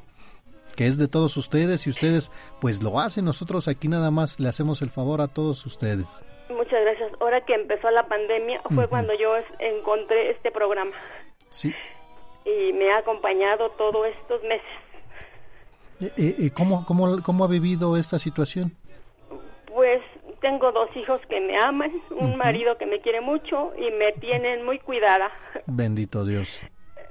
[0.77, 2.31] Que es de todos ustedes y ustedes
[2.61, 6.25] pues lo hacen, nosotros aquí nada más le hacemos el favor a todos ustedes.
[6.51, 7.13] Muchas gracias.
[7.21, 10.93] Ahora que empezó la pandemia fue cuando yo es- encontré este programa
[11.51, 11.73] Sí.
[12.45, 14.67] y me ha acompañado todos estos meses.
[16.01, 18.73] Eh, eh, eh, ¿cómo, cómo, ¿Cómo ha vivido esta situación?
[19.67, 20.03] Pues
[20.41, 24.65] tengo dos hijos que me aman, un marido que me quiere mucho y me tienen
[24.65, 25.31] muy cuidada.
[25.67, 26.61] Bendito Dios.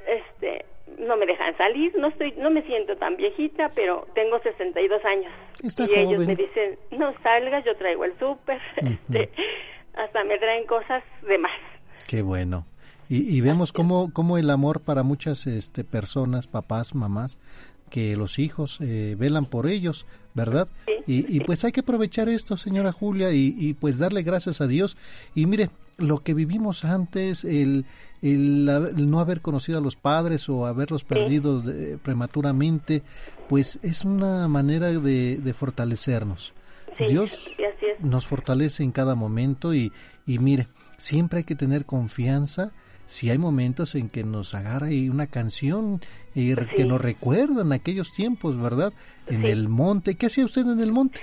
[0.05, 0.65] Este,
[1.01, 5.31] no me dejan salir, no estoy, no me siento tan viejita, pero tengo 62 años.
[5.63, 9.29] Está y ellos me dicen, no salgas, yo traigo el súper, este,
[9.95, 11.51] hasta me traen cosas de más.
[12.07, 12.65] Qué bueno.
[13.09, 17.37] Y, y vemos cómo, cómo el amor para muchas este, personas, papás, mamás,
[17.89, 20.69] que los hijos eh, velan por ellos, ¿verdad?
[21.07, 24.67] Y, y pues hay que aprovechar esto, señora Julia, y, y pues darle gracias a
[24.67, 24.95] Dios.
[25.35, 25.69] Y mire,
[26.01, 27.85] lo que vivimos antes, el,
[28.21, 33.03] el, haber- el no haber conocido a los padres o haberlos perdido de- prematuramente,
[33.47, 36.53] pues es una manera de, de fortalecernos.
[36.97, 37.47] Sí, Dios
[37.99, 39.91] y nos fortalece en cada momento y,
[40.25, 40.67] y mire,
[40.97, 42.71] siempre hay que tener confianza.
[43.07, 45.99] Si hay momentos en que nos agarra ahí una canción
[46.33, 48.93] y que nos recuerdan aquellos tiempos, ¿verdad?
[49.27, 50.15] En el monte.
[50.15, 51.19] ¿Qué hacía usted en el monte?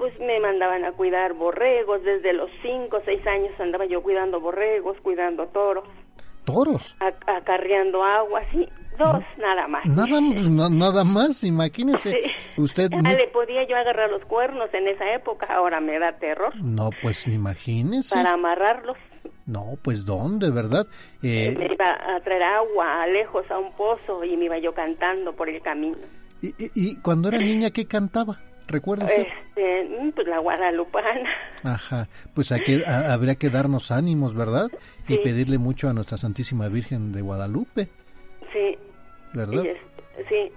[0.00, 4.40] Pues me mandaban a cuidar borregos, desde los 5 o 6 años andaba yo cuidando
[4.40, 5.84] borregos, cuidando toros.
[6.46, 6.96] ¿Toros?
[7.26, 8.66] acarreando agua, sí,
[8.96, 9.84] dos nada más.
[9.84, 12.16] Nada, pues, nada más, imagínese.
[12.56, 12.88] Usted...
[12.90, 13.10] No...
[13.10, 16.54] le podía yo agarrar los cuernos en esa época, ahora me da terror.
[16.56, 18.14] No, pues imagínese.
[18.14, 18.96] Para amarrarlos.
[19.44, 20.86] No, pues ¿dónde, verdad?
[21.22, 21.54] Eh...
[21.58, 25.50] Me iba a traer agua lejos a un pozo y me iba yo cantando por
[25.50, 25.98] el camino.
[26.40, 28.38] ¿Y, y, y cuando era niña qué cantaba?
[28.70, 31.28] ¿Recuerda Este, mm, pues la guadalupana.
[31.64, 34.68] Ajá, pues hay que, habría que darnos ánimos, ¿verdad?
[35.08, 37.88] Y pedirle mucho a nuestra Santísima Virgen de Guadalupe.
[38.52, 38.78] Sí.
[39.34, 39.64] ¿Verdad?
[40.28, 40.52] sí.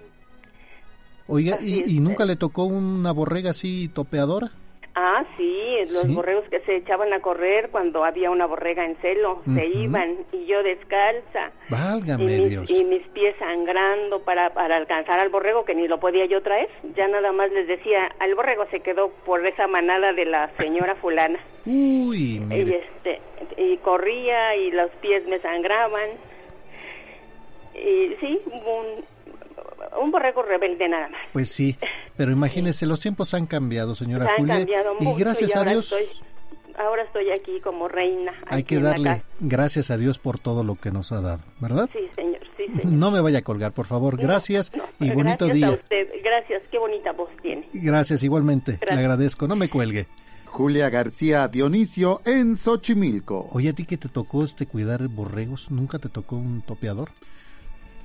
[1.27, 4.51] Oiga, ¿y, ¿y, nunca le tocó una borrega así topeadora?
[4.95, 9.41] Ah, sí, los borregos que se echaban a correr cuando había una borrega en celo,
[9.55, 11.51] se iban y yo descalza.
[11.69, 12.69] Válgame y mis, Dios.
[12.69, 16.69] Y mis pies sangrando para, para alcanzar al borrego que ni lo podía yo traer.
[16.95, 20.93] Ya nada más les decía, al borrego se quedó por esa manada de la señora
[20.95, 21.39] fulana.
[21.65, 22.61] Uy, mire.
[22.61, 23.21] Y, este,
[23.57, 26.09] y corría y los pies me sangraban.
[27.73, 29.03] Y sí, un,
[30.01, 31.21] un borrego rebelde nada más.
[31.31, 31.77] Pues sí,
[32.17, 34.57] pero imagínese, los tiempos han cambiado, señora han Julia.
[34.57, 35.91] Cambiado y gracias a Dios.
[35.91, 36.21] Estoy,
[36.77, 38.33] ahora estoy aquí como reina.
[38.47, 41.89] Hay que darle gracias a Dios por todo lo que nos ha dado, ¿verdad?
[41.93, 42.85] Sí, señor, sí, señor.
[42.85, 44.17] No me vaya a colgar, por favor.
[44.17, 45.67] Gracias no, y bonito gracias día.
[45.67, 46.07] A usted.
[46.23, 47.67] Gracias, qué bonita voz tiene.
[47.73, 48.73] Gracias, igualmente.
[48.73, 48.95] Gracias.
[48.95, 49.47] Le agradezco.
[49.47, 50.07] No me cuelgue.
[50.53, 53.49] Julia García Dionisio en Xochimilco.
[53.53, 57.09] Oye, a ti que te tocó este cuidar borregos, ¿nunca te tocó un topeador?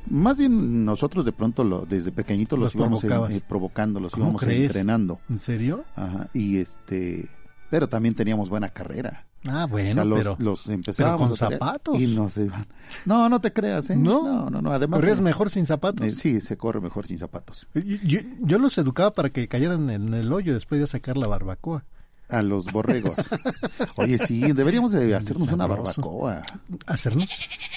[0.07, 4.43] Más bien nosotros de pronto lo, desde pequeñitos los, los íbamos eh, provocando, los íbamos
[4.43, 4.67] crees?
[4.67, 5.21] entrenando.
[5.29, 5.85] ¿En serio?
[5.97, 7.29] Ajá, y este,
[7.71, 9.27] pero también teníamos buena carrera.
[9.47, 12.01] Ah, bueno, o sea, los, pero, los empezábamos pero con zapatos.
[12.01, 12.67] Y nos iban.
[13.05, 13.97] No, no te creas, ¿eh?
[13.97, 14.63] No, no, no.
[14.63, 14.73] no.
[14.73, 16.07] Además, ¿Corrías eh, mejor sin zapatos?
[16.07, 17.69] Eh, sí, se corre mejor sin zapatos.
[17.75, 21.29] Yo, yo, yo, los educaba para que cayeran en el hoyo después de sacar la
[21.29, 21.85] barbacoa.
[22.29, 23.19] A los borregos.
[23.97, 26.43] Oye, sí, deberíamos de hacernos una barbacoa.
[26.87, 27.31] ¿Hacernos?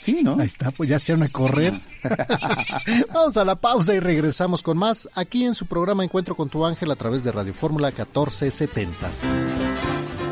[0.04, 0.38] Sí, ¿no?
[0.40, 1.74] Ahí está, pues ya se van a correr.
[3.14, 6.66] Vamos a la pausa y regresamos con más aquí en su programa Encuentro con tu
[6.66, 8.94] ángel a través de Radio Fórmula 1470.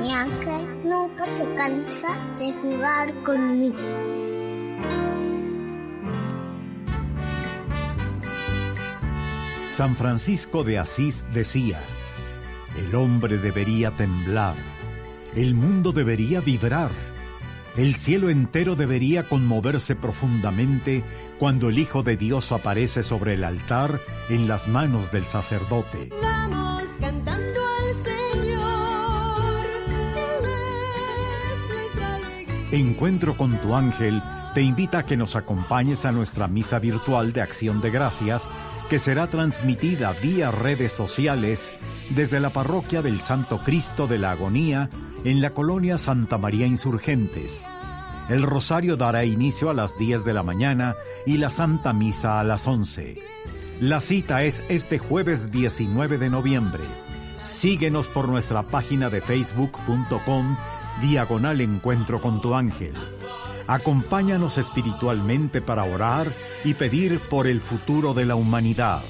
[0.01, 3.77] Mi ángel nunca se cansa de jugar conmigo.
[9.79, 11.81] San Francisco de Asís decía,
[12.79, 14.55] el hombre debería temblar,
[15.35, 16.91] el mundo debería vibrar,
[17.75, 21.03] el cielo entero debería conmoverse profundamente
[21.37, 23.99] cuando el Hijo de Dios aparece sobre el altar
[24.29, 26.09] en las manos del sacerdote.
[26.21, 28.19] Vamos cantando al Señor.
[32.71, 34.21] Encuentro con tu ángel
[34.53, 38.49] te invita a que nos acompañes a nuestra misa virtual de acción de gracias
[38.89, 41.71] que será transmitida vía redes sociales
[42.09, 44.89] desde la parroquia del Santo Cristo de la Agonía
[45.23, 47.67] en la colonia Santa María Insurgentes.
[48.29, 50.95] El rosario dará inicio a las 10 de la mañana
[51.25, 53.15] y la Santa Misa a las 11.
[53.79, 56.83] La cita es este jueves 19 de noviembre.
[57.37, 60.57] Síguenos por nuestra página de facebook.com
[61.01, 62.93] diagonal encuentro con tu ángel.
[63.69, 66.33] Acompáñanos espiritualmente para orar
[66.63, 69.03] y pedir por el futuro de la humanidad.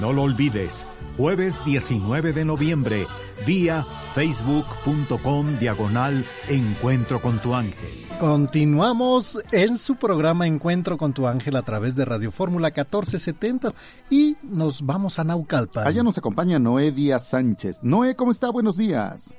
[0.00, 0.84] No lo olvides,
[1.16, 3.06] jueves 19 de noviembre,
[3.46, 8.04] vía facebook.com diagonal encuentro con tu ángel.
[8.18, 13.68] Continuamos en su programa Encuentro con tu ángel a través de Radio Fórmula 1470
[14.10, 15.86] y nos vamos a Naucalpan.
[15.86, 17.84] Allá nos acompaña Noé Díaz Sánchez.
[17.84, 18.50] Noé, ¿cómo está?
[18.50, 19.36] Buenos días.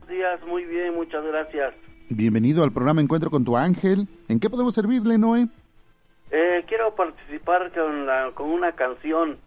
[0.00, 1.72] Buenos días, muy bien, muchas gracias.
[2.14, 4.06] Bienvenido al programa Encuentro con tu ángel.
[4.28, 5.46] ¿En qué podemos servirle, Noé?
[6.30, 9.38] Eh, quiero participar con, la, con una canción.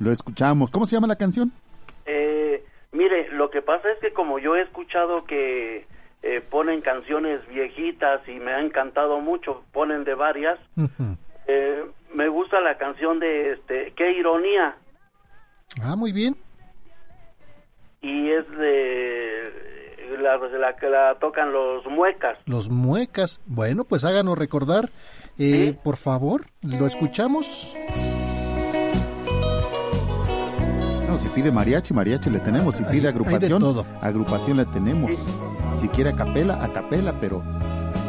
[0.00, 0.72] Lo escuchamos.
[0.72, 1.52] ¿Cómo se llama la canción?
[2.06, 5.86] Eh, mire, lo que pasa es que como yo he escuchado que
[6.24, 11.16] eh, ponen canciones viejitas y me ha encantado mucho, ponen de varias, uh -huh.
[11.46, 11.84] eh,
[12.14, 14.74] me gusta la canción de este, Qué ironía.
[15.84, 16.34] Ah, muy bien.
[18.00, 19.71] Y es de
[20.18, 22.38] la, la que la tocan los muecas.
[22.46, 23.40] Los muecas.
[23.46, 24.90] Bueno, pues háganos recordar,
[25.38, 25.78] eh, ¿Sí?
[25.82, 27.74] por favor, ¿lo escuchamos?
[31.08, 32.76] No, si pide mariachi, mariachi le tenemos.
[32.76, 33.84] Si pide agrupación, todo.
[34.00, 35.10] agrupación le tenemos.
[35.80, 37.42] Si quiere a capela, a capela, pero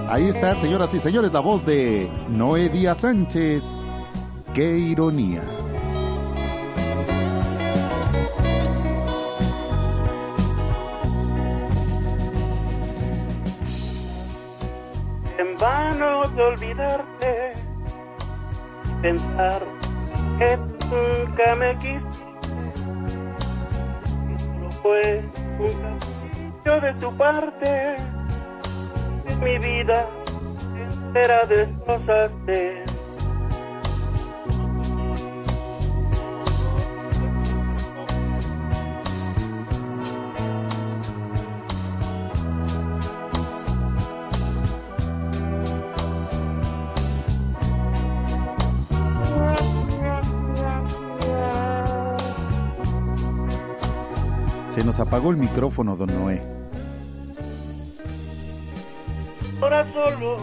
[0.10, 3.64] ahí está, señoras y señores, la voz de Noé Díaz Sánchez.
[4.54, 5.42] Qué ironía.
[15.64, 17.54] vano de olvidarte,
[19.02, 19.62] pensar
[20.38, 20.58] que
[20.92, 22.26] nunca me quisiste,
[24.28, 25.24] que solo fue
[25.60, 27.96] un capricho de tu parte,
[29.26, 30.06] en mi vida
[30.76, 32.83] entera destrozaste.
[54.86, 56.42] Nos apagó el micrófono, don Noé.
[59.62, 60.38] Ahora solo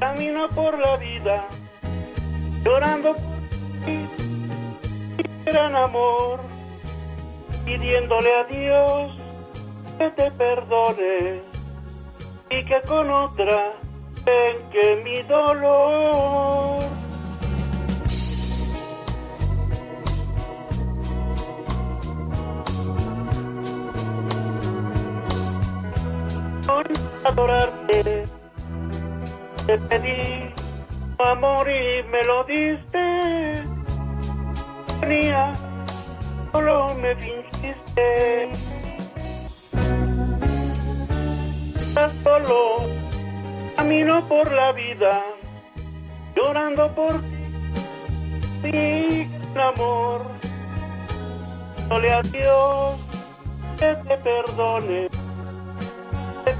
[0.00, 1.46] camino por la vida,
[2.64, 4.08] llorando por mi
[5.44, 6.40] gran amor,
[7.64, 9.12] pidiéndole a Dios
[9.96, 11.40] que te perdone
[12.50, 13.74] y que con otra
[14.24, 16.91] venque mi dolor.
[27.24, 28.24] Adorarte,
[29.66, 30.54] te pedí
[31.16, 33.64] tu amor y me lo diste.
[35.00, 35.52] Venía,
[36.52, 38.50] solo me fingiste.
[41.74, 42.86] Estás solo,
[43.76, 45.22] camino por la vida,
[46.34, 47.20] llorando por
[48.62, 49.28] ti,
[49.60, 50.22] amor.
[51.88, 53.00] Dole a Dios
[53.78, 55.08] que te perdone,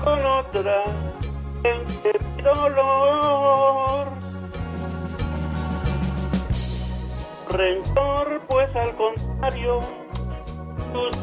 [0.05, 0.85] con otra
[2.43, 4.09] dolor.
[7.51, 9.81] Rencor, pues al contrario,
[10.93, 11.17] tus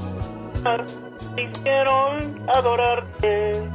[0.64, 3.70] me hicieron adorarte.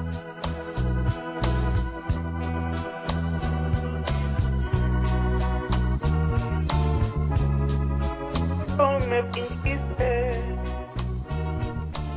[8.76, 10.44] No me fingiste.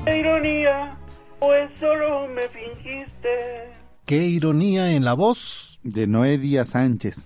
[0.07, 0.97] Ironía,
[1.39, 3.69] pues solo me fingiste.
[4.05, 5.79] Qué ironía en la voz.
[5.83, 7.25] De Noé Díaz Sánchez.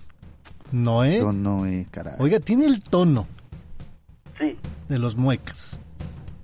[0.72, 1.18] Noé.
[1.20, 2.14] Don Noé, caray.
[2.18, 3.26] Oiga, tiene el tono.
[4.38, 4.56] Sí.
[4.88, 5.80] De los muecas.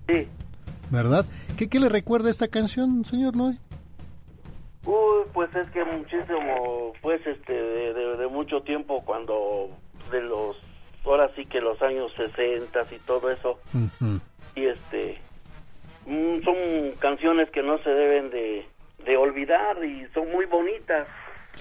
[0.09, 0.27] Sí.
[0.91, 1.27] ¿Verdad?
[1.57, 3.59] ¿Qué, qué le recuerda esta canción, señor Noé?
[4.85, 9.69] Uy, pues es que muchísimo, pues este, de, de- de mucho tiempo cuando,
[10.11, 10.57] de los,
[11.05, 14.19] ahora sí que los años 60 y todo eso, Ujú.
[14.57, 15.19] y este,
[16.45, 16.57] son
[16.99, 18.67] canciones que no se deben de,
[19.05, 21.07] de olvidar y son muy bonitas,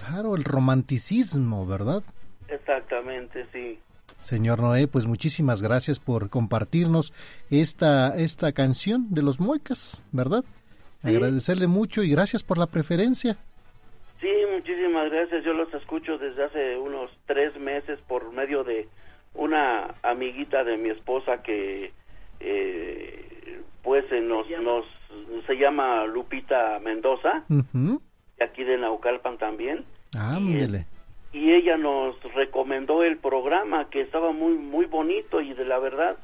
[0.06, 2.04] Claro, el romanticismo, ¿verdad?
[2.48, 3.80] exactamente, sí.
[4.22, 7.14] Señor Noé, pues muchísimas gracias por compartirnos
[7.50, 10.44] esta, esta canción de los muecas, ¿verdad?
[11.04, 13.38] Agradecerle mucho y gracias por la preferencia.
[14.20, 15.44] Sí, muchísimas gracias.
[15.46, 18.88] Yo los escucho desde hace unos tres meses por medio de
[19.34, 21.92] una amiguita de mi esposa que,
[22.40, 23.37] eh,
[23.84, 24.86] pues, eh, nos, nos
[25.46, 27.44] se llama Lupita Mendoza,
[28.42, 30.86] aquí de Naucalpan también, Ándele.
[31.34, 36.18] y ella nos recomendó el programa que estaba muy muy bonito y de la verdad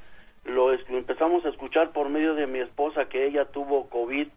[0.46, 4.28] lo, es- lo empezamos a escuchar por medio de mi esposa que ella tuvo COVID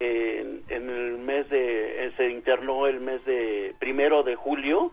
[0.00, 4.92] en, en el mes de eh, se internó el mes de primero de julio.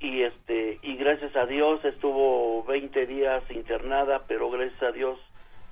[0.00, 5.18] Y este y gracias a Dios estuvo 20 días internada pero gracias a Dios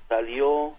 [0.09, 0.73] salió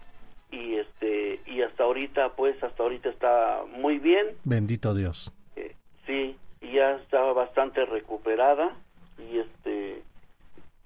[0.51, 5.31] y este y hasta ahorita pues hasta ahorita está muy bien Bendito Dios.
[5.55, 5.75] eh,
[6.05, 8.71] sí y ya está bastante recuperada
[9.17, 10.03] y este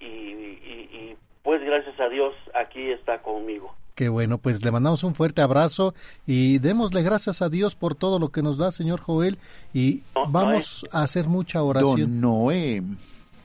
[0.00, 5.04] y, y, y, pues gracias a Dios aquí está conmigo Qué bueno, pues le mandamos
[5.04, 5.92] un fuerte abrazo
[6.26, 9.36] y démosle gracias a Dios por todo lo que nos da, señor Joel,
[9.74, 11.98] y vamos a hacer mucha oración.
[11.98, 12.82] Don Noé.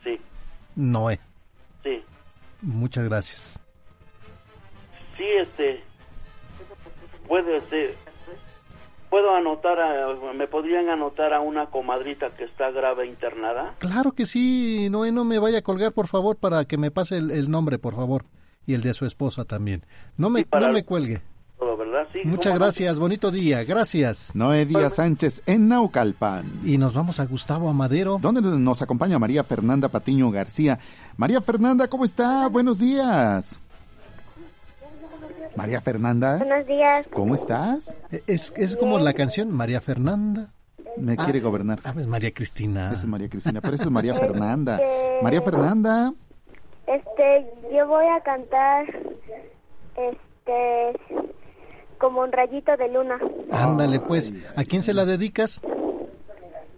[0.05, 0.17] sí
[0.77, 1.19] Noé,
[1.83, 2.01] sí
[2.61, 3.64] muchas gracias.
[5.17, 5.81] Sí, este,
[7.27, 7.95] puede, este,
[9.09, 13.73] puedo anotar, a, me podrían anotar a una comadrita que está grave internada.
[13.79, 17.17] Claro que sí, Noé, no me vaya a colgar, por favor, para que me pase
[17.17, 18.25] el, el nombre, por favor,
[18.65, 19.83] y el de su esposa también.
[20.17, 21.21] No me, para- no me cuelgue.
[21.57, 22.05] Todo, ¿verdad?
[22.13, 22.19] Sí.
[22.25, 22.65] Muchas ¿cómo no?
[22.65, 24.35] gracias, bonito día, gracias.
[24.35, 26.43] Noé Díaz Sánchez en Naucalpan.
[26.65, 28.17] Y nos vamos a Gustavo Amadero.
[28.21, 30.77] ¿Dónde nos acompaña María Fernanda Patiño García?
[31.15, 32.45] María Fernanda, ¿cómo está?
[32.49, 33.57] Buenos días.
[35.55, 37.07] María Fernanda, Buenos días.
[37.13, 37.97] ¿cómo estás?
[38.27, 40.49] Es, es como la canción María Fernanda.
[40.97, 41.79] Me quiere gobernar.
[41.83, 42.91] Ah, es María Cristina.
[42.93, 44.79] Es María Cristina, pero es María Fernanda.
[45.21, 46.13] María Fernanda,
[46.87, 48.85] Este, yo voy a cantar,
[49.95, 50.99] este,
[51.97, 53.17] como un rayito de luna.
[53.51, 55.61] Ándale, pues, ¿a quién se la dedicas?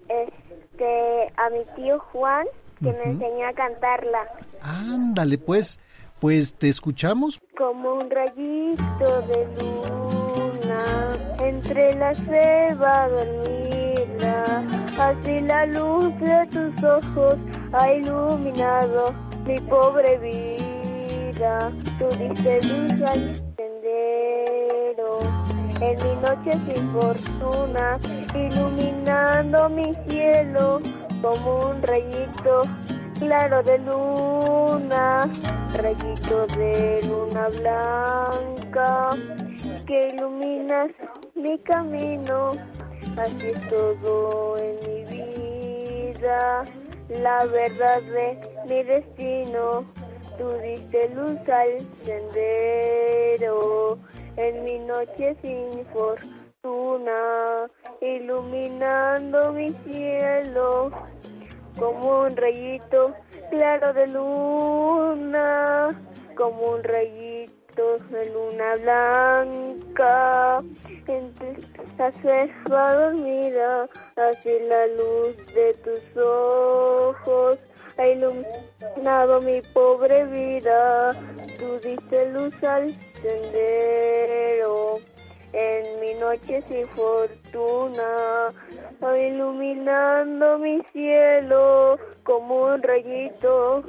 [0.08, 2.46] Este, a mi tío Juan,
[2.80, 4.20] que me enseñó a cantarla.
[4.62, 5.80] Ándale, pues,
[6.20, 7.40] pues te escuchamos.
[7.58, 14.64] Como un rayito de luna entre la selva dormida.
[15.00, 17.36] Así la luz de tus ojos
[17.74, 19.14] ha iluminado
[19.46, 21.72] mi pobre vida.
[22.00, 25.20] Tú diste luz al sendero
[25.82, 28.00] en mi noche sin fortuna,
[28.34, 30.82] iluminando mi cielo
[31.22, 32.62] como un rayito
[33.20, 35.30] claro de luna,
[35.76, 39.10] rayito de luna blanca
[39.86, 40.92] que iluminas
[41.36, 42.50] mi camino,
[43.18, 46.64] así es todo en mi vida,
[47.22, 49.86] la verdad de mi destino,
[50.38, 53.98] tú diste luz al sendero,
[54.36, 57.70] en mi noche sin fortuna,
[58.02, 60.92] iluminando mi cielo
[61.78, 63.14] como un rayito
[63.50, 65.90] claro de luna,
[66.36, 70.64] como un rayito de luna blanca.
[71.08, 71.56] Entre
[71.98, 73.88] la selva dormida,
[74.18, 77.60] así la luz de tus ojos
[77.98, 81.14] ha iluminado mi pobre vida.
[81.58, 82.92] Tú diste luz al
[83.22, 85.00] sendero
[85.54, 88.54] en mi noche sin fortuna,
[89.02, 93.84] iluminando mi cielo como un rayito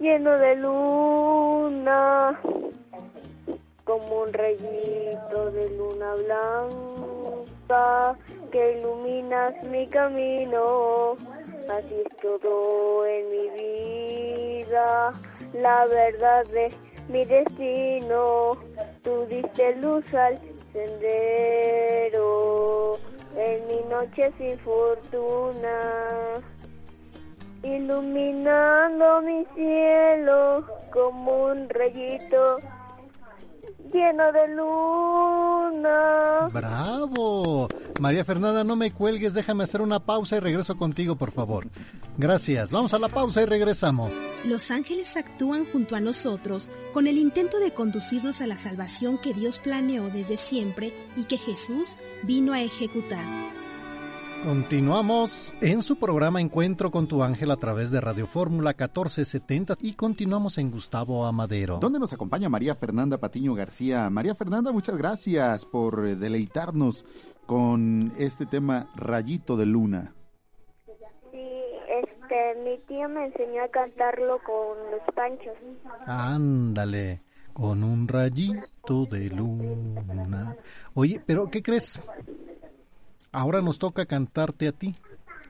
[0.00, 2.40] lleno de luna,
[3.84, 8.16] como un rayito de luna blanca
[8.50, 11.16] que iluminas mi camino.
[11.68, 15.10] Así es todo en mi vida,
[15.54, 16.72] la verdad de
[17.08, 18.56] mi destino.
[19.02, 20.38] Tú diste luz al
[20.74, 22.24] sendero
[23.36, 25.78] en mi noche sin fortuna,
[27.62, 32.56] iluminando mi cielo como un rayito
[33.94, 36.48] lleno de luna.
[36.52, 37.68] ¡Bravo!
[38.00, 41.68] María Fernanda, no me cuelgues, déjame hacer una pausa y regreso contigo, por favor.
[42.18, 42.72] Gracias.
[42.72, 44.12] Vamos a la pausa y regresamos.
[44.44, 49.32] Los ángeles actúan junto a nosotros con el intento de conducirnos a la salvación que
[49.32, 53.24] Dios planeó desde siempre y que Jesús vino a ejecutar.
[54.44, 59.94] Continuamos en su programa Encuentro con tu ángel a través de Radio Fórmula 1470 y
[59.94, 61.78] continuamos en Gustavo Amadero.
[61.78, 64.10] Donde nos acompaña María Fernanda Patiño García.
[64.10, 67.06] María Fernanda, muchas gracias por eh, deleitarnos
[67.46, 70.12] con este tema Rayito de Luna.
[71.32, 71.48] Sí,
[71.88, 75.54] este, mi tío me enseñó a cantarlo con los panchos.
[76.06, 77.22] Ándale,
[77.54, 80.54] con un rayito de luna.
[80.92, 81.98] Oye, pero ¿qué crees?
[83.34, 84.94] Ahora nos toca cantarte a ti.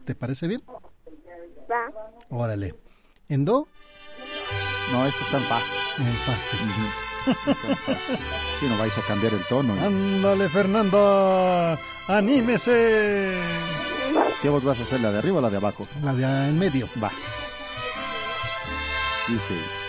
[0.06, 0.62] ¿Te parece bien?
[1.70, 1.92] Va.
[2.30, 2.74] Órale.
[3.28, 3.68] ¿En do?
[4.90, 5.60] No, esto está en fa.
[5.98, 6.56] En fa, sí.
[8.58, 9.74] Si no vais a cambiar el tono.
[9.74, 11.78] Ándale, Fernanda.
[12.08, 13.38] Anímese.
[14.40, 15.00] ¿Qué vos vas a hacer?
[15.00, 15.86] ¿La de arriba o la de abajo?
[16.02, 16.88] La de en medio.
[17.02, 17.10] Va.
[19.28, 19.83] Dice.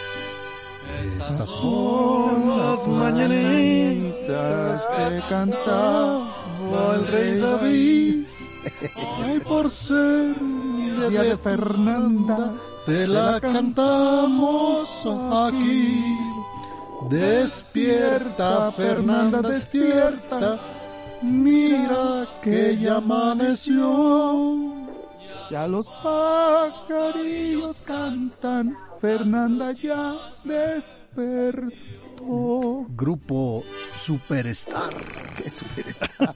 [1.01, 8.25] Estas son las mañanitas que cantaba el rey David.
[9.23, 10.35] Ay, por ser
[11.09, 12.53] día de Fernanda,
[12.85, 14.87] te la cantamos
[15.31, 16.03] aquí.
[17.09, 20.59] Despierta, Fernanda, despierta.
[21.21, 24.84] Mira que ya amaneció.
[25.49, 28.77] Ya los pajarillos cantan.
[28.99, 31.71] Fernanda ya despertó.
[32.89, 33.63] Grupo
[33.97, 34.93] Superstar.
[35.37, 36.35] ¿Qué Superstar?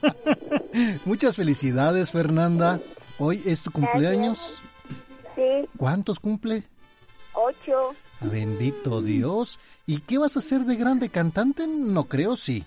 [1.05, 2.79] Muchas felicidades, Fernanda.
[3.17, 4.37] Hoy es tu cumpleaños.
[5.35, 6.63] Sí, ¿Cuántos cumple?
[7.33, 7.95] ocho.
[8.21, 9.59] Ah, Bendito Dios.
[9.87, 11.65] ¿Y qué vas a hacer de grande cantante?
[11.67, 12.65] No creo, sí.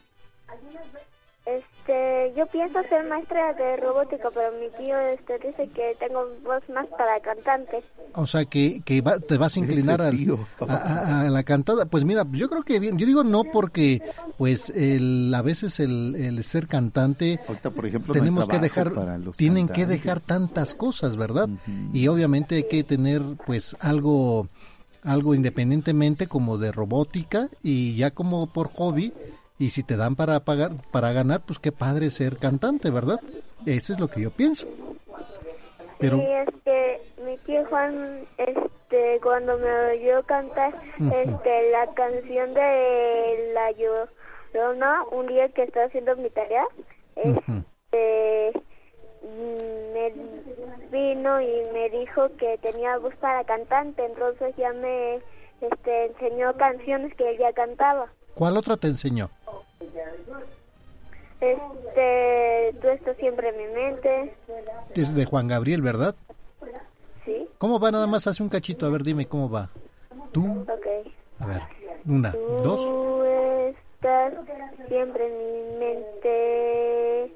[1.87, 6.63] Este, yo pienso ser maestra de robótica, pero mi tío este dice que tengo voz
[6.73, 7.83] más para cantante.
[8.15, 10.17] O sea, que, que va- te vas a inclinar al-
[10.69, 11.87] a, a- a la cantada.
[11.87, 12.99] Pues mira, yo creo que bien.
[12.99, 14.01] Yo digo no porque,
[14.39, 18.63] pues, el, a veces el, el ser cantante, Ahorita, por ejemplo, no tenemos que trabajo
[18.63, 20.03] dejar, para los tienen que cantantes.
[20.05, 21.49] dejar tantas cosas, ¿verdad?
[21.93, 24.47] Y obviamente hay que tener, pues, algo,
[25.03, 29.13] algo independientemente como de robótica y ya como por hobby.
[29.63, 33.21] Y si te dan para pagar, para ganar, pues qué padre ser cantante, ¿verdad?
[33.65, 34.67] Eso es lo que yo pienso.
[36.01, 42.55] Pero, Sí, es que mi tío Juan, este, cuando me oyó cantar, este, la canción
[42.55, 46.67] de La Llorona, un día que estaba haciendo mi tarea,
[47.15, 48.61] este,
[49.95, 50.13] me
[50.91, 55.21] vino y me dijo que tenía voz para cantante, entonces ya me,
[55.61, 58.09] este, enseñó canciones que él ya cantaba.
[58.35, 59.31] ¿Cuál otra te enseñó?
[61.41, 64.35] Este, tú estás siempre en mi mente.
[64.95, 66.15] Es de Juan Gabriel, ¿verdad?
[67.25, 67.49] Sí.
[67.59, 67.91] ¿Cómo va?
[67.91, 68.87] Nada más hace un cachito.
[68.87, 69.69] A ver, dime cómo va.
[70.31, 70.63] Tú.
[70.63, 70.87] Ok.
[71.41, 71.63] A ver.
[72.07, 72.33] Una,
[72.63, 72.81] dos.
[72.81, 74.35] Tú estás
[74.89, 77.33] siempre en mi mente.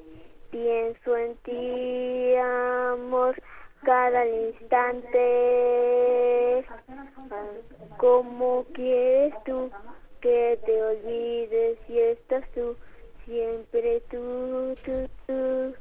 [0.51, 3.41] Pienso en ti, amor,
[3.83, 5.25] cada instante.
[7.99, 9.71] ¿Cómo quieres tú
[10.27, 12.77] que te olvides si estás tú?
[13.25, 15.75] Siempre tú, tú, tú,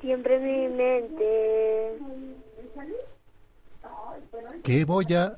[0.00, 1.98] siempre en mi mente.
[4.64, 5.36] ¿Qué voy a...?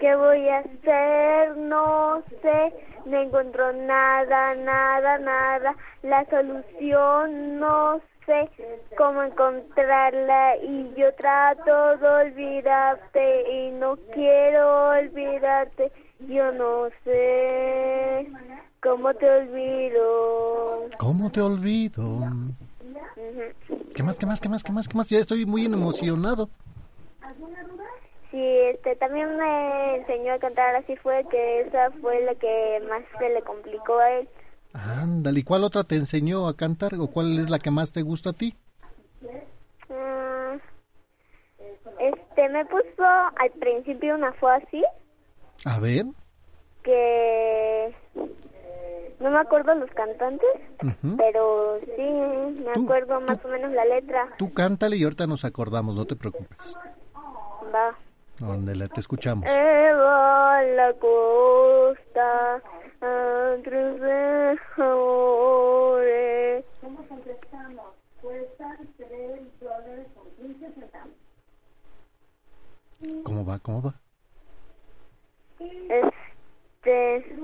[0.00, 1.56] ¿Qué voy a hacer?
[1.56, 2.72] No sé,
[3.04, 5.76] no encuentro nada, nada, nada.
[6.02, 8.48] La solución no sé
[8.96, 15.90] cómo encontrarla y yo trato de olvidarte y no quiero olvidarte.
[16.20, 18.28] Yo no sé
[18.82, 20.88] cómo te olvido.
[20.98, 22.20] ¿Cómo te olvido?
[23.94, 25.08] ¿Qué más, qué más, qué más, qué más, qué más?
[25.08, 26.48] Ya estoy muy emocionado.
[28.30, 33.02] Sí, este, también me enseñó a cantar así fue que esa fue la que más
[33.18, 34.28] se le complicó a él.
[34.72, 38.02] Ándale, ¿y cuál otra te enseñó a cantar o cuál es la que más te
[38.02, 38.54] gusta a ti?
[39.88, 40.58] Mm,
[41.98, 44.84] este, me puso al principio una fue así
[45.64, 46.06] A ver.
[46.82, 47.94] que
[49.20, 50.48] no me acuerdo los cantantes,
[51.16, 54.28] pero sí, me acuerdo más o menos la letra.
[54.38, 56.76] Tú cántale y ahorita nos acordamos, no te preocupes.
[57.74, 57.96] Va.
[58.40, 59.44] Ándale, te escuchamos.
[59.48, 62.62] Eva la costa,
[63.00, 66.64] de amores.
[73.24, 73.58] ¿Cómo va?
[73.58, 73.94] ¿Cómo va?
[75.60, 77.36] Este,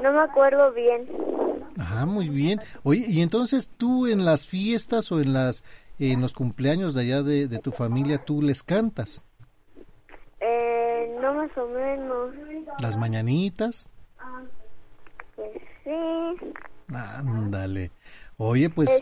[0.00, 1.06] no me acuerdo bien.
[1.78, 2.60] Ah, muy bien.
[2.82, 5.62] Oye, y entonces tú en las fiestas o en las
[5.98, 9.24] en los cumpleaños de allá de, de tu familia, tú les cantas
[10.40, 12.34] Eh, no más o menos.
[12.80, 13.88] las mañanitas.
[15.36, 15.50] Pues
[15.84, 16.52] sí.
[16.92, 17.90] Ándale.
[18.36, 19.00] Oye, pues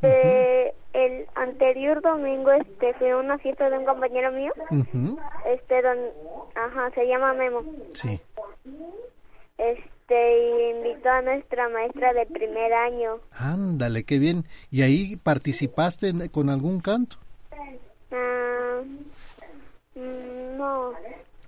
[0.00, 4.52] Este, el anterior domingo este fue una fiesta de un compañero mío.
[5.46, 5.98] Este, don,
[6.54, 7.62] ajá, se llama Memo.
[7.94, 8.20] sí.
[9.58, 13.18] Este, invitó a nuestra maestra de primer año.
[13.32, 14.44] Ándale, qué bien.
[14.70, 17.16] ¿Y ahí participaste en- con algún canto?
[18.10, 18.80] Ah,
[19.94, 20.92] mm, no.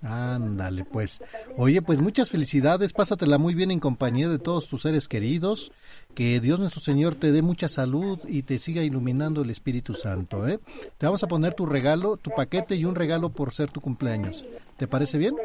[0.05, 1.23] Ándale, pues.
[1.57, 5.73] Oye, pues muchas felicidades, pásatela muy bien en compañía de todos tus seres queridos,
[6.15, 10.47] que Dios nuestro Señor te dé mucha salud y te siga iluminando el Espíritu Santo,
[10.47, 10.61] ¿eh?
[10.99, 14.45] Te vamos a poner tu regalo, tu paquete y un regalo por ser tu cumpleaños.
[14.77, 15.37] ¿Te parece bien?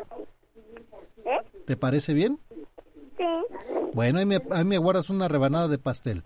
[1.26, 1.40] ¿Eh?
[1.66, 2.38] ¿Te parece bien?
[3.18, 3.24] Sí.
[3.94, 6.24] Bueno, ahí me, ahí me guardas una rebanada de pastel.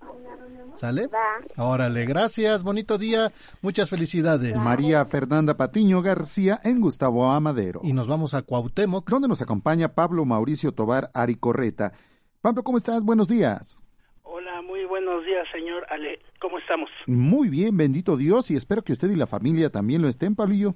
[0.75, 1.07] ¿Sale?
[1.07, 1.39] Va.
[1.57, 3.31] Órale, gracias, bonito día,
[3.61, 4.55] muchas felicidades.
[4.55, 7.79] María Fernanda Patiño García en Gustavo Amadero.
[7.83, 9.09] Y nos vamos a Cuauhtémoc.
[9.09, 11.93] Donde nos acompaña Pablo Mauricio Tobar Aricorreta.
[12.41, 13.03] Pablo, ¿cómo estás?
[13.03, 13.77] Buenos días.
[14.23, 16.19] Hola, muy buenos días, señor Ale.
[16.39, 16.89] ¿Cómo estamos?
[17.07, 20.75] Muy bien, bendito Dios, y espero que usted y la familia también lo estén, Pablillo.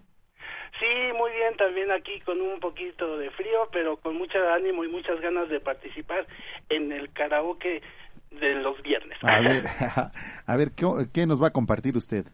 [0.79, 4.89] Sí, muy bien, también aquí con un poquito de frío, pero con mucho ánimo y
[4.89, 6.27] muchas ganas de participar
[6.69, 7.81] en el karaoke
[8.31, 9.17] de los viernes.
[9.21, 9.63] A ver,
[10.45, 12.25] a ver, ¿qué, qué nos va a compartir usted?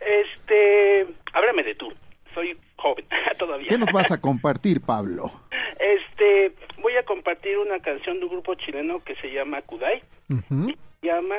[0.00, 1.92] Este, háblame de tú.
[2.34, 3.04] Soy joven
[3.38, 3.66] todavía.
[3.68, 5.30] ¿Qué nos vas a compartir, Pablo?
[5.78, 10.02] Este, voy a compartir una canción de un grupo chileno que se llama Kudai.
[10.28, 11.36] Se llama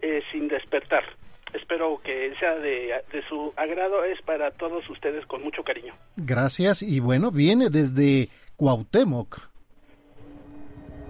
[0.00, 1.04] eh, Sin Despertar.
[1.52, 4.04] Espero que sea de, de su agrado.
[4.04, 5.94] Es para todos ustedes con mucho cariño.
[6.16, 9.54] Gracias, y bueno, viene desde Cuauhtémoc.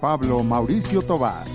[0.00, 1.46] Pablo Mauricio Tobar.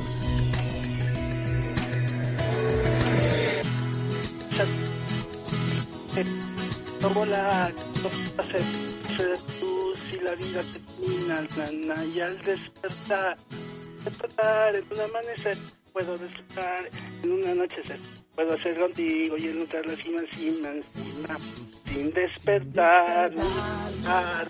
[7.01, 13.37] Como la se reduce y la vida termina nana, y al despertar,
[14.03, 15.57] despertar en un amanecer,
[15.93, 16.89] puedo despertar
[17.23, 17.99] en un anochecer,
[18.35, 21.37] puedo hacer contigo y encontrar la cima encima, encima,
[21.85, 24.47] sin despertar, luchar,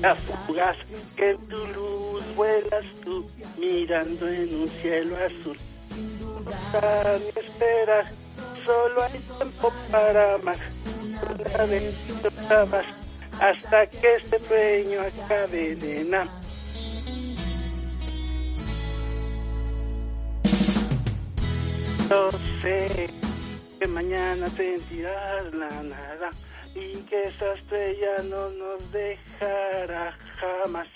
[0.00, 0.76] la fugaz
[1.16, 3.26] que en tu luz vuelas tú,
[3.58, 5.56] mirando en un cielo azul.
[5.90, 8.10] Mi espera,
[8.64, 10.56] solo hay tiempo para amar.
[11.22, 11.94] Una vez
[12.70, 12.86] más,
[13.40, 16.26] hasta que este sueño acabe, nena.
[22.08, 22.30] Yo
[22.62, 23.08] sé
[23.78, 26.30] que mañana sentirás la nada
[26.74, 30.88] y que esa estrella no nos dejará jamás.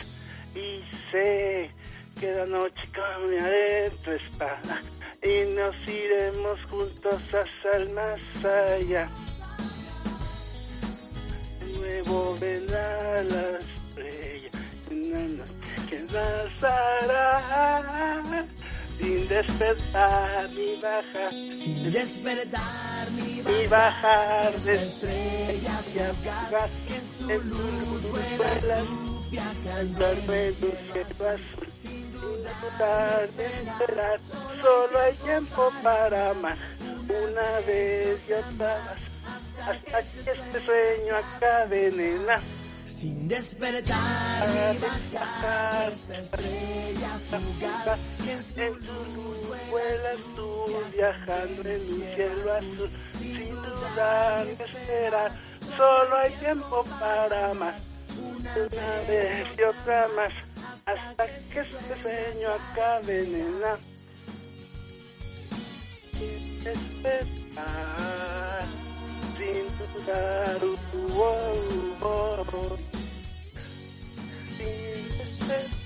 [0.54, 1.70] Y sé
[2.18, 4.82] que la noche caminaré tu espada
[5.22, 9.08] y nos iremos juntos hasta el más allá.
[11.60, 14.50] De nuevo vendrá la estrella,
[14.90, 17.34] una noche que pasará.
[18.98, 28.02] Sin despertar ni bajar, Sin despertar ni ni bajar de estrella estrella, en su luz
[28.10, 34.20] vuelas, andar de tu cielo azul, sin dudar de esperar,
[34.60, 36.58] solo hay tiempo para amar,
[37.08, 39.14] una vez y otra vez,
[39.66, 42.40] hasta que este sueño acabe, nena.
[42.84, 52.52] Sin despertar ni bajar estrella fugaz En tu luz vuelas tú viajando en un cielo
[52.52, 52.90] azul.
[53.18, 55.32] Sin dudar ni esperar.
[55.76, 57.74] Solo hay tiempo para más
[58.24, 58.56] Una
[59.08, 60.32] vez y otra más
[60.86, 63.78] Hasta que este sueño acabe, nena
[66.62, 68.64] despertar
[69.36, 70.76] Sin dudar uh,
[71.16, 71.54] oh,
[72.00, 72.76] oh, oh.
[74.56, 75.84] Sin despertar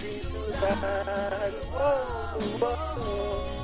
[0.00, 1.52] sin dudar.
[1.74, 3.57] Oh, oh, oh.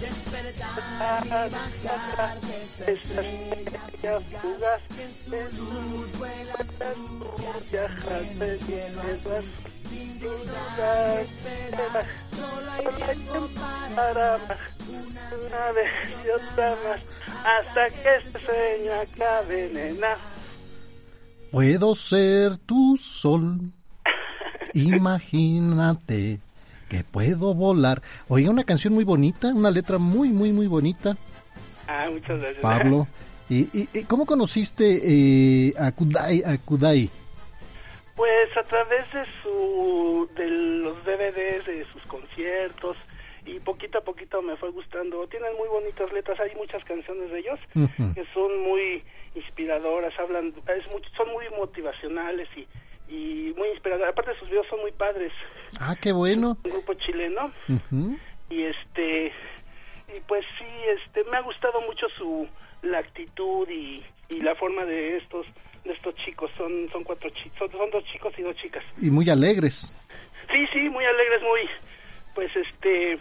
[0.00, 6.98] Despertar y bajar de esa estrella fugaz en su luz vuelas en
[7.68, 9.44] cielo cielo azul
[9.88, 13.48] sin de esperar solo hay tiempo
[13.94, 14.26] para
[15.46, 15.92] una vez
[16.24, 17.00] y otra más
[17.44, 20.16] hasta que este sueño acabe, nena.
[21.50, 23.72] Puedo ser tu sol.
[24.74, 26.40] Imagínate
[26.88, 28.02] que puedo volar.
[28.28, 31.16] Oye, una canción muy bonita, una letra muy, muy, muy bonita,
[31.88, 32.62] Ah, muchas gracias.
[32.62, 33.06] Pablo.
[33.48, 34.98] ¿Y, y- y cómo conociste
[35.68, 36.42] eh, a Kudai?
[36.44, 37.08] A Kudai?
[38.16, 42.96] Pues a través de su de los DVDs de sus conciertos
[43.44, 45.26] y poquito a poquito me fue gustando.
[45.28, 47.60] Tienen muy bonitas letras, hay muchas canciones de ellos
[48.14, 49.04] que son muy
[49.36, 52.66] inspiradoras, hablan es muy- son muy motivacionales y
[53.08, 54.10] y muy inspiradoras.
[54.12, 55.32] Aparte sus videos son muy padres.
[55.80, 56.56] Ah, qué bueno.
[56.64, 57.52] Un grupo chileno
[58.50, 59.26] y este
[60.16, 60.64] y pues sí
[60.96, 62.48] este me ha gustado mucho su
[62.82, 65.46] la actitud y, y la forma de estos
[65.84, 69.10] de estos chicos son son cuatro chicos son, son dos chicos y dos chicas Y
[69.10, 69.96] muy alegres.
[70.52, 71.60] sí sí muy alegres muy
[72.34, 73.18] pues este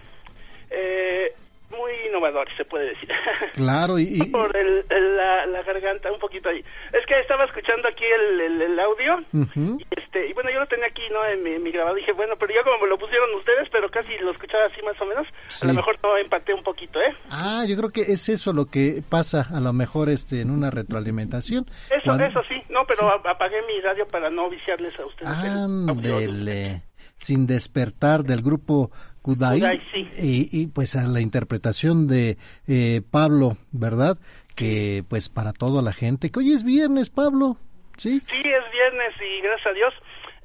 [0.69, 1.33] eh,
[1.71, 3.09] muy innovador se puede decir
[3.53, 7.45] Claro, y, y- por el, el- la, la garganta un poquito ahí es que estaba
[7.45, 11.43] escuchando aquí el, el, audio y este y bueno yo lo tenía aquí no en
[11.43, 14.09] mi, en mi grabado dije bueno pero ya como me lo pusieron ustedes pero casi
[14.19, 15.65] lo escuchaba así más o menos Sí.
[15.65, 18.65] a lo mejor no empaté un poquito eh Ah, yo creo que es eso lo
[18.67, 21.65] que pasa a lo mejor este en una retroalimentación.
[21.89, 25.29] Eso, Cuando- eso sí, no, pero apagué mi radio para no viciarles a ustedes.
[25.31, 26.83] Ándele,
[27.17, 28.91] sin despertar del grupo
[29.25, 30.07] Kudai, Kudai, sí.
[30.21, 32.37] y, y, pues a la interpretación de
[32.67, 34.17] eh, Pablo, ¿verdad?
[34.55, 37.57] Que pues para toda la gente, que hoy es viernes, Pablo,
[37.97, 38.21] ¿sí?
[38.29, 39.93] Sí, es viernes y gracias a Dios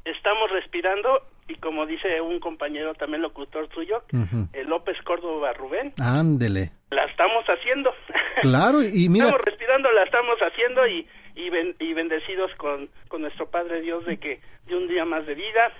[0.06, 1.08] estamos respirando
[1.46, 4.48] y como dice un compañero también locutor suyo, Ujú.
[4.54, 6.72] eh, López Córdoba Rubén, Ándele.
[6.90, 7.90] la estamos haciendo.
[8.40, 13.20] Claro, y mira, Estamos respirando, la estamos haciendo y, y, ben- y bendecidos con, con
[13.20, 15.70] nuestro Padre Dios de que de un día más de vida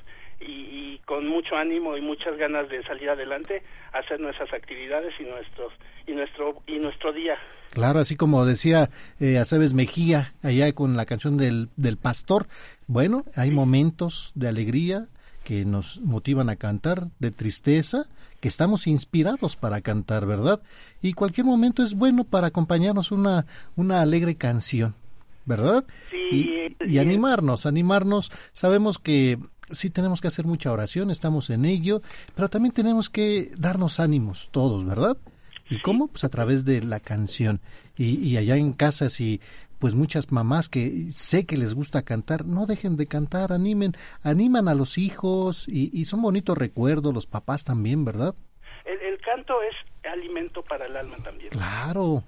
[0.40, 3.62] y, y con mucho ánimo y muchas ganas de salir adelante,
[3.92, 5.72] hacer nuestras actividades y nuestros
[6.06, 7.36] y nuestro y nuestro día.
[7.70, 8.90] claro, así como decía
[9.20, 12.46] eh, Aceves Mejía allá con la canción del, del pastor,
[12.86, 15.06] bueno, hay momentos de alegría
[15.44, 18.04] que nos motivan a cantar, de tristeza,
[18.40, 20.60] que estamos inspirados para cantar, ¿verdad?
[21.02, 24.94] Y cualquier momento es bueno para acompañarnos una, una alegre canción,
[25.46, 25.84] ¿verdad?
[26.30, 28.30] y, y animarnos, animarnos.
[28.52, 29.38] Sabemos que
[29.72, 32.02] sí tenemos que hacer mucha oración, estamos en ello,
[32.34, 35.16] pero también tenemos que darnos ánimos todos, ¿verdad?
[35.68, 36.08] ¿Y cómo?
[36.08, 37.60] Pues a través de la canción.
[37.96, 39.40] Y, y allá en casa, si
[39.78, 43.92] pues muchas mamás que sé que les gusta cantar, no dejen de cantar, animen,
[44.22, 48.34] animan a los hijos y, y son bonitos recuerdos, los papás también, ¿verdad?
[48.84, 49.74] El, el canto es
[50.06, 51.50] alimento para el alma también.
[51.50, 52.24] Claro.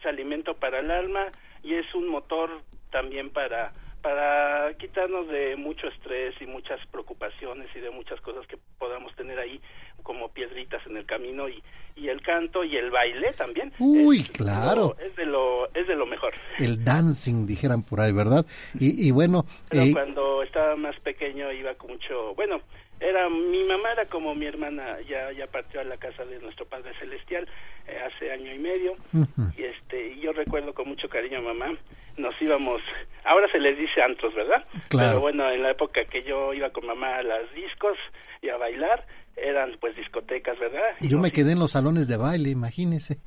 [0.00, 1.26] Es alimento para el alma
[1.62, 3.72] y es un motor también para
[4.06, 9.36] para quitarnos de mucho estrés y muchas preocupaciones y de muchas cosas que podamos tener
[9.36, 9.60] ahí
[10.04, 11.60] como piedritas en el camino y,
[11.96, 14.96] y el canto y el baile también Uy, es claro.
[15.04, 18.46] es de lo es de lo mejor El dancing, dijeran por ahí, ¿verdad?
[18.78, 22.60] Y, y bueno, Pero eh, cuando estaba más pequeño iba con mucho, bueno,
[23.00, 26.64] era mi mamá era como mi hermana, ya ya partió a la casa de nuestro
[26.66, 27.48] Padre Celestial
[27.88, 29.50] eh, hace año y medio Ujú.
[29.58, 31.76] y este y yo recuerdo con mucho cariño a mamá
[32.16, 32.82] nos íbamos,
[33.24, 34.64] ahora se les dice antros, ¿verdad?
[34.88, 35.08] Claro.
[35.08, 37.98] Pero bueno, en la época que yo iba con mamá a las discos
[38.42, 39.04] y a bailar,
[39.36, 40.80] eran pues discotecas, ¿verdad?
[41.00, 43.18] Yo me quedé en los salones de baile, imagínese.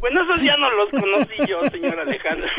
[0.00, 2.46] Bueno, esos ya no los conocí yo, señor Alejandro.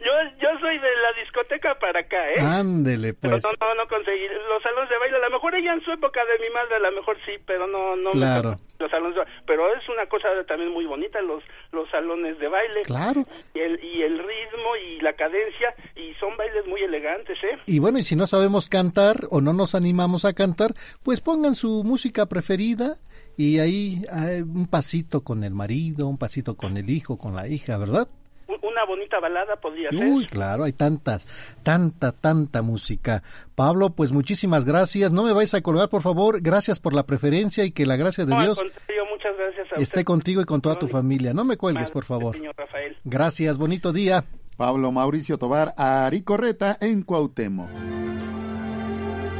[0.00, 2.40] yo, yo soy de la discoteca para acá, ¿eh?
[2.40, 3.44] Ándele, Pero pues.
[3.44, 4.24] no, no, no conseguí.
[4.48, 6.78] Los salones de baile, a lo mejor ella en su época de mi madre, a
[6.78, 8.12] lo mejor sí, pero no, no.
[8.12, 8.58] Claro.
[8.78, 11.42] Los salones de- pero es una cosa también muy bonita, los,
[11.72, 12.82] los salones de baile.
[12.84, 13.26] Claro.
[13.54, 17.58] Y el, y el ritmo y la cadencia, y son bailes muy elegantes, ¿eh?
[17.66, 21.54] Y bueno, y si no sabemos cantar o no nos animamos a cantar, pues pongan
[21.54, 22.98] su música preferida
[23.36, 27.48] y ahí hay un pasito con el marido, un pasito con el hijo, con la
[27.48, 28.08] hija, ¿verdad?
[28.48, 30.04] Un- Una bonita balada podría ser.
[30.06, 31.26] Uy, claro, hay tantas,
[31.62, 33.22] tanta, tanta música.
[33.54, 35.12] Pablo, pues muchísimas gracias.
[35.12, 36.40] No me vais a colgar, por favor.
[36.42, 39.74] Gracias por la preferencia y que la gracia de No, Dios contrario, muchas gracias a
[39.76, 41.32] esté usted, contigo y con toda tu familia.
[41.34, 42.36] No me cuelgues, por favor.
[42.36, 42.96] señor Rafael.
[43.04, 44.24] Gracias, bonito día.
[44.56, 47.70] Pablo Mauricio Tobar, Ari Correta en Cuauhtémoc.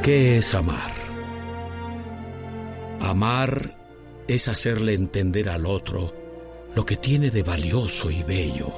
[0.02, 0.90] ¿Qué es amar?
[3.02, 3.76] Amar
[4.28, 6.14] es hacerle entender al otro
[6.76, 8.72] lo que tiene de valioso y bello.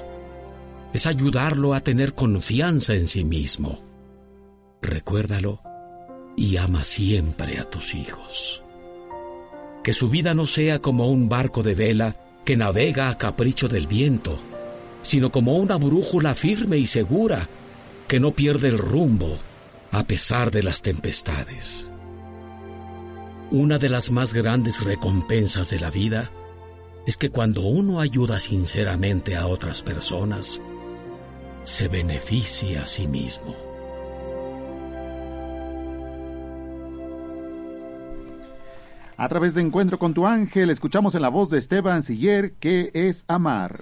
[0.94, 3.84] Es ayudarlo a tener confianza en sí mismo.
[4.80, 5.60] Recuérdalo
[6.38, 8.62] y ama siempre a tus hijos.
[9.82, 13.86] Que su vida no sea como un barco de vela que navega a capricho del
[13.86, 14.38] viento,
[15.02, 17.46] sino como una brújula firme y segura
[18.08, 19.36] que no pierde el rumbo
[19.90, 21.90] a pesar de las tempestades.
[23.54, 26.28] Una de las más grandes recompensas de la vida
[27.06, 30.60] es que cuando uno ayuda sinceramente a otras personas,
[31.62, 33.54] se beneficia a sí mismo.
[39.16, 42.90] A través de Encuentro con tu ángel, escuchamos en la voz de Esteban Siller qué
[42.92, 43.78] es amar.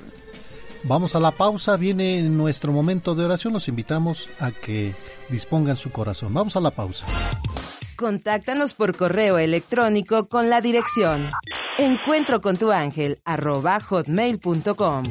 [0.84, 3.54] Vamos a la pausa, viene nuestro momento de oración.
[3.54, 4.94] Los invitamos a que
[5.30, 6.34] dispongan su corazón.
[6.34, 7.06] Vamos a la pausa.
[7.96, 11.28] Contáctanos por correo electrónico con la dirección
[11.78, 15.02] encuentro con tu ángel arroba hotmail.com.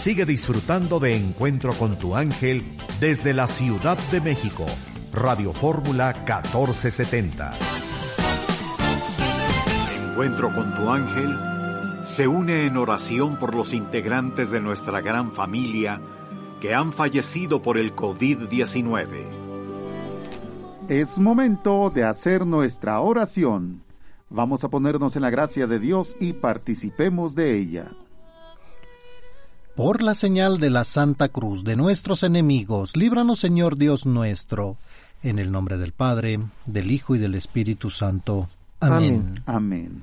[0.00, 2.62] Sigue disfrutando de Encuentro con tu ángel
[3.00, 4.66] desde la Ciudad de México.
[5.12, 7.52] Radio Fórmula 1470.
[10.10, 11.38] Encuentro con tu ángel
[12.04, 16.02] se une en oración por los integrantes de nuestra gran familia
[16.64, 19.26] que han fallecido por el COVID-19.
[20.88, 23.82] Es momento de hacer nuestra oración.
[24.30, 27.90] Vamos a ponernos en la gracia de Dios y participemos de ella.
[29.76, 34.78] Por la señal de la Santa Cruz de nuestros enemigos, líbranos Señor Dios nuestro,
[35.22, 38.48] en el nombre del Padre, del Hijo y del Espíritu Santo.
[38.80, 39.42] Amén.
[39.44, 40.02] Amén.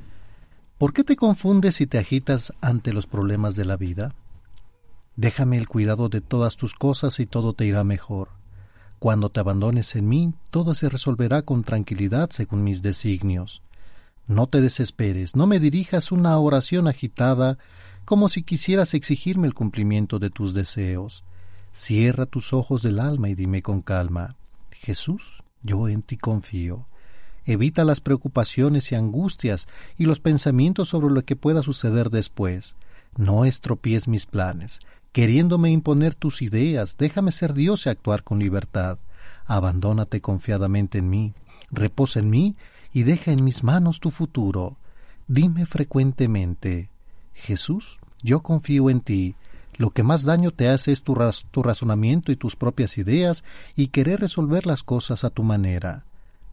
[0.78, 4.14] ¿Por qué te confundes y te agitas ante los problemas de la vida?
[5.16, 8.30] Déjame el cuidado de todas tus cosas y todo te irá mejor.
[9.00, 13.62] Cuando te abandones en mí, todo se resolverá con tranquilidad según mis designios.
[14.28, 17.58] No te desesperes, no me dirijas una oración agitada
[18.06, 21.24] como si quisieras exigirme el cumplimiento de tus deseos.
[21.72, 24.36] Cierra tus ojos del alma y dime con calma,
[24.72, 26.88] Jesús, yo en ti confío.
[27.46, 29.68] Evita las preocupaciones y angustias
[29.98, 32.76] y los pensamientos sobre lo que pueda suceder después.
[33.18, 34.80] No estropies mis planes.
[35.12, 38.98] Queriéndome imponer tus ideas, déjame ser Dios y actuar con libertad.
[39.46, 41.34] Abandónate confiadamente en mí,
[41.70, 42.56] reposa en mí
[42.94, 44.78] y deja en mis manos tu futuro.
[45.28, 46.90] Dime frecuentemente,
[47.34, 49.36] Jesús, yo confío en ti.
[49.78, 53.44] Lo que más daño te hace es tu, raz- tu razonamiento y tus propias ideas
[53.76, 56.06] y querer resolver las cosas a tu manera.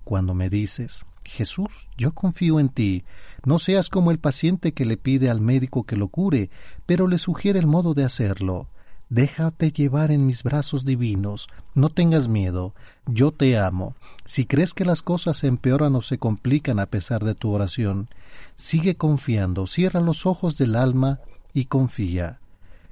[0.05, 3.05] Cuando me dices, Jesús, yo confío en ti,
[3.45, 6.51] no seas como el paciente que le pide al médico que lo cure,
[6.87, 8.69] pero le sugiere el modo de hacerlo.
[9.11, 12.75] Déjate llevar en mis brazos divinos, no tengas miedo,
[13.07, 13.95] yo te amo.
[14.27, 18.09] Si crees que las cosas se empeoran o se complican a pesar de tu oración,
[18.55, 21.21] sigue confiando, cierra los ojos del alma
[21.55, 22.41] y confía.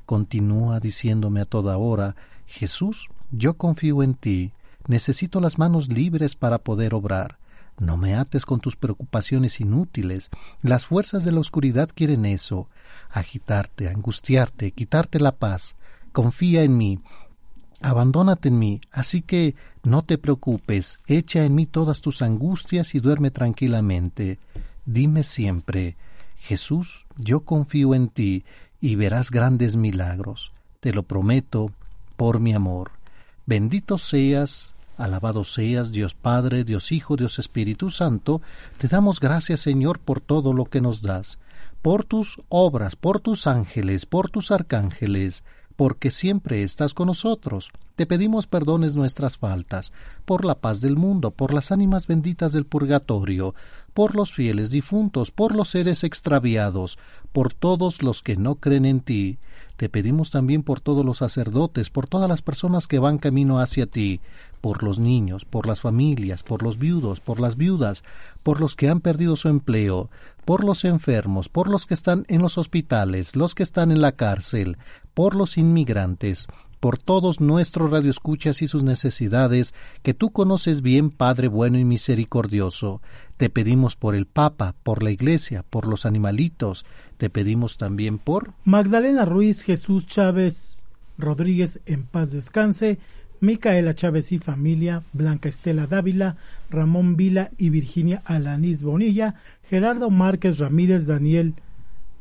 [0.06, 4.52] Continúa diciéndome a toda hora, Jesús, yo confío en ti,
[4.86, 7.38] necesito las manos libres para poder obrar.
[7.78, 10.31] No me ates con tus preocupaciones inútiles.
[10.62, 12.69] Las fuerzas de la oscuridad quieren eso,
[13.11, 15.77] agitarte, angustiarte, quitarte la paz.
[16.12, 17.01] Confía en mí,
[17.82, 23.01] abandónate en mí, así que no te preocupes, echa en mí todas tus angustias y
[23.01, 24.39] duerme tranquilamente.
[24.86, 25.97] Dime siempre,
[26.39, 28.44] Jesús, yo confío en ti
[28.81, 30.53] y verás grandes milagros.
[30.81, 31.73] Te lo prometo
[32.16, 32.93] por mi amor.
[33.44, 38.40] Bendito seas, alabado seas, Dios Padre, Dios Hijo, Dios Espíritu Santo.
[38.78, 41.39] Te damos gracias, Señor, por todo lo que nos das,
[41.82, 45.44] por tus obras, por tus ángeles, por tus arcángeles,
[45.77, 47.70] porque siempre estás con nosotros.
[47.97, 49.90] Te pedimos perdones nuestras faltas,
[50.27, 53.55] por la paz del mundo, por las ánimas benditas del purgatorio,
[53.94, 56.98] por los fieles difuntos, por los seres extraviados,
[57.32, 59.39] por todos los que no creen en ti.
[59.78, 63.86] Te pedimos también por todos los sacerdotes, por todas las personas que van camino hacia
[63.86, 64.20] ti,
[64.66, 68.02] por los niños, por las familias, por los viudos, por las viudas,
[68.43, 70.10] por los que han perdido su empleo,
[70.44, 74.10] por los enfermos, por los que están en los hospitales, los que están en la
[74.10, 74.76] cárcel,
[75.14, 76.48] por los inmigrantes,
[76.80, 79.72] por todos nuestros radioescuchas y sus necesidades,
[80.02, 83.01] que tú conoces bien, Padre bueno y misericordioso.
[83.36, 86.84] Te pedimos por el Papa, por la Iglesia, por los animalitos.
[87.18, 90.88] Te pedimos también por Magdalena Ruiz, Jesús Chávez
[91.18, 92.98] Rodríguez, en paz descanse.
[93.40, 96.36] Micaela Chávez y familia, Blanca Estela Dávila,
[96.70, 99.34] Ramón Vila y Virginia Alanis Bonilla,
[99.68, 101.54] Gerardo Márquez Ramírez, Daniel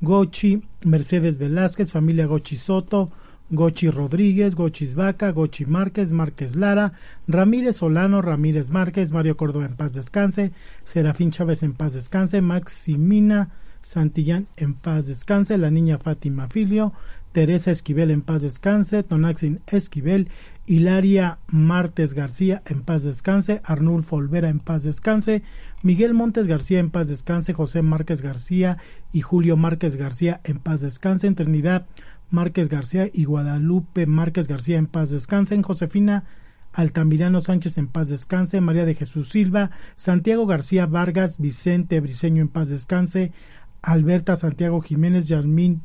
[0.02, 3.12] Gochi, Mercedes Velázquez, familia Gochi Soto,
[3.50, 6.94] Gochi Rodríguez, Gochis Vaca, Gochi Márquez, Márquez Lara,
[7.28, 10.52] Ramírez Solano, Ramírez Márquez, Mario Córdoba en paz descanse,
[10.84, 13.52] Serafín Chávez en paz descanse, Maximina
[13.84, 16.94] Santillán en paz descanse, la niña Fátima Filio,
[17.36, 20.30] Teresa Esquivel en paz descanse, Tonaxin Esquivel,
[20.66, 25.44] Hilaria Martes García en paz descanse, Arnulfo Olvera en paz descanse,
[25.84, 28.78] Miguel Montes García en paz descanse, José Márquez García
[29.12, 31.88] y Julio Márquez García en paz descanse, en Trinidad
[32.32, 36.24] Márquez García y Guadalupe Márquez García en paz descansen, Josefina
[36.72, 42.48] Altamirano Sánchez en paz descanse, María de Jesús Silva, Santiago García Vargas, Vicente Briceño en
[42.48, 43.34] paz descanse,
[43.82, 45.82] Alberta Santiago Jiménez, Yasmín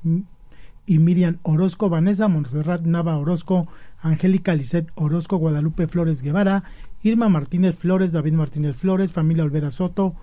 [0.90, 3.68] y Miriam Orozco, Vanessa Montserrat Nava Orozco,
[4.00, 6.64] Angélica Lisset Orozco, Guadalupe Flores Guevara,
[7.04, 10.16] Irma Martínez Flores, David Martínez Flores, familia Olvera Soto,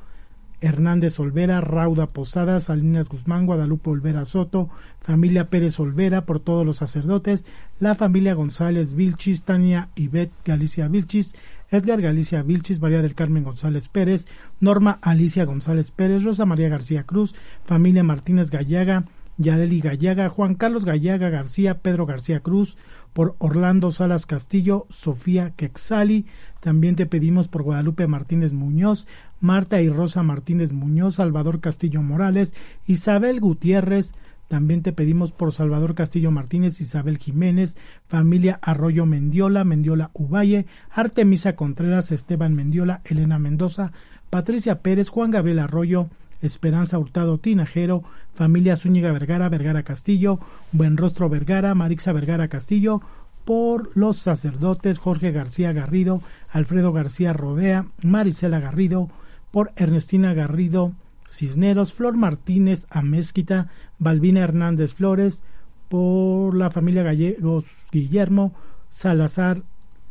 [0.60, 4.69] Hernández Olvera, Rauda Posada, Salinas Guzmán, Guadalupe Olvera Soto,
[4.99, 7.45] familia Pérez Olvera, por todos los sacerdotes,
[7.80, 11.34] la familia González Vilchis, Tania Ivette Galicia Vilchis,
[11.72, 14.27] Edgar Galicia Vilchis, María del Carmen González Pérez,
[14.60, 17.35] Norma Alicia González Pérez, Rosa María García Cruz,
[17.65, 19.06] familia Martínez Gallaga,
[19.38, 22.77] Yareli Gallaga, Juan Carlos Gallaga García, Pedro García Cruz,
[23.14, 26.26] por Orlando Salas Castillo, Sofía Quexali,
[26.59, 29.07] también te pedimos por Guadalupe Martínez Muñoz,
[29.39, 32.53] Marta y Rosa Martínez Muñoz, Salvador Castillo Morales,
[32.85, 34.14] Isabel Gutiérrez,
[34.47, 37.77] también te pedimos por Salvador Castillo Martínez, Isabel Jiménez,
[38.07, 43.91] familia Arroyo Mendiola, Mendiola Uvalle, Artemisa Contreras, Esteban Mendiola, Elena Mendoza,
[44.30, 46.07] Patricia Pérez, Juan Gabriel Arroyo,
[46.41, 48.03] Esperanza Hurtado Tinajero,
[48.38, 50.39] familia Zúñiga Vergara, Vergara Castillo,
[50.72, 53.01] Buenrostro Vergara, Marixa Vergara Castillo,
[53.45, 59.09] por los sacerdotes Jorge García Garrido, Alfredo García Rodea, Marisela Garrido,
[59.51, 60.93] por Ernestina Garrido
[61.27, 65.43] Cisneros, Flor Martínez Amezquita, Balbina Hernández Flores,
[65.89, 68.53] por la familia Gallegos Guillermo,
[68.91, 69.64] Salazar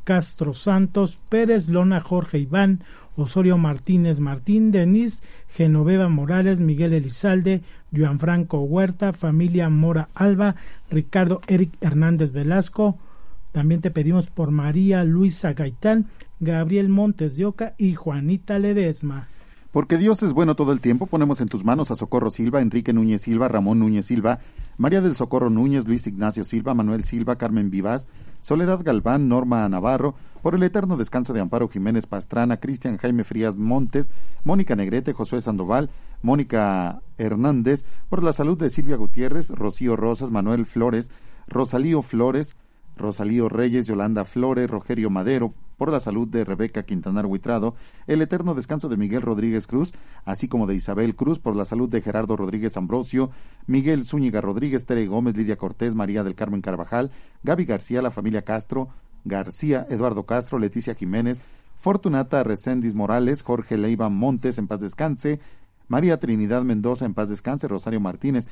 [0.05, 2.83] Castro Santos, Pérez Lona Jorge Iván,
[3.17, 5.23] Osorio Martínez Martín, Denis
[5.57, 7.63] Genoveva Morales, Miguel Elizalde,
[8.19, 10.55] Franco Huerta, familia Mora Alba,
[10.91, 12.99] Ricardo Eric Hernández Velasco.
[13.53, 16.09] También te pedimos por María Luisa Gaitán,
[16.41, 19.29] Gabriel Montes de Oca y Juanita Ledesma.
[19.73, 22.93] Porque Dios es bueno todo el tiempo, ponemos en tus manos a Socorro Silva, Enrique
[22.93, 24.41] Núñez Silva, Ramón Núñez Silva,
[24.77, 28.09] María del Socorro Núñez, Luis Ignacio Silva, Manuel Silva, Carmen Vivas,
[28.47, 33.57] Soledad Galván, Norma Navarro, por el eterno descanso de Amparo Jiménez Pastrana, Cristian Jaime Frías
[33.57, 34.09] Montes,
[34.45, 35.91] Mónica Negrete, Josué Sandoval,
[36.23, 41.11] Mónica Hernández, por la salud de Silvia Gutiérrez, Rocío Rosas, Manuel Flores,
[41.49, 42.55] Rosalío Flores,
[42.97, 47.75] Rosalío Reyes, Yolanda Flores, Rogerio Madero, por la salud de Rebeca Quintanar Huitrado,
[48.07, 49.93] el eterno descanso de Miguel Rodríguez Cruz,
[50.25, 53.31] así como de Isabel Cruz, por la salud de Gerardo Rodríguez Ambrosio,
[53.67, 57.11] Miguel Zúñiga Rodríguez, Tere Gómez, Lidia Cortés, María del Carmen Carvajal,
[57.43, 58.89] Gaby García, la familia Castro,
[59.25, 61.41] García, Eduardo Castro, Leticia Jiménez,
[61.77, 65.41] Fortunata Recendis Morales, Jorge Leiva Montes, en paz descanse,
[65.89, 68.47] María Trinidad Mendoza, en paz descanse, Rosario Martínez,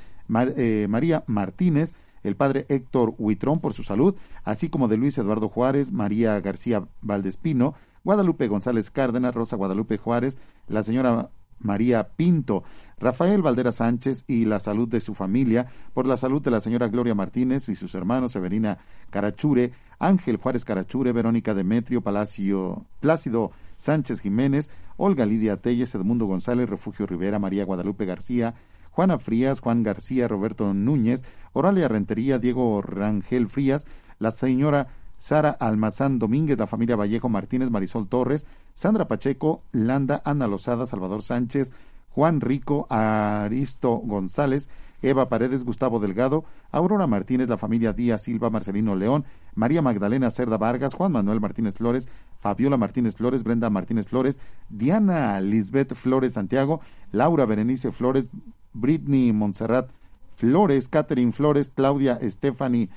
[0.57, 1.95] eh, María Martínez,
[2.25, 6.85] el padre Héctor Huitrón por su salud, así como de Luis Eduardo Juárez, María García
[7.01, 11.31] Valdespino, Guadalupe González Cárdenas, Rosa Guadalupe Juárez, la señora
[11.61, 12.65] María Pinto,
[12.99, 16.89] Rafael Valdera Sánchez y la salud de su familia, por la salud de la señora
[16.89, 18.79] Gloria Martínez y sus hermanos Severina
[19.11, 26.69] Carachure, Ángel Juárez Carachure, Verónica Demetrio Palacio, Plácido Sánchez Jiménez, Olga Lidia Telles, Edmundo González,
[26.69, 28.55] Refugio Rivera, María Guadalupe García,
[28.91, 31.25] Juana Frías, Juan García, Roberto Núñez,
[31.55, 33.87] Oralia Rentería, Diego Rangel Frías,
[34.19, 40.47] la señora Sara Almazán Domínguez, la familia Vallejo Martínez, Marisol Torres, Sandra Pacheco, Landa, Ana
[40.47, 41.73] Lozada, Salvador Sánchez,
[42.11, 44.69] Juan Rico, Aristo González,
[45.03, 49.25] Eva Paredes, Gustavo Delgado, Aurora Martínez, la familia Díaz Silva, Marcelino León,
[49.55, 52.09] María Magdalena Cerda Vargas, Juan Manuel Martínez Flores,
[52.39, 56.81] Fabiola Martínez Flores, Brenda Martínez Flores, Diana Lisbeth Flores Santiago,
[57.13, 58.31] Laura Berenice Flores,
[58.73, 59.91] Britney Montserrat
[60.37, 62.91] Flores, Catherine Flores, Claudia Stephanie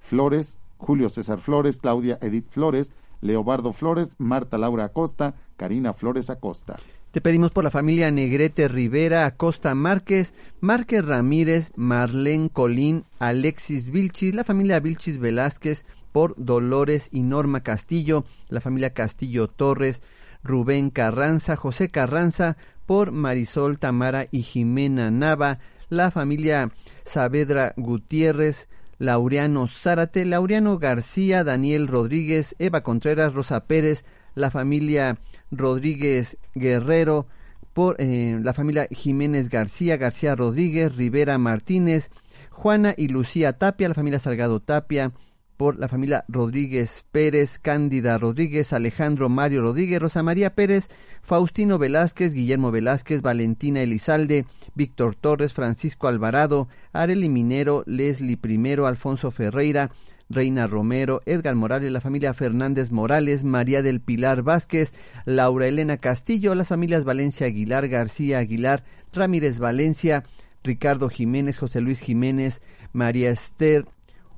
[0.00, 6.78] Flores, Julio César Flores, Claudia Edith Flores, Leobardo Flores, Marta Laura Acosta, Karina Flores Acosta.
[7.10, 14.34] Te pedimos por la familia Negrete Rivera, Acosta Márquez, Márquez Ramírez, Marlene Colín, Alexis Vilchis,
[14.34, 20.02] la familia Vilchis Velázquez, por Dolores y Norma Castillo, la familia Castillo Torres,
[20.44, 22.56] Rubén Carranza, José Carranza,
[22.86, 25.58] por Marisol Tamara y Jimena Nava,
[25.88, 26.70] la familia
[27.04, 34.04] Saavedra Gutiérrez, Laureano Zárate, Laureano García, Daniel Rodríguez, Eva Contreras, Rosa Pérez,
[34.34, 35.18] la familia
[35.50, 37.26] Rodríguez Guerrero,
[37.72, 42.10] por eh, la familia Jiménez García, García Rodríguez, Rivera Martínez,
[42.50, 45.12] Juana y Lucía Tapia, la familia Salgado Tapia,
[45.56, 50.88] por la familia Rodríguez Pérez, Cándida Rodríguez, Alejandro Mario Rodríguez, Rosa María Pérez,
[51.22, 59.30] Faustino Velázquez, Guillermo Velázquez, Valentina Elizalde, Víctor Torres, Francisco Alvarado, Areli Minero, Leslie Primero, Alfonso
[59.30, 59.90] Ferreira,
[60.30, 64.92] Reina Romero, Edgar Morales, la familia Fernández Morales, María del Pilar Vázquez,
[65.24, 70.24] Laura Elena Castillo, las familias Valencia Aguilar, García Aguilar, Ramírez Valencia,
[70.62, 72.60] Ricardo Jiménez, José Luis Jiménez,
[72.92, 73.86] María Esther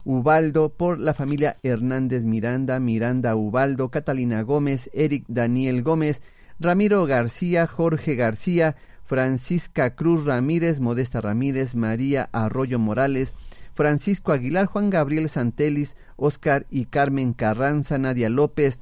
[0.04, 6.22] Ubaldo, por la familia Hernández Miranda, Miranda Ubaldo, Catalina Gómez, Eric Daniel Gómez,
[6.58, 8.76] Ramiro García, Jorge García,
[9.10, 13.34] Francisca Cruz Ramírez, Modesta Ramírez, María Arroyo Morales,
[13.74, 18.78] Francisco Aguilar, Juan Gabriel Santelis, Oscar y Carmen Carranza, Nadia López,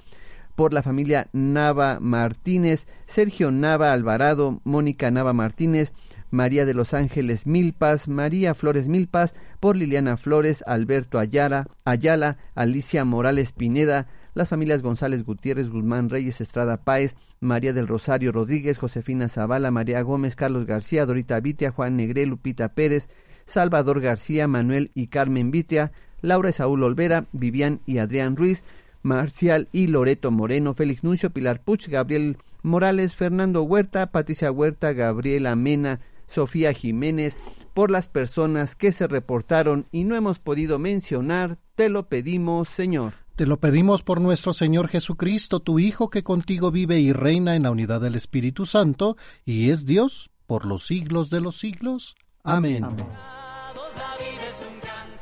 [0.54, 5.94] por la familia Nava Martínez, Sergio Nava Alvarado, Mónica Nava Martínez,
[6.30, 13.06] María de los Ángeles Milpas, María Flores Milpas, por Liliana Flores, Alberto Ayala, Ayala, Alicia
[13.06, 19.28] Morales Pineda, las familias González Gutiérrez, Guzmán Reyes, Estrada Páez, María del Rosario Rodríguez, Josefina
[19.28, 23.08] Zavala, María Gómez, Carlos García, Dorita Vitia, Juan Negré, Lupita Pérez,
[23.46, 28.64] Salvador García, Manuel y Carmen Vitia, Laura y Saúl Olvera, Vivian y Adrián Ruiz,
[29.02, 35.54] Marcial y Loreto Moreno, Félix Nuncio, Pilar Puch, Gabriel Morales, Fernando Huerta, Patricia Huerta, Gabriela
[35.56, 37.38] Mena, Sofía Jiménez,
[37.72, 43.14] por las personas que se reportaron y no hemos podido mencionar, te lo pedimos, Señor.
[43.38, 47.62] Te lo pedimos por nuestro Señor Jesucristo, tu Hijo, que contigo vive y reina en
[47.62, 52.16] la unidad del Espíritu Santo, y es Dios por los siglos de los siglos.
[52.42, 52.84] Amén.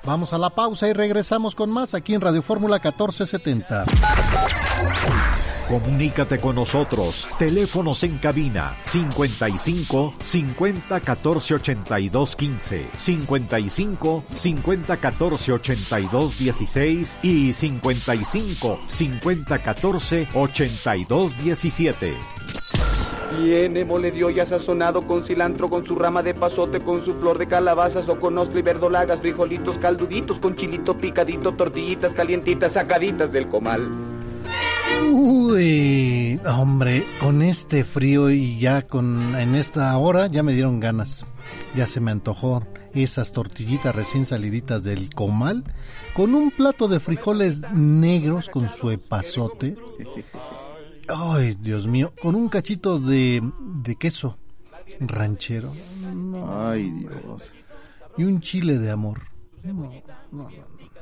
[0.02, 3.84] Vamos a la pausa y regresamos con más aquí en Radio Fórmula 1470.
[5.68, 7.28] Comunícate con nosotros.
[7.38, 18.78] Teléfonos en cabina 55 50 14 82 15, 55 50 14 82 16 y 55
[18.86, 22.14] 50 14 82 17.
[23.42, 27.38] Viene mole de olla sazonado con cilantro, con su rama de pasote, con su flor
[27.38, 33.32] de calabazas o con ostra y verdolagas, frijolitos calduditos, con chilito picadito, tortillitas calientitas sacaditas
[33.32, 34.15] del comal.
[35.04, 41.24] Uy, hombre, con este frío y ya con en esta hora ya me dieron ganas.
[41.74, 42.62] Ya se me antojó
[42.92, 45.64] esas tortillitas recién saliditas del comal
[46.14, 49.76] con un plato de frijoles negros con su epazote.
[51.08, 53.42] Ay, Dios mío, con un cachito de,
[53.82, 54.38] de queso
[55.00, 55.72] ranchero.
[56.48, 57.52] Ay, Dios.
[58.16, 59.22] Y un chile de amor.
[59.62, 59.90] No,
[60.32, 60.48] no,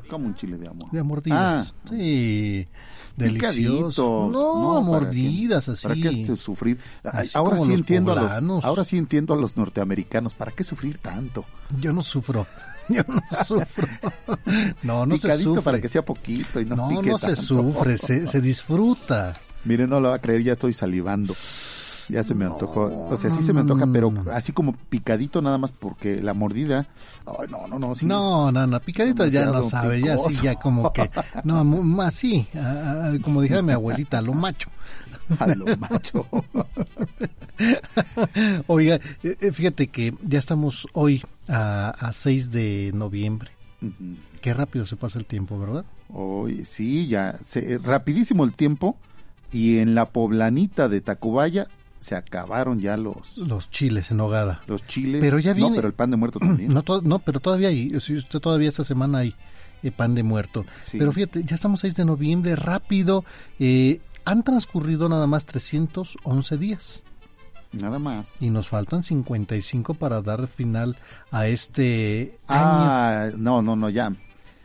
[0.09, 0.91] Como un chile de amor.
[0.91, 1.75] De mordidas.
[1.75, 1.89] Ah.
[1.89, 2.66] Sí.
[3.16, 4.28] Picaditos, Delicioso.
[4.32, 5.82] No, ¿para mordidas así.
[5.82, 6.78] ¿Para qué este sufrir?
[7.05, 10.35] Así ahora sí entiendo a los, ahora sí entiendo a los norteamericanos.
[10.35, 11.45] ¿Para qué sufrir tanto?
[11.81, 12.47] Yo no sufro.
[12.89, 13.89] Yo no sufro.
[14.82, 15.62] No, no se Picadito sufre.
[15.62, 19.39] para que sea poquito y no No, pique no se sufre, se, se disfruta.
[19.65, 21.35] Mire, no lo va a creer, ya estoy salivando.
[22.09, 23.09] Ya se me antojó.
[23.10, 26.86] O sea, sí se me antoja, pero así como picadito nada más porque la mordida.
[27.26, 27.94] Ay, no, no, no.
[27.94, 28.06] sí.
[28.06, 31.10] No, no, no, picadito ya no sabe, ya sí, ya como que,
[31.44, 34.70] no, más sí, ah, como dijera mi abuelita, a lo macho.
[35.39, 36.26] A lo macho.
[38.66, 43.51] Oiga, eh, eh, fíjate que ya estamos hoy a, a 6 de noviembre.
[44.40, 45.85] Qué rápido se pasa el tiempo, ¿verdad?
[46.12, 47.39] Oye, sí, ya.
[47.44, 48.97] Se, rapidísimo el tiempo.
[49.52, 51.68] Y en la poblanita de Tacubaya
[52.05, 54.60] se acabaron ya los, Los chiles en hogada.
[54.66, 55.20] los chiles.
[55.20, 56.68] Pero ya viene- No, pero el pan de muerto también.
[56.74, 59.35] No, to- no, pero todavía hay, si usted todavía esta semana hay
[59.82, 60.64] eh, pan de muerto.
[60.82, 60.98] Sí.
[60.98, 63.24] Pero fíjate, ya estamos 6 de noviembre, rápido.
[63.59, 67.02] eh, han transcurrido nada más 311 días.
[67.72, 68.36] Nada más.
[68.40, 70.97] Y nos faltan 55 para dar final
[71.31, 74.12] a este Ah, no, no, no, ya.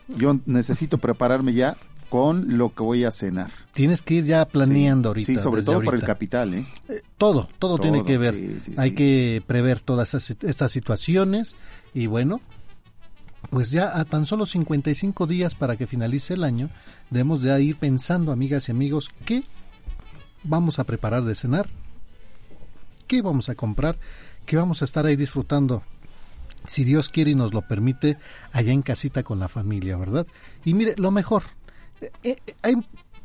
[0.07, 1.75] Yo necesito prepararme ya
[2.09, 3.51] con lo que voy a cenar.
[3.73, 5.33] Tienes que ir ya planeando ahorita.
[5.33, 6.07] Sí, sobre todo por el ahorita.
[6.07, 6.65] capital, ¿eh?
[7.17, 8.35] Todo, todo, tiene que ver.
[8.35, 11.55] sí, sí, Hay que prever todas estas situaciones
[11.93, 12.41] y bueno,
[13.49, 16.69] pues ya a tan solo 55 días para que finalice el año,
[17.09, 19.43] debemos de ir pensando, amigas y amigos, qué
[20.43, 21.69] vamos a preparar de cenar,
[23.07, 23.97] qué vamos a comprar,
[24.45, 25.83] qué vamos a estar ahí disfrutando.
[26.67, 28.17] Si Dios quiere y nos lo permite,
[28.51, 30.27] allá en casita con la familia, ¿verdad?
[30.65, 31.43] Y mire, lo mejor,
[32.01, 32.75] eh, eh, hay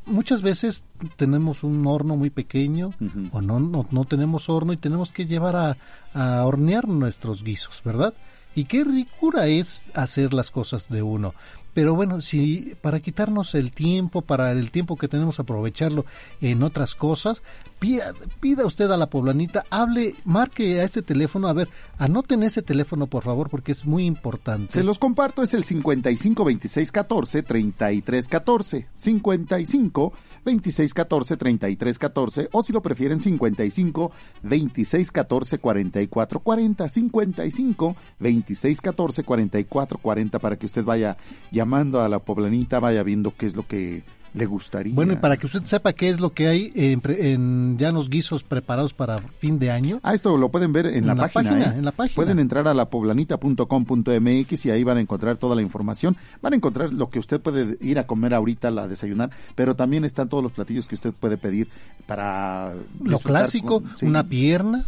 [0.07, 0.85] muchas veces
[1.17, 2.93] tenemos un horno muy pequeño
[3.33, 5.77] o no, no no tenemos horno y tenemos que llevar a,
[6.13, 8.15] a hornear nuestros guisos, ¿verdad?
[8.55, 11.35] Y qué ricura es hacer las cosas de uno.
[11.75, 16.07] Pero bueno, si para quitarnos el tiempo, para el tiempo que tenemos aprovecharlo
[16.41, 17.43] en otras cosas,
[17.85, 22.63] pida, pida usted a la poblanita, hable, marque a este teléfono, a ver, anoten ese
[22.63, 24.73] teléfono por favor porque es muy importante.
[24.73, 28.87] Se los comparto, es el 55 26 14 33 14.
[28.97, 30.13] 55
[30.47, 32.49] 26 14 33 14.
[32.53, 34.13] O si lo prefieren, 55
[34.43, 36.89] 26 14 44 40.
[36.89, 41.19] 55 26 14 44 40 para que usted vaya
[41.51, 44.05] llamando a la poblanita, vaya viendo qué es lo que
[44.35, 44.93] le gustaría.
[44.95, 48.43] Bueno, y para que usted sepa qué es lo que hay en, ya los guisos
[48.43, 50.01] preparados para fin de año.
[50.03, 51.79] Ah, esto lo pueden ver en, la, página, ¿eh?
[51.79, 52.17] en la página.
[52.17, 56.17] Pueden entrar a lapoblanita.com.mx y ahí van a encontrar toda la información.
[56.43, 60.05] Van a encontrar lo que usted puede ir a comer ahorita, a desayunar, pero también
[60.05, 61.69] están todos los platillos que usted puede pedir
[62.07, 62.75] para...
[63.03, 64.07] Lo clásico, con- sí.
[64.07, 64.85] una pierna,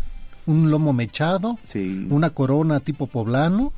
[0.46, 1.56] un lomo mechado,
[2.10, 3.72] una corona tipo poblano.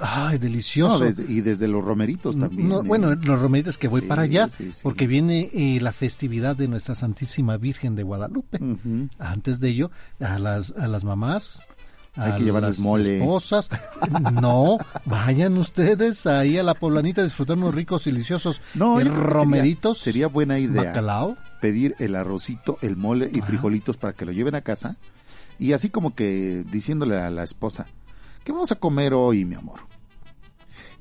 [0.00, 0.98] Ay, delicioso.
[1.00, 2.68] No, desde- y desde los romeritos también.
[2.68, 2.84] No, ¿eh?
[2.86, 4.80] bueno, los romeritos que voy Sí, para allá, sí, sí.
[4.82, 8.58] porque viene eh, la festividad de Nuestra Santísima Virgen de Guadalupe.
[9.18, 11.66] Antes de ello, a las, a las mamás,
[12.16, 13.18] Hay a que llevarles las mole.
[13.18, 13.68] esposas,
[14.40, 19.98] no, vayan ustedes ahí a la poblanita a disfrutar unos ricos y deliciosos No, romeritos.
[19.98, 20.84] Sería, sería buena idea.
[20.84, 21.36] Bacalao.
[21.60, 24.96] Pedir el arrocito, el mole y frijolitos para que lo lleven a casa.
[25.58, 27.86] Y así como que diciéndole a la esposa,
[28.48, 29.80] ¿qué vamos a comer hoy, mi amor?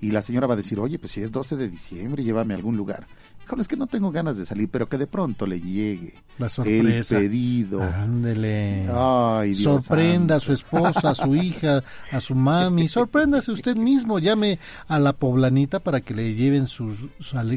[0.02, 2.58] Y la señora va a decir, oye, pues si es 12 de diciembre, llévame a
[2.58, 3.08] algún lugar.
[3.42, 6.50] Híjole, es que no tengo ganas de salir, pero que de pronto le llegue La
[6.50, 7.16] sorpresa.
[7.16, 7.82] el pedido.
[7.82, 8.86] Ándele.
[8.94, 12.90] Ay, Dios Sorprenda a su esposa, a su hija, a su mami.
[12.90, 14.20] Sorpréndase usted mismo.
[14.20, 14.60] Llame
[14.90, 17.08] a la poblanita para que le lleven sus,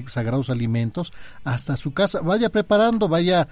[0.06, 1.12] sagrados alimentos
[1.42, 2.20] hasta su casa.
[2.20, 3.48] Vaya preparando, vaya,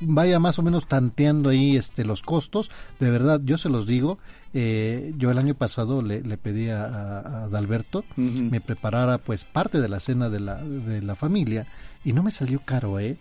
[0.00, 2.70] vaya más o menos tanteando ahí este los costos.
[3.00, 4.18] De verdad, yo se los digo.
[4.54, 8.04] Eh, yo el año pasado le, le pedí a, a- a Adalberto
[8.50, 11.66] me preparara pues parte de la cena de la, de la familia
[12.04, 13.16] y no me salió caro, ¿eh?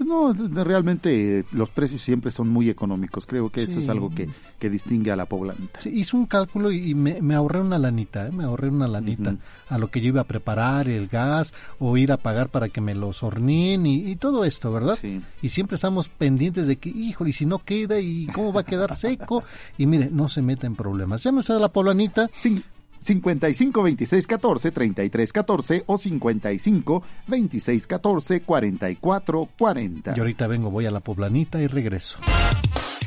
[0.00, 3.26] Pues no, realmente eh, los precios siempre son muy económicos.
[3.26, 5.78] Creo que eso es algo que, que distingue a la poblanita.
[5.82, 8.32] Sí, hice un cálculo y me, me ahorré una lanita, ¿eh?
[8.32, 9.36] me ahorré una lanita
[9.68, 12.80] a lo que yo iba a preparar, el gas, o ir a pagar para que
[12.80, 14.98] me los horneen y, y todo esto, ¿verdad?
[15.42, 18.64] Y siempre estamos pendientes de que, híjole, y si no queda, y cómo va a
[18.64, 19.44] quedar seco,
[19.76, 21.22] y mire, no se meta en problemas.
[21.22, 22.26] Llame usted a la poblanita.
[22.26, 22.64] Sí.
[23.00, 30.14] 55 26 14 33 14 o 55 26 14 44 40.
[30.16, 32.18] Y ahorita vengo, voy a la poblanita y regreso.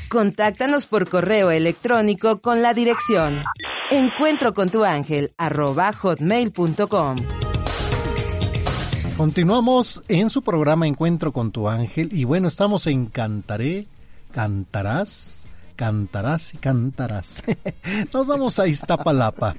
[0.09, 3.41] Contáctanos por correo electrónico con la dirección
[3.89, 7.15] encuentro con tu ángel arroba hotmail.com.
[9.17, 13.85] Continuamos en su programa Encuentro con tu ángel y bueno, estamos en Cantaré,
[14.31, 15.45] Cantarás,
[15.75, 17.43] Cantarás y Cantarás.
[18.13, 19.55] Nos vamos a Iztapalapa.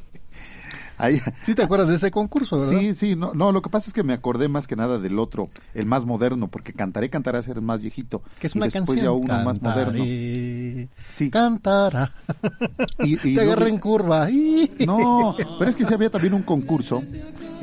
[0.99, 1.21] Ahí.
[1.43, 2.79] Sí te acuerdas de ese concurso, ¿verdad?
[2.79, 5.19] Sí, sí, no, no, lo que pasa es que me acordé más que nada del
[5.19, 8.23] otro, el más moderno, porque Cantaré, Cantarás era el más viejito.
[8.39, 9.05] Que es y una después canción.
[9.05, 10.05] ya uno más moderno.
[11.11, 11.31] Sí.
[11.31, 12.13] Cantará.
[13.01, 14.29] Y, y Te luego- en curva.
[14.87, 17.03] No, pero es que sí había también un concurso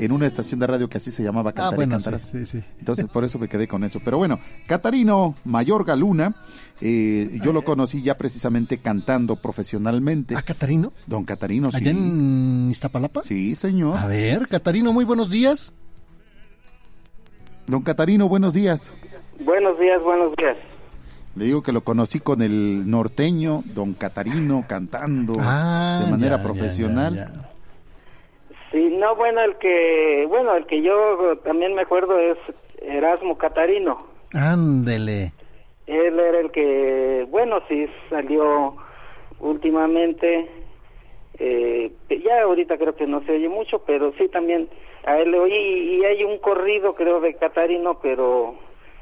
[0.03, 2.29] en una estación de radio que así se llamaba Cantaré, Ah, bueno, sí, Cantarás.
[2.31, 2.63] sí, sí.
[2.79, 3.99] Entonces, por eso me quedé con eso.
[4.03, 6.35] Pero bueno, Catarino Mayorga Luna,
[6.81, 10.35] eh, yo lo conocí ya precisamente cantando profesionalmente.
[10.35, 10.91] ¿A Catarino?
[11.07, 11.77] Don Catarino, sí.
[11.77, 13.21] ¿Allá en Iztapalapa?
[13.23, 13.97] Sí, señor.
[13.97, 15.73] A ver, Catarino, muy buenos días.
[17.67, 18.91] Don Catarino, buenos días.
[19.45, 20.57] Buenos días, buenos días.
[21.35, 26.43] Le digo que lo conocí con el norteño, Don Catarino, cantando Ah, de manera ya,
[26.43, 27.15] profesional.
[27.15, 27.50] ya,
[28.71, 32.37] Sí, no, bueno, el que, bueno, el que yo también me acuerdo es
[32.81, 34.05] Erasmo Catarino.
[34.33, 35.33] Ándele.
[35.87, 38.77] Él era el que, bueno, sí salió
[39.39, 40.49] últimamente,
[41.37, 44.69] eh, ya ahorita creo que no se oye mucho, pero sí también
[45.05, 45.53] a él le oí
[45.97, 48.55] y hay un corrido creo de Catarino, pero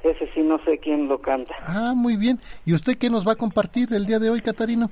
[0.03, 1.53] ese sí no sé quién lo canta.
[1.61, 2.39] Ah, muy bien.
[2.65, 4.89] ¿Y usted qué nos va a compartir el día de hoy, Catarino?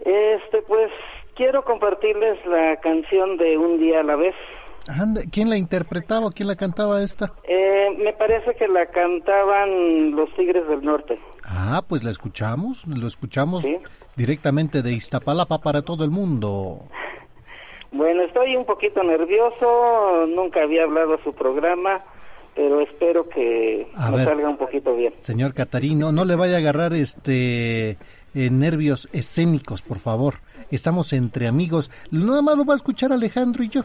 [0.00, 0.90] Este, pues
[1.36, 4.34] quiero compartirles la canción de Un día a la vez.
[4.88, 7.32] Anda, ¿Quién la interpretaba o quién la cantaba esta?
[7.44, 11.18] Eh, me parece que la cantaban los Tigres del Norte.
[11.44, 13.64] Ah, pues la escuchamos, lo escuchamos
[14.14, 16.80] directamente de Iztapalapa para todo el mundo.
[17.92, 22.02] Bueno, estoy un poquito nervioso, nunca había hablado a su programa,
[22.54, 24.26] pero espero que A me ver.
[24.26, 25.14] salga un poquito bien.
[25.22, 30.34] Señor Catarino, no le vaya a agarrar este eh, nervios escénicos, por favor.
[30.70, 31.90] Estamos entre amigos.
[32.10, 33.82] Nada más lo va a escuchar Alejandro y yo.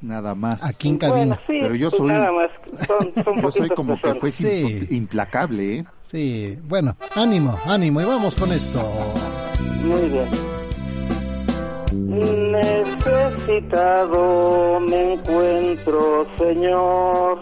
[0.00, 0.62] Nada más.
[0.64, 1.38] Aquí en cabina.
[1.46, 2.50] Pero yo soy, nada más,
[2.86, 4.20] son, son yo soy como que personas.
[4.20, 4.44] pues Sí.
[4.44, 5.84] impl- implacable, ¿eh?
[6.06, 8.80] Sí, bueno, ánimo, ánimo y vamos con esto.
[9.82, 10.28] Muy bien.
[13.44, 17.40] Necesitado me encuentro, Señor.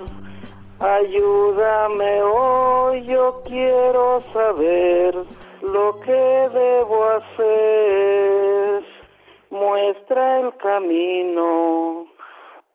[0.80, 5.14] Ayúdame hoy, yo quiero saber
[5.62, 8.84] lo que debo hacer.
[9.51, 12.06] Muestra el camino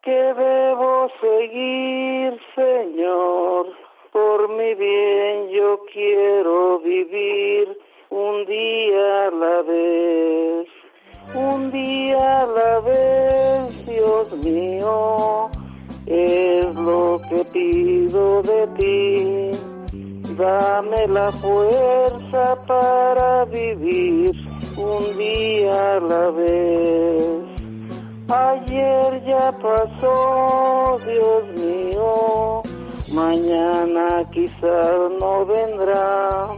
[0.02, 3.68] que debo seguir, Señor.
[4.12, 7.78] Por mi bien yo quiero vivir
[8.10, 10.68] un día a la vez.
[11.36, 15.50] Un día a la vez, Dios mío,
[16.06, 19.77] es lo que pido de ti.
[20.38, 24.32] Dame la fuerza para vivir
[24.78, 27.24] un día a la vez.
[28.30, 32.62] Ayer ya pasó, Dios mío,
[33.14, 36.50] mañana quizás no vendrá.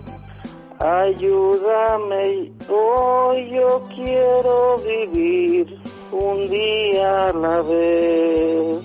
[0.80, 5.80] Ayúdame, hoy yo quiero vivir
[6.12, 8.82] un día a la vez.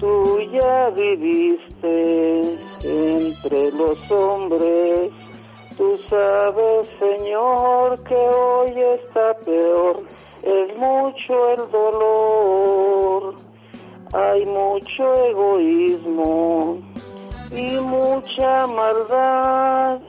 [0.00, 5.12] Tú ya viviste entre los hombres,
[5.76, 10.02] tú sabes, Señor, que hoy está peor,
[10.42, 13.34] es mucho el dolor,
[14.12, 16.78] hay mucho egoísmo
[17.50, 20.00] y mucha maldad.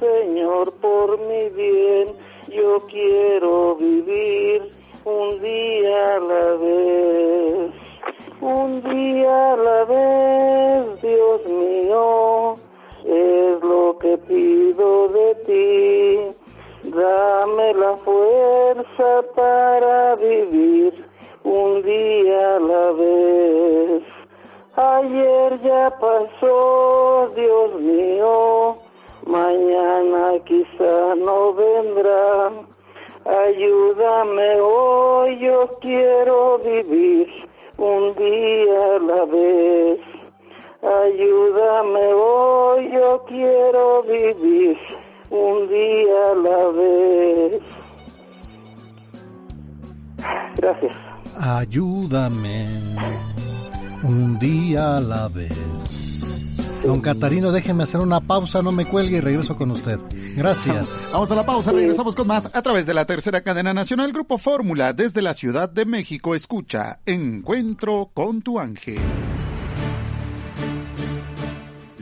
[0.00, 2.08] Señor, por mi bien,
[2.48, 4.62] yo quiero vivir
[5.04, 7.75] un día a la vez.
[8.40, 12.54] Un día a la vez, Dios mío,
[13.04, 16.90] es lo que pido de ti.
[16.90, 21.02] Dame la fuerza para vivir
[21.44, 24.02] un día a la vez.
[24.76, 28.74] Ayer ya pasó, Dios mío,
[29.26, 32.52] mañana quizá no vendrá.
[33.24, 37.46] Ayúdame hoy, yo quiero vivir
[37.78, 40.00] un día a la vez.
[40.82, 44.78] Ayúdame hoy, yo quiero vivir
[45.30, 47.62] un día a la vez.
[50.56, 50.94] Gracias.
[51.38, 52.66] Ayúdame
[54.02, 56.05] un día a la vez.
[56.84, 59.98] Don Catarino, déjeme hacer una pausa, no me cuelgue y regreso con usted.
[60.36, 61.00] Gracias.
[61.12, 64.38] Vamos a la pausa, regresamos con más a través de la tercera cadena nacional Grupo
[64.38, 66.34] Fórmula desde la Ciudad de México.
[66.34, 69.00] Escucha Encuentro con tu ángel.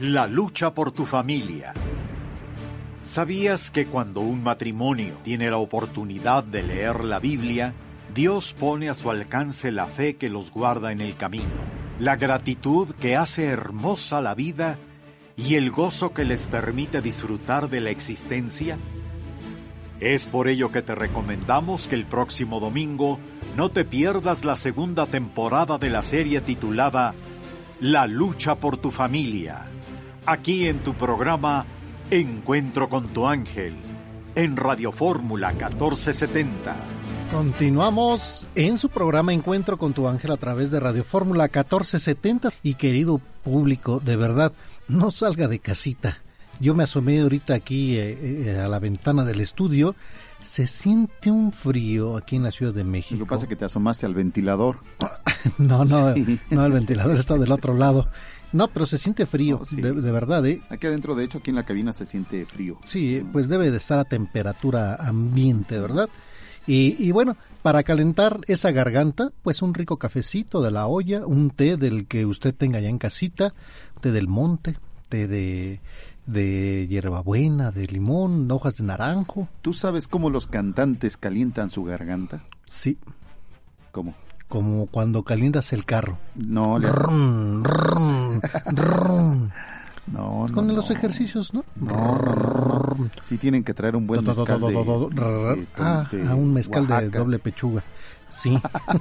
[0.00, 1.72] La lucha por tu familia.
[3.04, 7.74] ¿Sabías que cuando un matrimonio tiene la oportunidad de leer la Biblia,
[8.14, 11.44] Dios pone a su alcance la fe que los guarda en el camino,
[11.98, 14.78] la gratitud que hace hermosa la vida
[15.36, 18.78] y el gozo que les permite disfrutar de la existencia?
[20.00, 23.18] Es por ello que te recomendamos que el próximo domingo
[23.56, 27.14] no te pierdas la segunda temporada de la serie titulada
[27.80, 29.66] La lucha por tu familia,
[30.26, 31.66] aquí en tu programa
[32.10, 33.76] Encuentro con tu ángel,
[34.34, 37.03] en Radio Fórmula 1470.
[37.30, 42.52] Continuamos en su programa Encuentro con tu ángel a través de Radio Fórmula 1470.
[42.62, 44.52] Y querido público, de verdad,
[44.88, 46.18] no salga de casita.
[46.60, 48.18] Yo me asomé ahorita aquí eh,
[48.54, 49.96] eh, a la ventana del estudio.
[50.40, 53.18] Se siente un frío aquí en la Ciudad de México.
[53.18, 54.78] Lo que pasa es que te asomaste al ventilador.
[55.58, 56.40] No, no, Sí.
[56.50, 58.08] no, el ventilador está del otro lado.
[58.52, 59.76] No, pero se siente frío, sí.
[59.76, 60.62] de, de verdad, ¿eh?
[60.70, 62.78] Aquí adentro, de hecho, aquí en la cabina se siente frío.
[62.86, 66.08] Sí, pues debe de estar a temperatura ambiente, ¿verdad?
[66.66, 71.50] Y, y bueno, para calentar esa garganta, pues un rico cafecito de la olla, un
[71.50, 73.54] té del que usted tenga ya en casita,
[74.00, 74.76] té del monte,
[75.08, 75.80] té de,
[76.26, 79.48] de hierbabuena, de limón, hojas de naranjo.
[79.62, 82.44] ¿Tú sabes cómo los cantantes calientan su garganta?
[82.70, 82.98] Sí.
[83.92, 84.14] ¿Cómo?
[84.48, 86.18] Como cuando calientas el carro.
[86.34, 86.88] No, le.
[90.06, 90.74] No, No, no, con no.
[90.74, 91.64] los ejercicios, ¿no?
[93.24, 97.38] Sí tienen que traer un buen mezcal de, Ah, de a un mezcal de doble
[97.38, 97.82] pechuga.
[98.28, 98.58] Sí.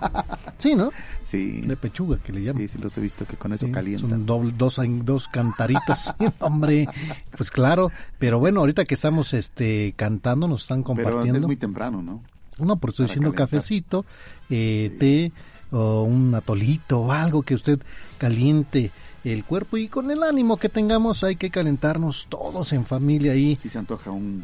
[0.59, 0.91] sí, ¿no?
[1.23, 1.61] Sí.
[1.61, 2.61] De pechuga que le llaman.
[2.61, 4.09] Sí, sí los he visto que con eso Sí, calientan.
[4.09, 6.13] son doble- dos, dos cantaritos.
[6.39, 6.87] Hombre,
[7.35, 7.91] pues claro.
[8.19, 11.39] Pero bueno, ahorita que estamos este cantando, nos están Pero compartiendo.
[11.39, 12.21] es muy temprano, ¿no?
[12.59, 13.47] No, por estoy diciendo calentar.
[13.49, 14.05] cafecito,
[14.49, 15.31] eh, té
[15.71, 17.79] o un atolito o algo que usted
[18.19, 18.91] caliente
[19.31, 23.55] el cuerpo y con el ánimo que tengamos hay que calentarnos todos en familia ahí.
[23.61, 24.43] Sí se antoja un,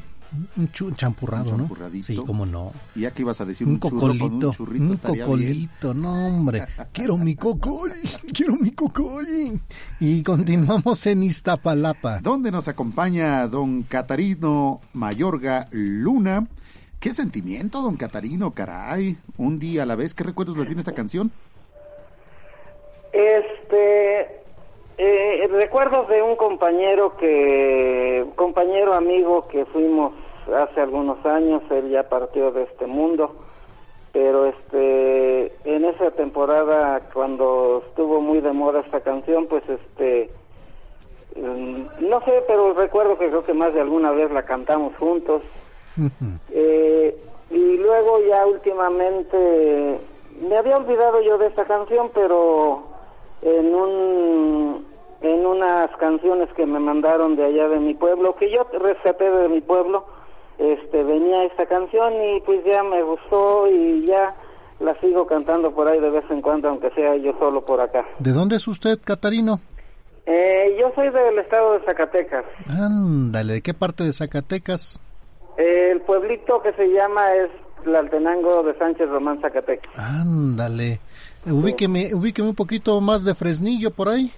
[0.57, 1.63] Un chu- champurrado, un ¿no?
[1.63, 2.05] champurradito.
[2.05, 2.71] Sí, cómo no.
[2.95, 5.25] Y ya que ibas a decir Un un, churro con cocolito, un churrito un bien.
[5.25, 7.91] cocolito, no hombre, quiero mi cocol,
[8.33, 9.25] quiero mi cocol.
[9.99, 12.19] Y continuamos en Iztapalapa.
[12.21, 16.47] ¿Dónde nos acompaña don Catarino Mayorga Luna?
[16.99, 18.51] ¿Qué sentimiento, don Catarino?
[18.51, 20.13] Caray, un día a la vez.
[20.13, 21.31] ¿Qué recuerdos le tiene esta canción?
[23.13, 24.41] Este,
[25.01, 30.11] eh, recuerdos de un compañero que, compañero amigo que fuimos
[30.53, 33.33] hace algunos años, él ya partió de este mundo,
[34.11, 40.31] pero este, en esa temporada cuando estuvo muy de moda esta canción, pues este,
[41.37, 45.43] mm, no sé, pero recuerdo que creo que más de alguna vez la cantamos juntos.
[46.51, 47.17] Eh,
[47.51, 49.97] y luego ya últimamente
[50.41, 52.83] me había olvidado yo de esta canción, pero
[53.41, 54.88] en un
[55.21, 59.49] en unas canciones que me mandaron de allá de mi pueblo, que yo rescaté de
[59.49, 60.05] mi pueblo,
[60.57, 64.35] este venía esta canción y pues ya me gustó y ya
[64.79, 68.05] la sigo cantando por ahí de vez en cuando, aunque sea yo solo por acá.
[68.19, 69.59] ¿De dónde es usted, Catarino?
[70.25, 72.45] Eh, yo soy del estado de Zacatecas.
[72.67, 75.01] Ándale, ¿de qué parte de Zacatecas?
[75.57, 77.49] El pueblito que se llama es
[77.83, 79.91] Tlaltenango de Sánchez Román, Zacatecas.
[79.97, 80.99] Ándale.
[81.45, 84.31] Ubíqueme, ubíqueme un poquito más de Fresnillo por ahí.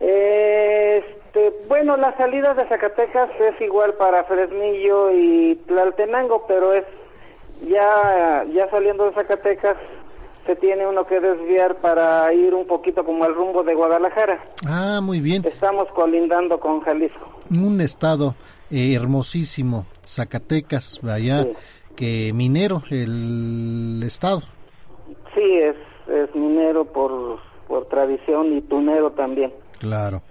[0.00, 6.84] Este, bueno, la salida de Zacatecas es igual para Fresnillo y Tlaltenango, pero es
[7.68, 9.76] ya ya saliendo de Zacatecas
[10.46, 14.42] se tiene uno que desviar para ir un poquito como al rumbo de Guadalajara.
[14.66, 15.44] Ah, muy bien.
[15.44, 17.30] Estamos colindando con Jalisco.
[17.50, 18.34] Un estado
[18.70, 21.46] eh, hermosísimo, Zacatecas, allá,
[21.94, 24.40] que minero el estado.
[25.34, 25.76] Sí, es,
[26.08, 29.52] es minero por, por tradición y tunero también.
[29.80, 30.22] Claro.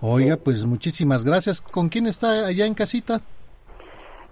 [0.00, 1.60] Oiga, pues muchísimas gracias.
[1.60, 3.20] ¿Con quién está allá en casita?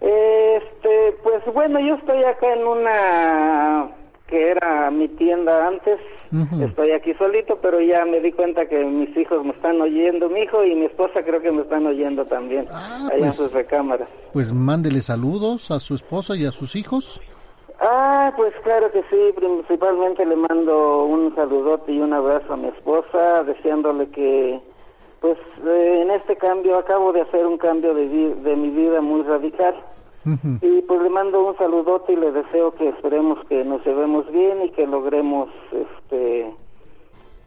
[0.01, 3.91] Este, pues bueno, yo estoy acá en una
[4.27, 6.01] que era mi tienda antes.
[6.63, 10.43] Estoy aquí solito, pero ya me di cuenta que mis hijos me están oyendo, mi
[10.43, 13.35] hijo y mi esposa creo que me están oyendo también, allá en pues.
[13.35, 14.09] sus recámaras.
[14.33, 17.21] Pues mándele saludos a su esposa y a sus hijos.
[17.81, 22.69] Ah, pues claro que sí, principalmente le mando un saludote y un abrazo a mi
[22.69, 24.61] esposa, deseándole que,
[25.21, 29.23] pues eh, en este cambio, acabo de hacer un cambio de, de mi vida muy
[29.23, 29.75] radical.
[30.61, 34.63] Y pues le mando un saludote y le deseo que esperemos que nos llevemos bien
[34.67, 36.55] y que logremos, este,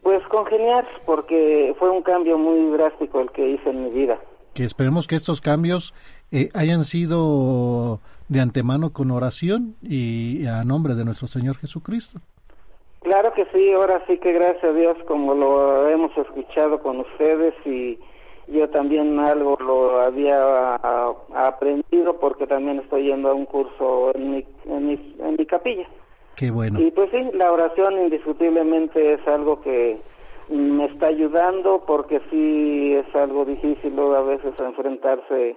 [0.02, 4.18] pues congeniar, porque fue un cambio muy drástico el que hice en mi vida.
[4.54, 5.94] Que esperemos que estos cambios
[6.32, 12.20] eh, hayan sido de antemano con oración y a nombre de nuestro Señor Jesucristo.
[13.04, 17.54] Claro que sí, ahora sí que gracias a Dios como lo hemos escuchado con ustedes
[17.66, 17.98] y
[18.48, 20.38] yo también algo lo había
[20.76, 25.44] ah, aprendido porque también estoy yendo a un curso en mi, en mi, en mi
[25.44, 25.86] capilla.
[26.36, 26.80] Qué bueno.
[26.80, 29.98] Y pues sí, la oración indiscutiblemente es algo que
[30.48, 35.56] me está ayudando porque sí es algo difícil a veces enfrentarse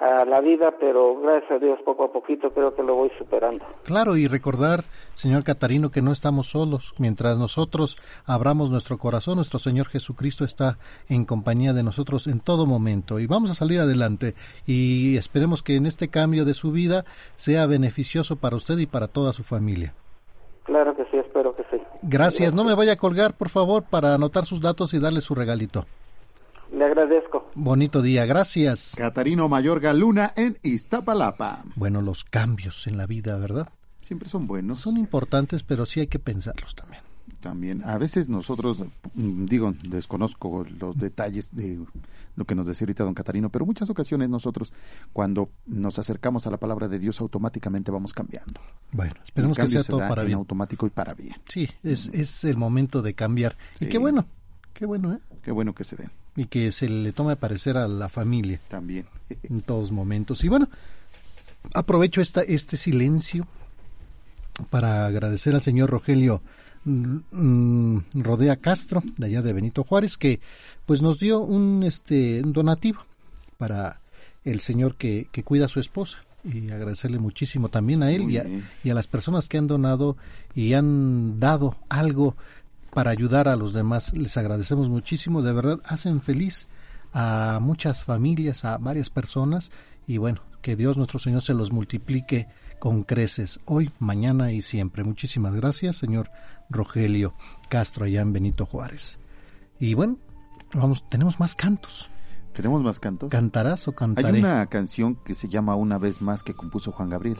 [0.00, 3.64] a la vida, pero gracias a Dios poco a poquito creo que lo voy superando.
[3.84, 6.94] Claro, y recordar, señor Catarino, que no estamos solos.
[6.98, 12.66] Mientras nosotros abramos nuestro corazón, nuestro Señor Jesucristo está en compañía de nosotros en todo
[12.66, 13.20] momento.
[13.20, 14.34] Y vamos a salir adelante.
[14.66, 17.04] Y esperemos que en este cambio de su vida
[17.36, 19.94] sea beneficioso para usted y para toda su familia.
[20.64, 21.80] Claro que sí, espero que sí.
[22.02, 22.52] Gracias.
[22.52, 25.84] No me vaya a colgar, por favor, para anotar sus datos y darle su regalito.
[26.74, 27.50] Le agradezco.
[27.54, 28.26] Bonito día.
[28.26, 28.94] Gracias.
[28.96, 31.62] Catarino Mayorga Luna en Iztapalapa.
[31.76, 33.68] Bueno, los cambios en la vida, ¿verdad?
[34.02, 34.78] Siempre son buenos.
[34.78, 37.02] Son importantes, pero sí hay que pensarlos también.
[37.40, 41.78] También, a veces nosotros, mm, digo, desconozco los detalles de
[42.36, 44.72] lo que nos decía ahorita don Catarino, pero muchas ocasiones nosotros,
[45.12, 48.60] cuando nos acercamos a la palabra de Dios, automáticamente vamos cambiando.
[48.92, 50.38] Bueno, esperemos que sea se todo da para en bien.
[50.38, 51.36] automático y para bien.
[51.48, 53.56] Sí, es, es el momento de cambiar.
[53.78, 54.26] Y qué bueno,
[54.72, 55.18] qué bueno, ¿eh?
[55.42, 56.10] Qué bueno que se den.
[56.36, 58.60] Y que se le tome parecer a la familia.
[58.68, 59.06] También.
[59.42, 60.44] En todos momentos.
[60.44, 60.68] Y bueno,
[61.72, 63.46] aprovecho esta, este silencio
[64.70, 66.42] para agradecer al señor Rogelio
[66.84, 70.40] mm, Rodea Castro, de allá de Benito Juárez, que
[70.86, 73.00] pues nos dio un, este, un donativo
[73.56, 74.00] para
[74.44, 78.44] el señor que, que cuida a su esposa y agradecerle muchísimo también a él a,
[78.86, 80.16] y a las personas que han donado
[80.54, 82.36] y han dado algo
[82.94, 84.12] para ayudar a los demás.
[84.14, 86.68] Les agradecemos muchísimo, de verdad hacen feliz
[87.12, 89.70] a muchas familias, a varias personas
[90.06, 92.48] y bueno, que Dios nuestro Señor se los multiplique
[92.78, 95.04] con creces hoy, mañana y siempre.
[95.04, 96.30] Muchísimas gracias, señor
[96.70, 97.34] Rogelio
[97.68, 99.18] Castro allá en Benito Juárez.
[99.80, 100.18] Y bueno,
[100.72, 102.08] vamos, tenemos más cantos.
[102.54, 103.30] ¿Tenemos más cantos?
[103.30, 104.28] ¿Cantarás o cantaré?
[104.28, 107.38] Hay una canción que se llama Una vez más que compuso Juan Gabriel.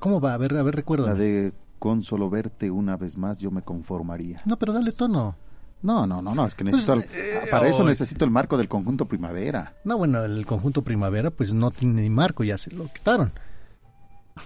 [0.00, 0.34] ¿Cómo va?
[0.34, 1.08] A ver, a ver, recuerda.
[1.08, 1.52] La de
[1.82, 4.40] Con solo verte una vez más yo me conformaría.
[4.44, 5.34] No, pero dale tono.
[5.82, 6.94] No, no, no, no, es que necesito...
[6.94, 9.74] Pues, el- eh, para eso necesito el marco del conjunto Primavera.
[9.84, 13.32] No, bueno, el conjunto Primavera pues no tiene ni marco, ya se lo quitaron.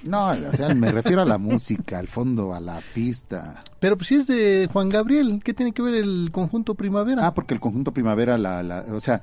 [0.04, 3.60] No, o sea, me refiero a la música, al fondo, a la pista.
[3.80, 7.26] Pero pues si es de Juan Gabriel, ¿qué tiene que ver el conjunto Primavera?
[7.26, 9.20] Ah, porque el conjunto Primavera, la, la, o sea,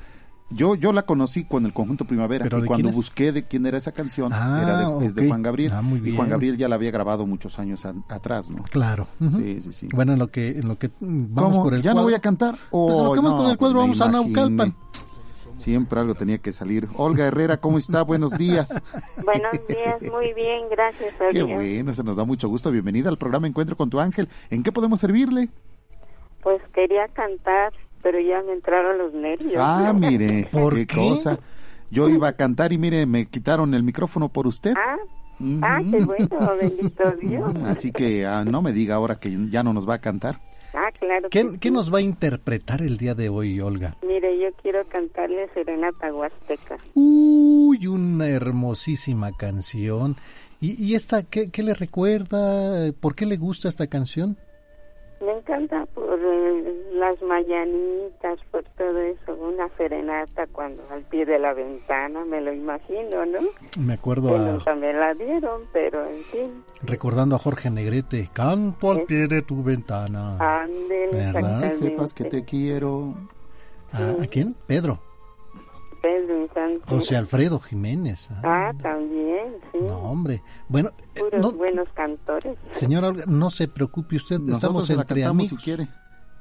[0.54, 3.78] yo, yo la conocí con el conjunto Primavera ¿Pero y cuando busqué de quién era
[3.78, 5.28] esa canción, Ah, era de, es de.
[5.28, 5.72] Juan Gabriel.
[5.74, 6.16] Ah, muy Y bien.
[6.16, 8.64] Juan Gabriel ya la había grabado muchos años a- atrás, ¿no?
[8.64, 9.08] Claro.
[9.20, 9.40] ujú.
[9.40, 9.88] Sí, sí, sí.
[9.94, 11.64] Bueno, en lo que, en lo que vamos ¿Cómo?
[11.64, 12.06] por el ¿Ya no cuadro.
[12.06, 12.56] voy a cantar?
[12.56, 14.34] Pues Oh, lo que vamos no, con el cuadro, vamos a imaginé.
[14.34, 14.76] Naucalpan.
[15.56, 16.88] Siempre algo tenía que salir.
[16.98, 18.02] Olga Herrera, ¿cómo está?
[18.02, 18.82] Buenos días.
[19.24, 22.72] Buenos días, muy bien, gracias a Qué bueno, se nos da mucho gusto.
[22.72, 24.28] Bienvenida al programa Encuentro con tu ángel.
[24.50, 25.50] ¿En qué podemos servirle?
[26.42, 27.72] Pues quería cantar,
[28.04, 29.56] pero ya me entraron los nervios.
[29.58, 30.96] Ah, mire, ¿Por qué, qué?
[30.96, 31.40] cosa.
[31.90, 34.74] Yo iba a cantar y mire, me quitaron el micrófono por usted.
[34.76, 34.98] Ah,
[35.62, 37.56] ah, qué bueno, bendito Dios.
[37.66, 40.40] Así que ah, no me diga ahora que ya no nos va a cantar.
[40.74, 41.30] Ah, claro.
[41.30, 41.74] ¿Qué, que qué sí.
[41.74, 43.96] nos va a interpretar el día de hoy, Olga?
[44.06, 46.78] Mire, yo quiero cantarle Serenata Huasteca.
[46.96, 50.16] Uy, una hermosísima canción.
[50.60, 52.92] ¿Y, y esta qué, qué le recuerda?
[53.00, 54.36] ¿Por qué le gusta esta canción?
[55.26, 59.34] Me encanta por eh, las mañanitas, por todo eso.
[59.36, 63.40] Una serenata cuando al pie de la ventana, me lo imagino, ¿no?
[63.80, 66.64] Me acuerdo Que a, nunca me la dieron, pero en fin.
[66.84, 70.38] recordando a Jorge Negrete, canto al pie de tu ventana.
[70.40, 71.70] Ándele, ¿Verdad?
[71.72, 73.14] Sepas que te quiero.
[73.94, 74.56] ¿A, a quién?
[74.68, 75.00] Pedro.
[76.04, 76.82] Pedro Infante.
[76.86, 78.30] José Alfredo Jiménez.
[78.44, 79.78] Ah, Ah, también, sí.
[79.82, 80.44] no, hombre.
[80.68, 82.58] Bueno, eh, Puros no, buenos cantores.
[82.72, 85.50] señora Olga, no se preocupe usted, Nosotros estamos entre amigos.
[85.50, 85.88] si quiere.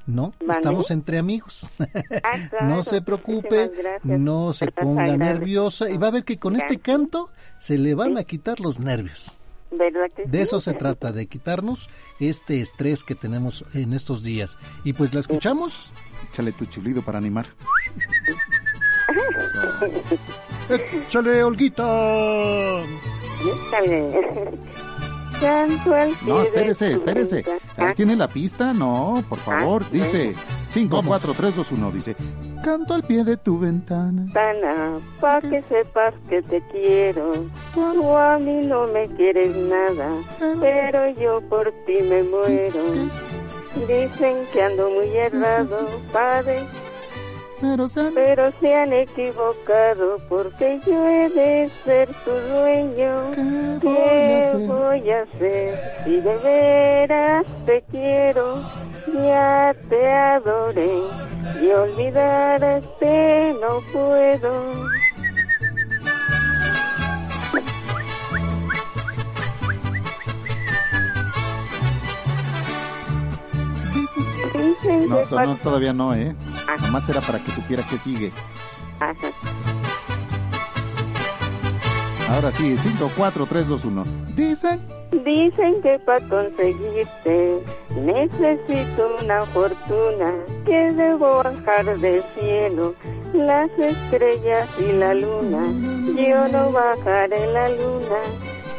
[0.05, 1.71] No, estamos entre amigos.
[1.79, 3.71] Ah, claro, no se preocupe,
[4.03, 8.17] no se ponga nerviosa y va a ver que con este canto se le van
[8.17, 9.31] a quitar los nervios.
[9.71, 10.43] ¿Verdad que De sí?
[10.43, 14.57] eso se trata, de quitarnos este estrés que tenemos en estos días.
[14.83, 15.91] Y pues la escuchamos.
[16.29, 17.45] Échale tu chulido para animar.
[20.69, 22.81] ¡Échale, Olguita!
[26.25, 27.43] No, espérese, espérese.
[27.77, 29.83] Ahí tiene la pista, no, por favor.
[29.85, 30.35] Ah, Dice
[30.69, 31.91] 5, 4, 3, 2, 1.
[31.91, 32.15] Dice,
[32.63, 34.23] canto al pie de tu ventana.
[34.23, 37.45] Ventana, pa' que sepas que te quiero.
[37.73, 40.09] Tú a mí no me quieres nada,
[40.59, 42.79] pero yo por ti me muero.
[43.87, 46.63] Dicen que ando muy errado, padre,
[47.63, 53.31] Pero se pero se han equivocado porque yo he de ser tu dueño.
[53.79, 58.61] ¿Qué voy a hacer si de veras te quiero?
[59.13, 60.91] Ya te adoré
[61.61, 64.73] y olvidarte no puedo.
[75.39, 76.35] No, todavía no, ¿eh?
[76.81, 78.31] Nomás era para que supiera que sigue.
[78.99, 79.29] Ajá.
[82.29, 84.03] Ahora sí, 5, 4, 3, 2, 1.
[84.35, 84.79] Dicen.
[85.11, 87.63] Dicen que para conseguirte
[87.95, 90.33] necesito una fortuna
[90.65, 92.95] que debo bajar del cielo
[93.33, 95.61] las estrellas y la luna.
[96.15, 98.17] Yo no bajaré la luna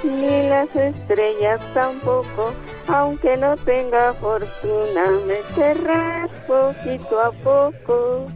[0.05, 2.53] ni las estrellas tampoco,
[2.89, 8.27] aunque no tenga fortuna, me querrás poquito a poco.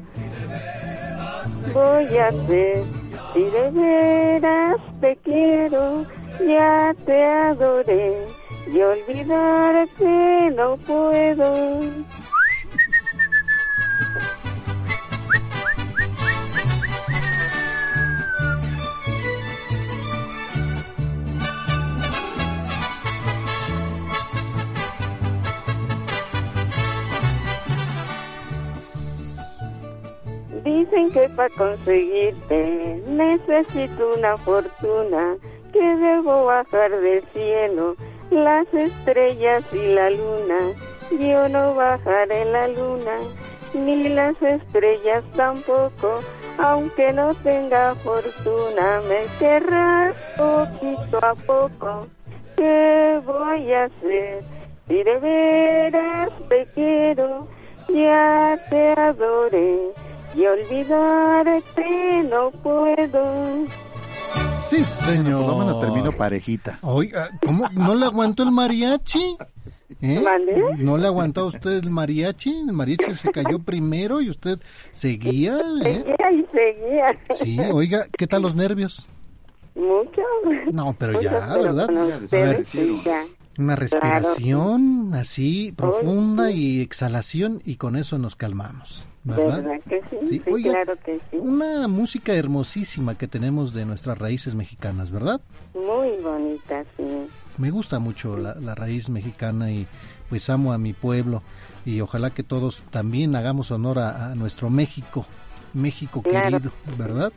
[1.72, 2.84] Voy a hacer
[3.32, 6.06] si de veras te quiero,
[6.46, 8.26] ya te adoré
[8.66, 11.80] y olvidarte no puedo.
[30.68, 35.34] Dicen que para conseguirte necesito una fortuna
[35.72, 37.96] que debo bajar del cielo
[38.28, 40.58] las estrellas y la luna.
[41.10, 43.16] yo no bajaré la luna,
[43.72, 46.20] ni las estrellas tampoco,
[46.58, 52.06] aunque no tenga fortuna, me querrás poquito a poco.
[52.56, 54.42] ¿Qué voy a hacer?
[54.86, 57.48] Si de veras te quiero,
[57.88, 59.94] ya te adoré,
[60.38, 63.66] y olvidarte no puedo.
[64.54, 65.40] Sí, señor.
[65.40, 66.78] Por lo menos termino parejita.
[66.82, 69.36] Oiga, ¿cómo no le aguantó el mariachi?
[70.00, 70.22] ¿Eh?
[70.78, 72.50] ¿No le aguantó a usted el mariachi?
[72.50, 74.60] El mariachi se cayó primero y usted
[74.92, 75.58] seguía.
[75.84, 76.04] ¿eh?
[76.04, 77.18] Seguía y seguía.
[77.30, 79.08] Sí, oiga, ¿qué tal los nervios?
[79.74, 80.22] Mucho.
[80.72, 81.88] No, pero Mucho, ya, pero ¿verdad?
[82.22, 83.24] ustedes a ver, sí, ya.
[83.58, 86.76] Una respiración así profunda sí.
[86.76, 89.08] y exhalación y con eso nos calmamos.
[89.36, 89.62] ¿Verdad?
[89.62, 90.16] ¿Verdad que sí?
[90.22, 91.36] Sí, Sí, oiga, claro que sí.
[91.38, 95.40] Una música hermosísima que tenemos de nuestras raíces mexicanas, ¿verdad?
[95.74, 97.04] Muy bonita, sí.
[97.58, 99.86] Me gusta mucho la, la raíz mexicana y
[100.28, 101.42] pues amo a mi pueblo
[101.84, 105.26] y ojalá que todos también hagamos honor a, a nuestro México,
[105.74, 106.58] México Claro.
[106.58, 107.32] querido, ¿verdad?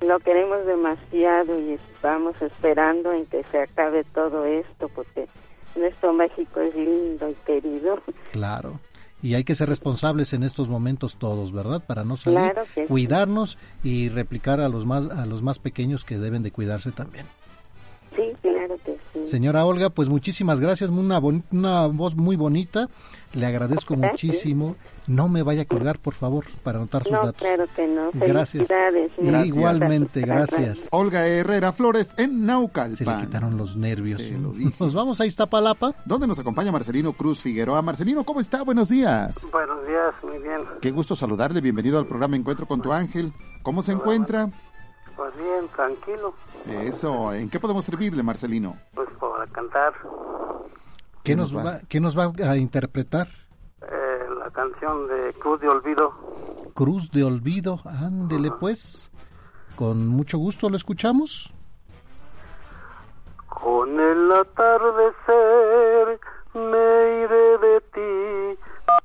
[0.00, 5.26] Lo queremos demasiado y estamos esperando en que se acabe todo esto porque
[5.76, 7.98] nuestro México es lindo y querido.
[8.32, 8.80] Claro.
[9.24, 11.82] Y hay que ser responsables en estos momentos todos, ¿verdad?
[11.84, 12.86] Para no salir, Claro que sí.
[12.88, 17.24] cuidarnos y replicar a los más a los más pequeños que deben de cuidarse también.
[18.14, 19.24] Sí, claro que sí.
[19.24, 21.18] Señora Olga, pues muchísimas gracias, una,
[21.50, 22.88] una voz muy bonita,
[23.34, 24.76] le agradezco muchísimo.
[25.06, 27.34] No me vaya a colgar, por favor, para anotar sus No, datos.
[27.42, 28.10] claro que no.
[28.14, 28.68] Gracias.
[29.44, 30.88] Igualmente, gracias.
[30.90, 32.96] Olga Herrera Flores en Naucalpan.
[32.96, 34.22] Se le quitaron los nervios.
[34.30, 34.52] Lo.
[34.80, 35.94] Nos vamos a Iztapalapa.
[36.04, 37.82] ¿Dónde nos acompaña Marcelino Cruz Figueroa?
[37.82, 38.62] Marcelino, ¿cómo está?
[38.62, 39.36] Buenos días.
[39.52, 40.60] Buenos días, muy bien.
[40.80, 41.60] Qué gusto saludarle.
[41.60, 43.32] Bienvenido al programa Encuentro con tu ángel.
[43.62, 44.48] ¿Cómo se encuentra?
[45.16, 46.34] Pues bien, tranquilo,
[46.82, 47.32] Eso.
[47.32, 48.76] ¿En qué podemos servirle, Marcelino?
[48.94, 49.92] pues para cantar
[51.24, 53.28] ¿Qué nos va, qué nos va a interpretar?
[53.82, 56.12] eh, la canción de Cruz de Olvido.
[56.74, 57.80] Cruz de Olvido.
[57.84, 59.10] Ándele pues.
[59.76, 61.50] Con mucho gusto lo escuchamos.
[63.48, 66.20] Con el atardecer
[66.54, 68.58] me iré de ti,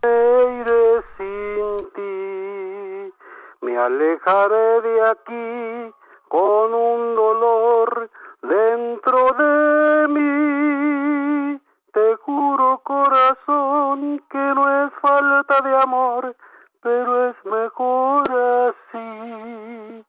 [0.03, 3.13] me iré sin ti.
[3.61, 5.93] Me alejaré de aquí
[6.27, 8.09] con un dolor
[8.41, 11.59] dentro de mí.
[11.93, 16.35] Te juro corazón que no es falta de amor,
[16.83, 20.05] pero es mejor así.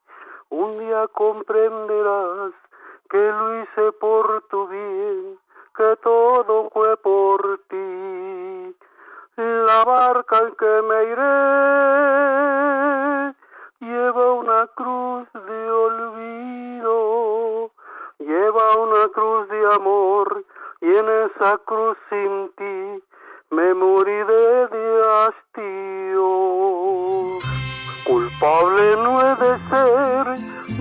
[0.49, 2.51] Un día comprenderás
[3.09, 5.39] que lo hice por tu bien,
[5.75, 8.75] que todo fue por ti.
[9.37, 11.31] La barca en que me iré
[13.79, 17.71] lleva una cruz de olvido,
[18.19, 20.45] lleva una cruz de amor
[20.81, 23.03] y en esa cruz sin ti
[23.51, 26.29] me moriré de hastío.
[28.03, 30.25] Culpable no he de ser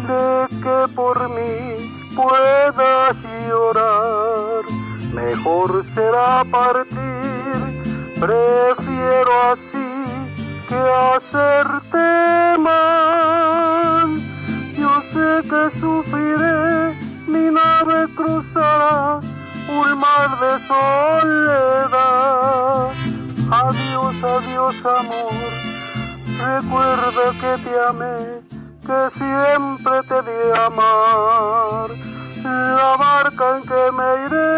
[0.08, 0.22] de
[0.62, 4.64] que por mí puedas llorar.
[5.12, 7.58] Mejor será partir,
[8.18, 9.90] prefiero así
[10.68, 14.08] que hacerte mal.
[14.78, 16.94] Yo sé que sufriré,
[17.26, 19.20] mi nave cruzará
[19.82, 22.00] un mar de soledad.
[23.62, 25.32] Adiós, adiós amor.
[26.40, 28.18] Recuerda que te amé,
[28.86, 31.88] que siempre te di amar.
[32.42, 34.50] La barca en que me iré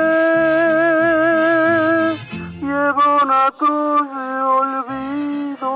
[2.60, 5.72] lleva una cruz de olvido,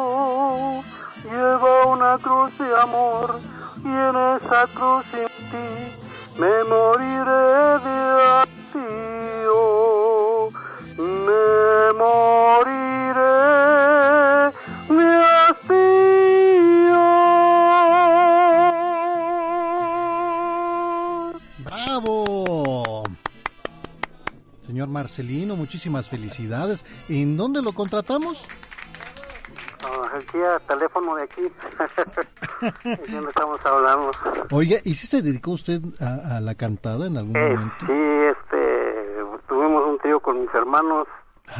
[1.25, 3.41] lleva una cruz de amor
[3.84, 5.70] y en esa cruz sin ti
[6.39, 7.97] me moriré de
[8.34, 9.16] hastío.
[10.99, 13.20] Me moriré
[14.89, 17.05] de hastío.
[21.65, 23.02] ¡Bravo!
[24.66, 26.84] Señor Marcelino, muchísimas felicidades.
[27.08, 28.47] ¿En dónde lo contratamos?
[29.84, 31.42] Ah, aquí a teléfono de aquí.
[33.28, 34.10] estamos hablando.
[34.50, 37.75] Oiga, ¿y si se dedicó usted a, a la cantada en algún Eh, momento?
[37.86, 37.92] sí,
[40.07, 41.09] trío con mis hermanos.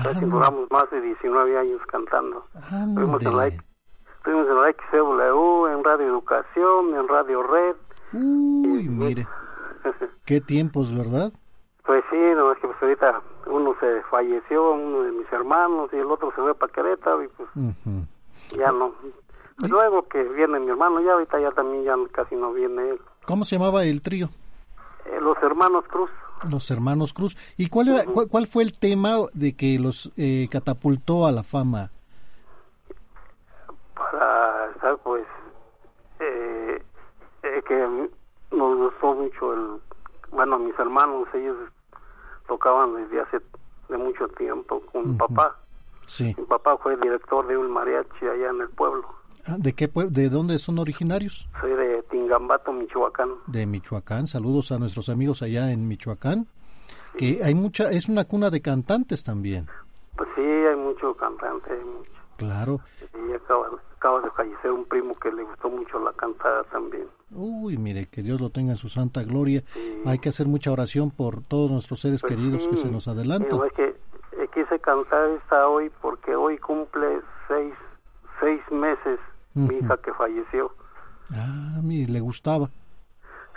[0.03, 2.45] Casi duramos más de 19 años cantando.
[2.55, 7.77] Estuvimos en la, estuvimos en la XW, en Radio Educación, en Radio Red.
[8.13, 9.27] Uy, mire,
[10.27, 11.33] qué tiempos, ¿verdad?
[11.85, 15.97] Pues sí, no es que pues ahorita uno se falleció, uno de mis hermanos, y
[15.97, 17.49] el otro se fue para Querétaro, y pues
[18.57, 18.93] ya no.
[19.59, 23.01] Pues luego que viene mi hermano, ya ahorita ya también ya casi no viene él.
[23.25, 24.29] ¿Cómo se llamaba el trío?
[25.07, 26.11] Eh, los hermanos Cruz.
[26.51, 27.37] Los hermanos Cruz.
[27.57, 31.43] ¿Y cuál, era, cuál, cuál fue el tema de que los eh, catapultó a la
[31.43, 31.91] fama?
[33.95, 35.27] Para estar, pues,
[36.21, 36.83] eh,
[37.43, 38.09] eh, que
[38.55, 39.81] nos gustó mucho el.
[40.31, 41.57] Bueno, mis hermanos, ellos
[42.47, 43.39] tocaban desde hace
[43.89, 45.57] de mucho tiempo con mi papá.
[46.07, 46.35] Sí.
[46.37, 49.07] Mi papá fue director de un mariachi allá en el pueblo.
[49.49, 51.49] Ah, ¿De qué de dónde son originarios?
[51.61, 53.31] Soy de Tingambato, Michoacán.
[53.47, 54.27] De Michoacán.
[54.27, 56.47] Saludos a nuestros amigos allá en Michoacán.
[57.17, 59.67] Que hay mucha, es una cuna de cantantes también.
[60.17, 62.11] Pues sí, hay mucho cantante, hay mucho.
[62.37, 62.81] Claro.
[63.29, 67.07] Y acaba, acaba de fallecer un primo que le gustó mucho la cantada también.
[67.31, 69.63] Uy, mire, que Dios lo tenga en su santa gloria.
[70.05, 73.09] Hay que hacer mucha oración por todos nuestros seres Pues queridos sí, que se nos
[73.09, 73.61] adelantan.
[73.65, 73.89] es que
[74.33, 77.75] eh, quise cantar esta hoy porque hoy cumple seis,
[78.41, 79.19] seis meses
[79.57, 80.71] mi hija que falleció.
[81.33, 82.71] Ah, mire, le gustaba.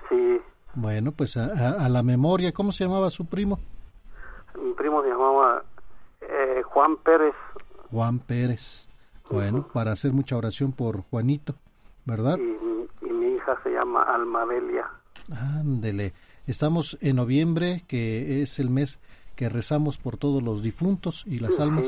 [0.09, 0.39] Sí,
[0.75, 3.59] Bueno, pues a, a- a la memoria, ¿cómo se llamaba su primo?
[4.61, 5.63] mi primo se llamaba
[6.21, 7.33] eh, Juan Pérez.
[7.91, 8.87] Juan Pérez.
[9.29, 11.53] Bueno, para hacer mucha oración por Juanito,
[12.05, 12.37] ¿verdad?
[12.37, 14.89] y, mi- y mi hija se llama Almadelia.
[15.31, 16.13] Ándele.
[16.47, 18.99] Estamos en noviembre, que es el mes
[19.35, 21.61] que rezamos por todos los difuntos y las Sí.
[21.61, 21.87] almas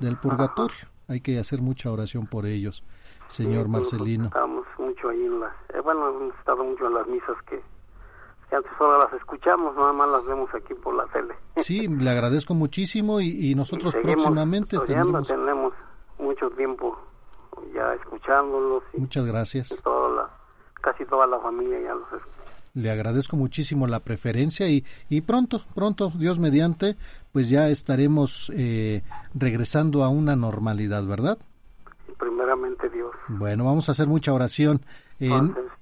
[0.00, 0.76] del purgatorio.
[1.08, 2.82] Hay que hacer mucha oración por ellos,
[3.28, 4.24] señor Sí, Marcelino.
[4.26, 5.52] Estamos mucho ahí en las...
[5.74, 7.60] eh, bueno, hemos estado mucho en las misas que,
[8.50, 11.34] que antes solo las escuchamos, nada más las vemos aquí por la tele.
[11.58, 15.28] Sí, le agradezco muchísimo y, y nosotros Seguimos próximamente tendremos...
[15.28, 15.72] tenemos
[16.18, 16.98] mucho tiempo
[17.74, 19.68] ya escuchándolos y Muchas gracias.
[19.82, 20.30] toda la,
[20.80, 22.34] casi toda la familia ya los escucha.
[22.74, 26.96] Le agradezco muchísimo la preferencia y, y pronto, pronto, Dios mediante,
[27.32, 29.02] pues ya estaremos eh,
[29.34, 31.38] regresando a una normalidad, ¿verdad?
[32.18, 33.10] Primeramente Dios.
[33.28, 34.80] Bueno, vamos a hacer mucha oración.
[35.20, 35.30] Eh,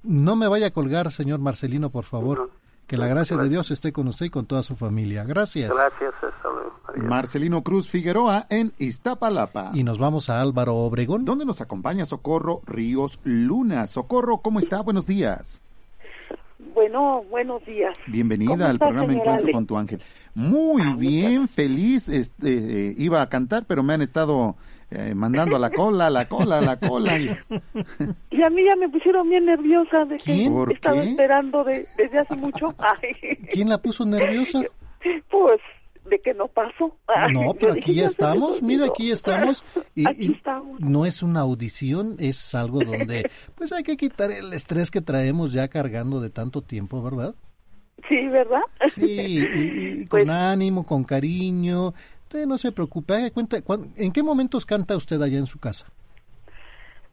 [0.03, 2.51] no me vaya a colgar, señor Marcelino, por favor.
[2.87, 5.25] Que la gracia de Dios esté con usted y con toda su familia.
[5.25, 5.75] Gracias.
[5.75, 6.73] Gracias, hasta luego.
[6.87, 7.05] Adiós.
[7.05, 9.71] Marcelino Cruz Figueroa en Iztapalapa.
[9.75, 11.25] Y nos vamos a Álvaro Obregón.
[11.25, 13.87] Donde nos acompaña Socorro Ríos Luna.
[13.89, 14.83] Socorro, ¿cómo está?
[14.83, 15.61] Buenos días.
[16.75, 17.97] Bueno, buenos días.
[18.05, 19.53] ¿Cómo Bienvenida al está, programa Encuentro Ale?
[19.53, 20.03] con tu ángel.
[20.35, 22.09] Muy bien, feliz.
[22.09, 24.57] Este, eh, iba a cantar, pero me han estado
[24.91, 27.19] eh, mandando a la cola, a la cola, a la cola.
[27.19, 27.31] Y-
[28.31, 30.53] Y a mí ya me pusieron bien nerviosa de que ¿Quién?
[30.53, 31.11] ¿Por estaba qué?
[31.11, 32.67] esperando de, desde hace mucho.
[32.79, 34.63] Ay, ¿Quién la puso nerviosa?
[35.31, 35.61] pues,
[36.09, 36.97] de que no pasó.
[37.09, 39.65] Ay, No, pero aquí ya estamos, mira, aquí estamos.
[39.95, 40.79] Y, Aquí y estamos.
[40.81, 45.53] no es una audición, es algo donde pues hay que quitar el estrés que traemos
[45.53, 47.35] ya cargando de tanto tiempo, ¿verdad?
[48.11, 48.61] Sí, ¿verdad?
[48.95, 51.95] Sí, y, y con ánimo, con cariño.
[52.27, 53.59] Usted no se preocupe, haga cuenta,
[53.97, 55.87] ¿en qué momentos canta usted allá en su casa?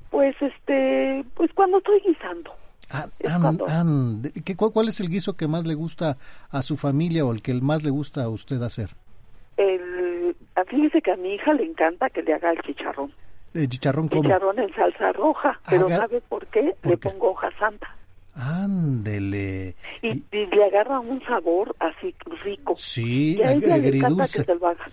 [0.09, 2.51] Pues, este, pues cuando estoy guisando.
[2.89, 3.05] Ah,
[3.69, 6.17] an- ¿qué- cuál, cuál es el guiso que más le gusta
[6.49, 8.89] a su familia o el que más le gusta a usted hacer?
[9.57, 13.13] El, ah, fíjese que a mi hija le encanta que le haga el chicharrón.
[13.53, 14.23] ¿El chicharrón cómo?
[14.23, 16.75] Chicharrón en salsa roja, pero Haga- ¿sabe por qué?
[16.83, 17.95] le pongo hoja santa.
[18.35, 19.75] Ándele.
[20.01, 22.13] Y, y le agarra un sabor así
[22.43, 22.75] rico.
[22.77, 24.39] Sí, Y a ella le encanta agridulce.
[24.39, 24.85] que se lo haga.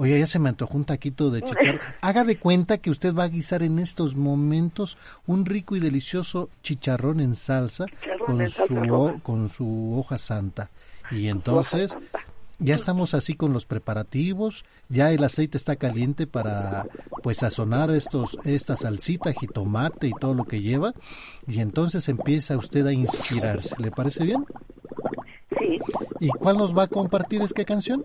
[0.00, 1.80] Oye, ya se me antojó un taquito de chicharrón.
[2.00, 6.50] Haga de cuenta que usted va a guisar en estos momentos un rico y delicioso
[6.62, 9.20] chicharrón en salsa Chicharrón con en salsa su roja.
[9.22, 10.70] con su hoja santa.
[11.10, 11.96] Y entonces
[12.58, 16.86] ya estamos así con los preparativos, ya el aceite está caliente para
[17.22, 20.92] pues sazonar estos esta salsita, jitomate y todo lo que lleva
[21.46, 23.74] y entonces empieza usted a inspirarse.
[23.80, 24.44] ¿Le parece bien?
[25.58, 25.78] Sí.
[26.20, 28.04] ¿Y cuál nos va a compartir esta canción?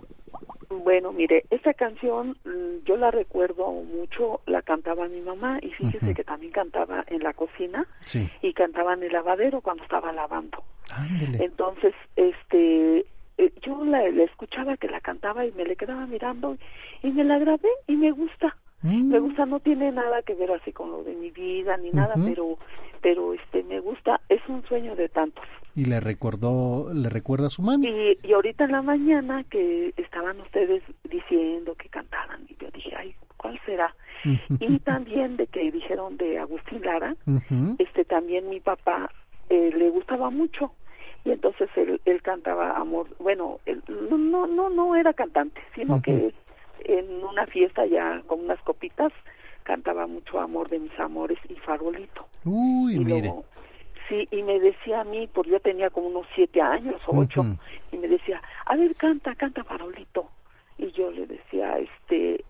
[0.83, 6.13] Bueno, mire, esta canción mm, yo la recuerdo mucho, la cantaba mi mamá y fíjese
[6.13, 8.29] que también cantaba en la cocina Sí.
[8.41, 10.63] y cantaba en el lavadero cuando estaba lavando.
[10.91, 11.43] Ándele.
[11.45, 13.05] Entonces, este,
[13.45, 16.57] eh, yo la, la escuchaba que la cantaba y me le quedaba mirando
[17.01, 18.55] y me la grabé y me gusta.
[18.81, 19.09] Mm.
[19.09, 22.15] Me gusta, no tiene nada que ver así con lo de mi vida ni nada,
[22.25, 22.57] pero,
[23.01, 25.45] pero este, me gusta, es un sueño de tantos.
[25.75, 27.87] Y le recordó, le recuerda a su mami.
[27.87, 32.93] Y, y ahorita en la mañana que estaban ustedes diciendo que cantaban y yo dije,
[32.95, 33.95] ay, ¿cuál será?
[34.59, 37.15] Y también de que dijeron de Agustín Lara,
[37.77, 39.09] este también mi papá
[39.49, 40.71] eh, le gustaba mucho
[41.25, 46.01] y entonces él, él cantaba amor, bueno, él no no no no era cantante, sino
[46.01, 46.33] que
[46.85, 49.11] en una fiesta ya con unas copitas
[49.63, 52.25] cantaba mucho amor de mis amores y farolito.
[52.43, 53.21] Uy, y mire.
[53.21, 53.45] luego,
[54.09, 57.45] sí, y me decía a mí, porque yo tenía como unos siete años o ocho,
[57.91, 60.29] y me decía, a ver, canta, canta farolito.
[60.77, 62.43] Y yo le decía, este,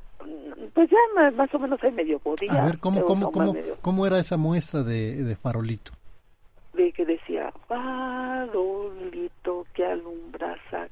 [0.73, 2.63] pues ya más, más o menos ahí medio podía.
[2.63, 5.91] A ver, ¿cómo, cómo, cómo, medio- cómo era esa muestra de, de farolito?
[6.73, 10.87] de que decía farolito que alumbras a-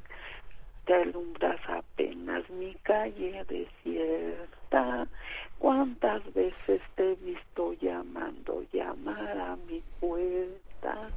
[0.86, 5.08] que alumbras apenas mi calle desierta.
[5.60, 11.12] ¿Cuántas veces te he visto llamando, llamar a mi puerta?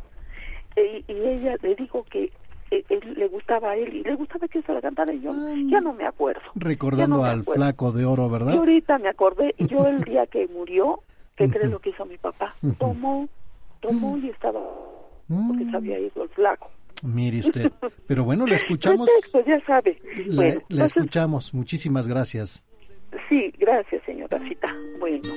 [0.76, 2.30] Y, y ella le dijo que
[2.70, 5.32] eh, él, le gustaba a él y le gustaba que se la cantara y yo
[5.70, 6.42] ya no me acuerdo.
[6.56, 7.62] Recordando no me al acuerdo.
[7.62, 8.52] flaco de oro, ¿verdad?
[8.52, 11.00] Yo ahorita me acordé, y yo el día que murió,
[11.36, 12.54] ¿qué crees lo que hizo mi papá?
[12.78, 13.28] Tomó,
[13.80, 14.60] tomó y estaba,
[15.48, 16.70] porque se había ido el flaco.
[17.02, 17.70] Mire usted.
[18.06, 19.08] Pero bueno, le escuchamos.
[19.32, 19.98] Pues ya sabe.
[20.26, 21.54] La, Bueno, la entonces, escuchamos.
[21.54, 22.64] Muchísimas gracias.
[23.28, 24.68] sí, gracias, señora Cita.
[25.00, 25.28] Bueno.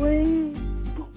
[0.00, 1.08] Sueño,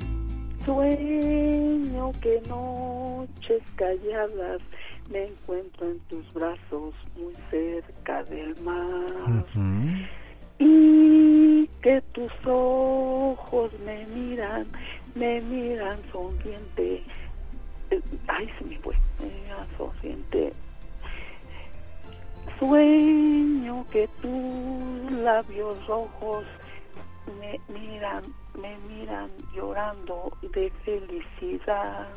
[0.66, 4.62] sueño que noches calladas
[5.10, 9.46] me encuentro en tus brazos muy cerca del mar
[10.60, 14.68] y que tus ojos me miran,
[15.16, 17.04] me miran sonriente.
[17.90, 20.52] Eh, Ay, se me fue, me miran sonriente.
[22.60, 26.44] Sueño que tus labios rojos
[27.40, 28.24] me miran,
[28.60, 32.08] me miran llorando de felicidad.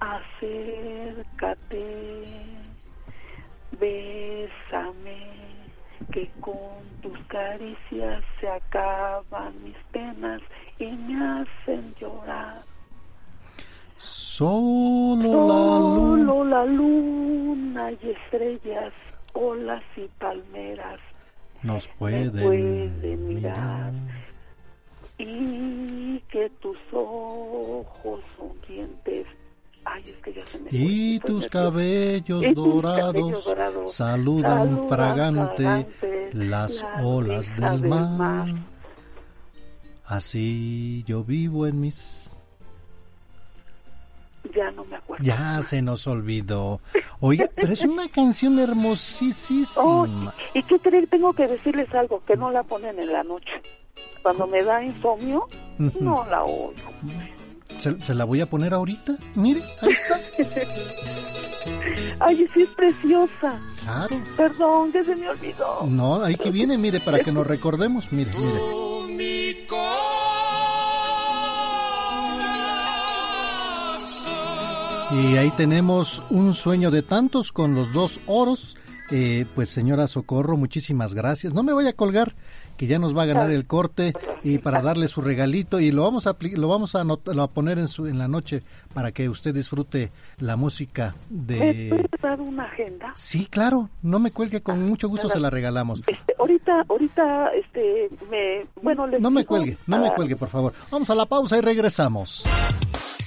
[0.00, 1.78] Acércate,
[3.80, 5.36] bésame,
[6.12, 10.42] que con tus caricias se acaban mis penas
[10.78, 12.62] y me hacen llorar.
[13.96, 16.26] Solo la luna.
[16.26, 18.92] Solo la luna y estrellas,
[19.32, 21.00] olas y palmeras
[21.66, 23.92] Nos pueden pueden mirar.
[23.92, 23.92] mirar
[25.18, 29.26] y que tus ojos sonrientes
[29.84, 34.88] ay es que ya se me fue, Y tus cabellos Y dorados cabellos dorados saludan
[34.88, 38.10] saludan fragante fragante las la olas del del mar.
[38.10, 38.54] mar.
[40.04, 42.25] Así yo vivo en mis...
[44.54, 46.80] ya no me acuerdo Ya se nos olvidó.
[47.20, 49.66] Oiga, pero es una canción hermosísima.
[49.76, 50.06] Oh,
[50.54, 53.50] y qué creen tengo que decirles algo que no la ponen en la noche
[54.22, 55.46] cuando me da insomnio
[56.00, 56.72] no la oigo
[57.80, 59.16] ¿Se, se la voy a poner ahorita?
[59.34, 60.20] Mire, ahí está.
[62.20, 64.16] ay sí es preciosa Claro.
[64.36, 68.10] perdón que se me olvidó No, ahí que viene, mire, para que nos recordemos.
[68.12, 69.66] Mire, mire.
[75.12, 78.76] Y ahí tenemos un sueño de tantos con los dos oros.
[79.12, 81.54] Eh, pues señora Socorro, muchísimas gracias.
[81.54, 82.34] No me voy a colgar,
[82.76, 84.12] que ya nos va a ganar el corte
[84.42, 87.48] y para darle su regalito y lo vamos a lo vamos a, anot- lo a
[87.48, 92.20] poner en su en la noche para que usted disfrute la música ¿Me de puedes
[92.20, 93.12] dar una agenda?
[93.14, 96.00] Sí, claro, no me cuelgue, con mucho gusto se la regalamos.
[96.00, 100.72] Este, ahorita, ahorita, este, me, bueno, les No me cuelgue, no me cuelgue, por favor.
[100.90, 102.42] Vamos a la pausa y regresamos.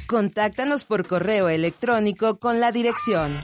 [0.10, 3.40] Contáctanos por correo electrónico con la dirección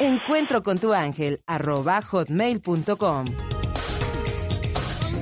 [0.00, 3.24] encuentro con tu ángel arroba hotmail.com.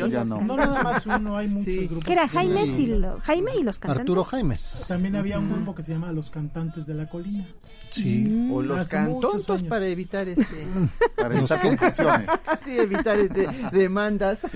[0.07, 0.39] Ya no.
[0.41, 2.05] No nada más uno, hay muchos grupos.
[2.05, 4.01] Que era Jaime, y lo- Jaime y los cantantes.
[4.01, 4.85] Arturo Jaimes.
[4.87, 7.45] También había un grupo que se llama Los Cantantes de la Colina.
[7.89, 8.49] Sí.
[8.51, 10.45] O los cantontos para evitar este
[11.17, 12.29] Para evitar confusiones.
[12.65, 14.39] sí, evitar este demandas.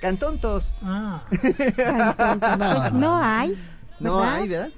[0.00, 0.64] Cantontos.
[0.82, 1.22] Ah.
[1.30, 3.56] Pues no hay.
[4.00, 4.34] No ¿verdad?
[4.34, 4.70] hay, ¿verdad?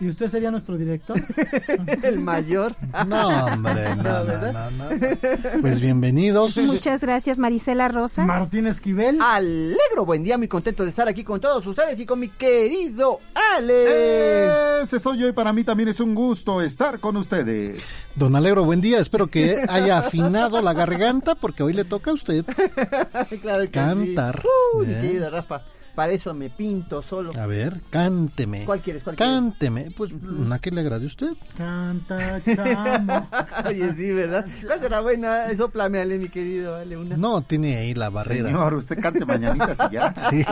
[0.00, 1.16] ¿Y usted sería nuestro director?
[2.02, 2.74] El mayor.
[3.06, 4.70] No, hombre, no, no, ¿verdad?
[4.72, 5.60] no, no.
[5.60, 6.56] Pues bienvenidos.
[6.56, 8.26] Muchas gracias, Marisela Rosas.
[8.26, 9.18] Martín Esquivel.
[9.22, 13.20] Alegro, buen día, muy contento de estar aquí con todos ustedes y con mi querido
[13.56, 14.80] Ale.
[14.82, 17.82] Ese soy yo y para mí también es un gusto estar con ustedes.
[18.16, 18.98] Don Alegro, buen día.
[18.98, 22.44] Espero que haya afinado la garganta porque hoy le toca a usted
[23.40, 24.42] claro que cantar.
[24.42, 24.48] Sí.
[24.74, 25.62] Uh, mi querida Rafa.
[25.94, 27.32] Para eso me pinto solo.
[27.40, 28.64] A ver, cánteme.
[28.64, 29.02] ¿Cuál quieres?
[29.04, 29.32] ¿Cuál quieres?
[29.34, 29.92] Cánteme.
[29.96, 31.28] Pues una que le agrade a usted.
[31.56, 33.28] Canta, chamo.
[33.66, 34.44] Oye, sí, ¿verdad?
[34.66, 35.56] ¿Cuál será buena?
[35.56, 36.72] Sóplame, Ale, mi querido.
[36.72, 37.16] Dale una.
[37.16, 38.48] No, tiene ahí la barrera.
[38.48, 40.14] Señor, usted cante mañanitas y ya.
[40.30, 40.44] Sí.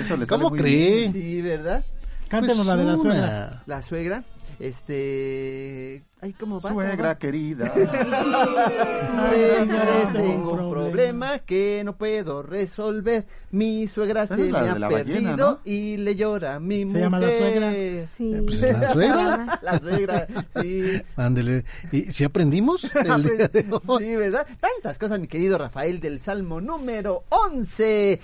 [0.00, 1.12] Eso le ¿Cómo cree?
[1.12, 1.84] Sí, ¿verdad?
[2.28, 3.02] Cántenos la de la una.
[3.02, 3.62] suegra.
[3.66, 4.24] La suegra.
[4.58, 6.02] Este.
[6.20, 6.70] Ay, ¿cómo va?
[6.70, 7.72] Suegra querida.
[7.74, 7.92] Señores,
[10.12, 13.26] tengo un problema que no puedo resolver.
[13.50, 15.58] Mi suegra se me ha perdido ballena, ¿no?
[15.64, 17.02] y le llora a mi ¿Se mujer.
[17.02, 17.72] llama la suegra?
[18.16, 18.34] Sí.
[18.46, 19.58] Pues, ¿la suegra?
[19.62, 20.26] la suegra,
[20.60, 21.02] sí.
[21.16, 21.64] Ándele.
[21.92, 24.04] ¿Y si aprendimos el día de hoy?
[24.04, 24.46] Sí, ¿verdad?
[24.60, 28.20] Tantas cosas, mi querido Rafael, del Salmo número 11,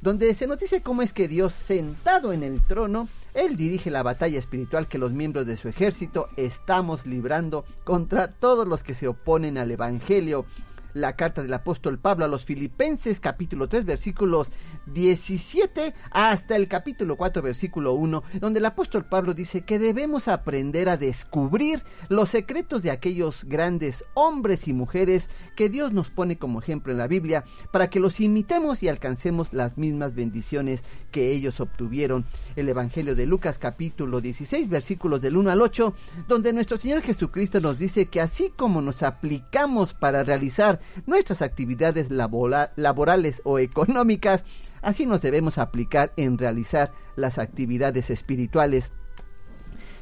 [0.00, 4.38] donde se dice cómo es que Dios, sentado en el trono, Él dirige la batalla
[4.38, 9.56] espiritual que los miembros de su ejército estamos librando contra todos los que se oponen
[9.56, 10.44] al Evangelio.
[10.92, 14.48] La carta del apóstol Pablo a los Filipenses, capítulo 3, versículos
[14.86, 20.88] 17 hasta el capítulo 4, versículo 1, donde el apóstol Pablo dice que debemos aprender
[20.88, 26.60] a descubrir los secretos de aquellos grandes hombres y mujeres que Dios nos pone como
[26.60, 31.60] ejemplo en la Biblia para que los imitemos y alcancemos las mismas bendiciones que ellos
[31.60, 32.24] obtuvieron.
[32.56, 35.94] El Evangelio de Lucas capítulo 16 versículos del 1 al 8,
[36.28, 42.10] donde nuestro Señor Jesucristo nos dice que así como nos aplicamos para realizar nuestras actividades
[42.10, 44.44] labora- laborales o económicas,
[44.82, 48.92] así nos debemos aplicar en realizar las actividades espirituales.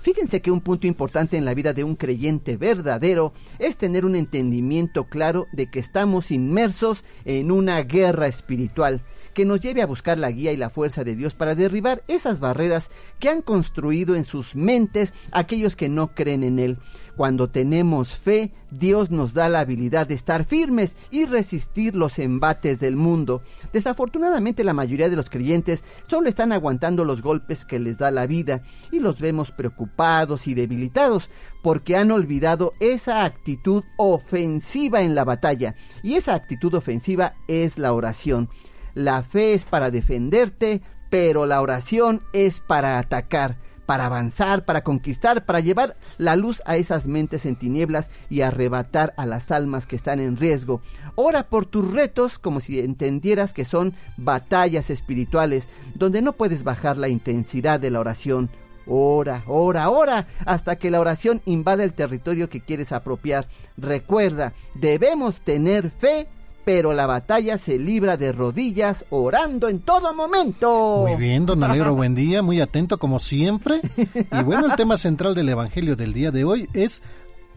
[0.01, 4.17] Fíjense que un punto importante en la vida de un creyente verdadero es tener un
[4.17, 9.03] entendimiento claro de que estamos inmersos en una guerra espiritual
[9.35, 12.41] que nos lleve a buscar la guía y la fuerza de Dios para derribar esas
[12.41, 16.79] barreras que han construido en sus mentes aquellos que no creen en Él.
[17.21, 22.81] Cuando tenemos fe, Dios nos da la habilidad de estar firmes y resistir los embates
[22.81, 23.43] del mundo.
[23.75, 28.27] Desafortunadamente la mayoría de los creyentes solo están aguantando los golpes que les da la
[28.27, 31.29] vida y los vemos preocupados y debilitados
[31.63, 37.93] porque han olvidado esa actitud ofensiva en la batalla y esa actitud ofensiva es la
[37.93, 38.49] oración.
[38.95, 43.59] La fe es para defenderte, pero la oración es para atacar,
[43.91, 49.15] para avanzar, para conquistar, para llevar la luz a esas mentes en tinieblas y arrebatar
[49.17, 50.81] a las almas que están en riesgo.
[51.17, 56.99] Ora por tus retos como si entendieras que son batallas espirituales, donde no puedes bajar
[56.99, 58.49] la intensidad de la oración.
[58.87, 63.49] Ora, ora, ora, hasta que la oración invada el territorio que quieres apropiar.
[63.77, 66.29] Recuerda, debemos tener fe
[66.65, 71.05] pero la batalla se libra de rodillas orando en todo momento.
[71.09, 73.81] Muy bien, don Alegro, buen día, muy atento como siempre.
[74.33, 77.03] Y bueno, el tema central del Evangelio del día de hoy es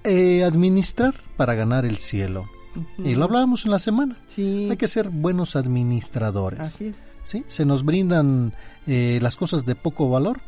[0.04, 2.50] eh, administrar para ganar el cielo.
[2.98, 4.18] Y lo hablábamos en la semana.
[4.28, 4.68] Sí.
[4.70, 6.60] Hay que ser buenos administradores.
[6.60, 7.04] Así es.
[7.24, 7.44] ¿sí?
[7.48, 8.54] Se nos brindan
[8.88, 10.40] eh, las cosas de poco valor,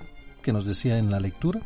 [0.42, 1.62] que nos decía en la lectura,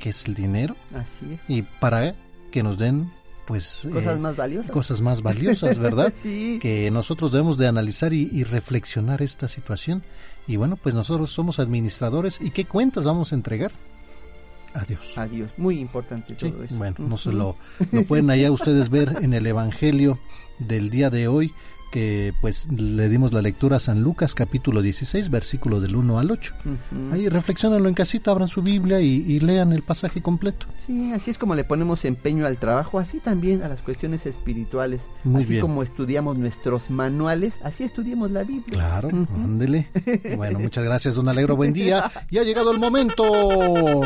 [0.00, 1.40] que es el dinero, Así es.
[1.48, 2.14] y para
[2.50, 3.10] que nos den
[3.46, 4.70] pues Cosas eh, más valiosas.
[4.72, 6.12] cosas más valiosas, ¿verdad?
[6.22, 6.58] Sí.
[6.60, 10.02] Que nosotros debemos de analizar y, y reflexionar esta situación.
[10.46, 13.72] Y bueno, pues nosotros somos administradores y qué cuentas vamos a entregar.
[14.74, 15.18] Adiós.
[15.18, 15.50] Adiós.
[15.58, 16.74] Muy importante Sí, todo eso.
[16.76, 17.56] bueno, no se lo,
[17.92, 20.18] lo pueden allá ustedes ver en el Evangelio
[20.58, 21.52] del día de hoy,
[21.92, 26.30] que pues le dimos la lectura a San Lucas capítulo 16, versículo del 1 al
[26.30, 26.54] 8.
[26.64, 27.14] Ujú.
[27.14, 30.66] Ahí reflexionenlo en casita, abran su Biblia y, y lean el pasaje completo.
[30.86, 35.02] Sí, así es como le ponemos empeño al trabajo, así también a las cuestiones espirituales.
[35.22, 35.60] Muy así bien.
[35.60, 38.72] como estudiamos nuestros manuales, así estudiemos la Biblia.
[38.72, 39.88] Claro, ándele.
[40.36, 42.10] Bueno, muchas gracias, don Alegro, buen día.
[42.30, 43.22] Y ha llegado el momento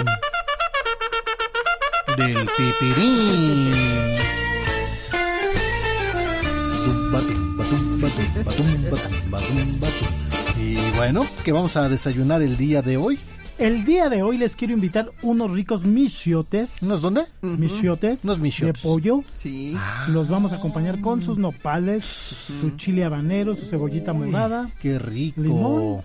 [2.17, 4.26] del pipirín.
[10.59, 13.19] Y bueno, ¿qué vamos a desayunar el día de hoy?
[13.59, 16.83] El día de hoy les quiero invitar unos ricos michiotes.
[16.83, 17.25] ¿Unos dónde?
[17.41, 18.23] Michiotes.
[18.25, 18.83] Unos michiotes.
[18.83, 19.25] De pollo.
[19.39, 19.75] Sí.
[20.09, 24.69] Los vamos a acompañar con sus nopales, su chile habanero, su cebollita morada.
[24.83, 25.41] Qué rico.
[25.41, 26.03] Limón.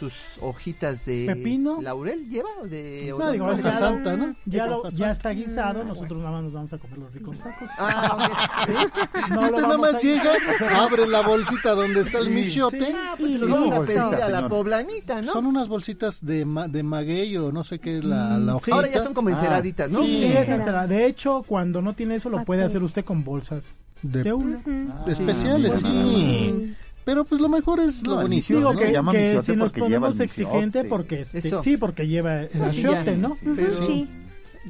[0.00, 1.80] Sus hojitas de Pepino.
[1.82, 4.34] laurel lleva de No, digo, hoja ya, santa, ¿no?
[4.46, 7.68] ya, lo- ya está guisado, nosotros nada más nos vamos a comer los ricos tacos.
[7.78, 8.66] Ah,
[9.30, 10.32] No usted nada más llega,
[10.82, 12.94] abre la bolsita donde está el michiote.
[13.18, 15.32] Y los vamos a pedir a la poblanita, ¿no?
[15.32, 18.52] Son unas bolsitas de, ma- de maguey o no sé qué es la, Mm, la
[18.52, 18.56] sí.
[18.56, 18.76] hojita.
[18.76, 20.00] Ahora ya son como enceraditas, ¿no?
[20.02, 20.24] Sí, Sí.
[20.32, 20.86] es ensalada.
[20.86, 24.62] De hecho, cuando no tiene eso, lo puede hacer usted con bolsas De- de una.
[25.06, 26.74] especiales, sí.
[27.04, 28.46] Pero pues lo mejor es lo No, bonito.
[28.54, 28.78] Digo ¿no?
[28.78, 32.58] que, Se llama que si nos ponemos exigente, porque este, sí, porque lleva el Sí,
[32.60, 33.34] achiote, ¿no?
[33.36, 34.08] sí, pero- Sí.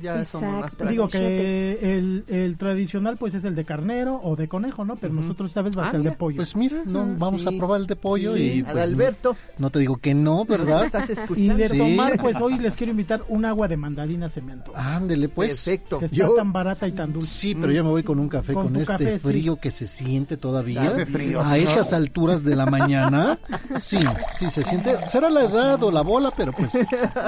[0.00, 4.48] Ya somos más Digo que el, el tradicional pues es el de carnero o de
[4.48, 4.96] conejo, ¿no?
[4.96, 6.36] Pero nosotros esta vez va a Ah, ser el de mira, pollo.
[6.36, 7.58] Pues mira, no, vamos a sí.
[7.58, 8.42] probar el de pollo Sí.
[8.42, 9.36] y pues, Adalberto.
[9.58, 10.90] No te digo que no, ¿verdad?
[11.36, 11.78] Y de Sí.
[11.78, 14.96] tomar, pues hoy les quiero invitar un agua de mandarina se me antoja.
[14.96, 15.50] Ándele, pues.
[15.54, 15.98] Perfecto.
[15.98, 17.28] Que está Yo- tan barata y tan dulce.
[17.28, 19.26] Sí, pero yo me voy con un café con, Con este café, sí.
[19.28, 20.82] frío que se siente todavía.
[20.90, 21.40] Café frío.
[21.40, 23.38] A estas alturas de la mañana,
[23.80, 23.98] sí,
[24.38, 24.94] sí se siente.
[25.08, 26.72] Será la edad o la bola, pero pues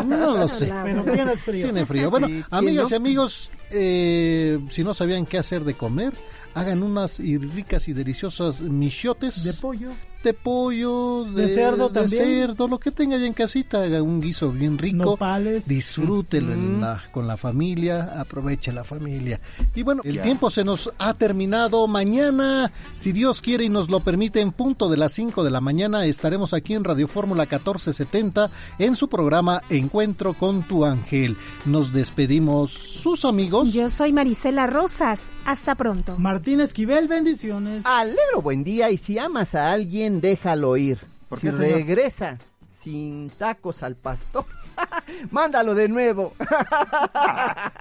[0.06, 0.72] no lo sé.
[0.84, 1.62] Pero tienes frío.
[1.64, 2.10] Tiene frío.
[2.10, 2.90] Bueno, Sí, ¿quién amigas no?
[2.90, 6.14] y amigos, eh, si no sabían qué hacer de comer,
[6.54, 9.44] hagan unas ricas y deliciosas michotes.
[9.44, 9.90] De pollo.
[10.22, 12.22] De pollo, de, De cerdo de también.
[12.22, 14.98] cerdo, lo que tenga ya en casita, haga un guiso bien rico.
[15.04, 15.66] Nopales.
[15.66, 16.80] Disfrútelo en Mm.
[16.80, 19.40] la- con la familia, aproveche la familia.
[19.74, 20.22] Y bueno, el Ya.
[20.22, 21.88] tiempo se nos ha terminado.
[21.88, 25.60] Mañana, si Dios quiere y nos lo permite, en punto de las 5 de la
[25.60, 31.36] mañana, estaremos aquí en Radio Fórmula 1470 en su programa Encuentro con tu ángel.
[31.64, 33.72] Nos despedimos sus amigos.
[33.72, 35.20] Yo soy Marisela Rosas.
[35.44, 36.16] Hasta pronto.
[36.18, 37.84] Martín Esquivel, bendiciones.
[37.84, 40.98] Alegro buen día y si amas a alguien, déjalo ir.
[41.28, 42.38] ¿Por si regresa
[42.82, 44.44] sin tacos al pastor,
[45.30, 46.34] mándalo de nuevo.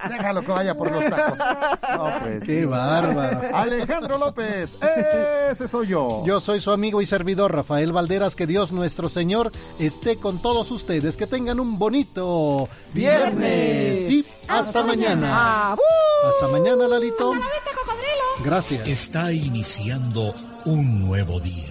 [0.07, 1.39] Déjalo que vaya por los tacos.
[1.39, 2.65] No, pues, Qué sí.
[2.65, 3.55] bárbaro.
[3.55, 4.77] Alejandro López,
[5.49, 6.23] ese soy yo.
[6.25, 8.35] Yo soy su amigo y servidor Rafael Valderas.
[8.35, 11.17] Que Dios nuestro Señor esté con todos ustedes.
[11.17, 14.07] Que tengan un bonito viernes.
[14.07, 15.73] Y hasta, mañana.
[15.73, 17.33] Hasta mañana, Lalito.
[18.45, 18.87] Gracias.
[18.87, 20.35] Está iniciando
[20.65, 21.70] un nuevo día.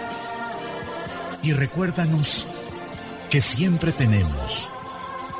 [1.43, 2.47] Y recuérdanos
[3.29, 4.71] que siempre tenemos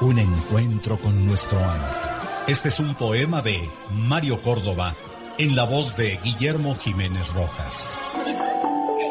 [0.01, 2.11] un encuentro con nuestro ángel.
[2.47, 4.95] Este es un poema de Mario Córdoba
[5.37, 7.93] en la voz de Guillermo Jiménez Rojas.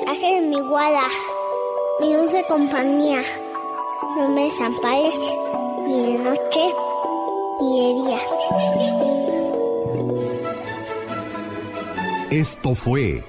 [0.09, 1.07] Hace mi guada,
[2.01, 3.23] mi dulce compañía.
[4.17, 5.15] No me desampares
[5.87, 6.75] ni de noche
[7.61, 8.19] ni de día.
[12.31, 13.25] Esto fue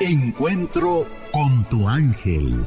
[0.00, 2.66] Encuentro con tu ángel.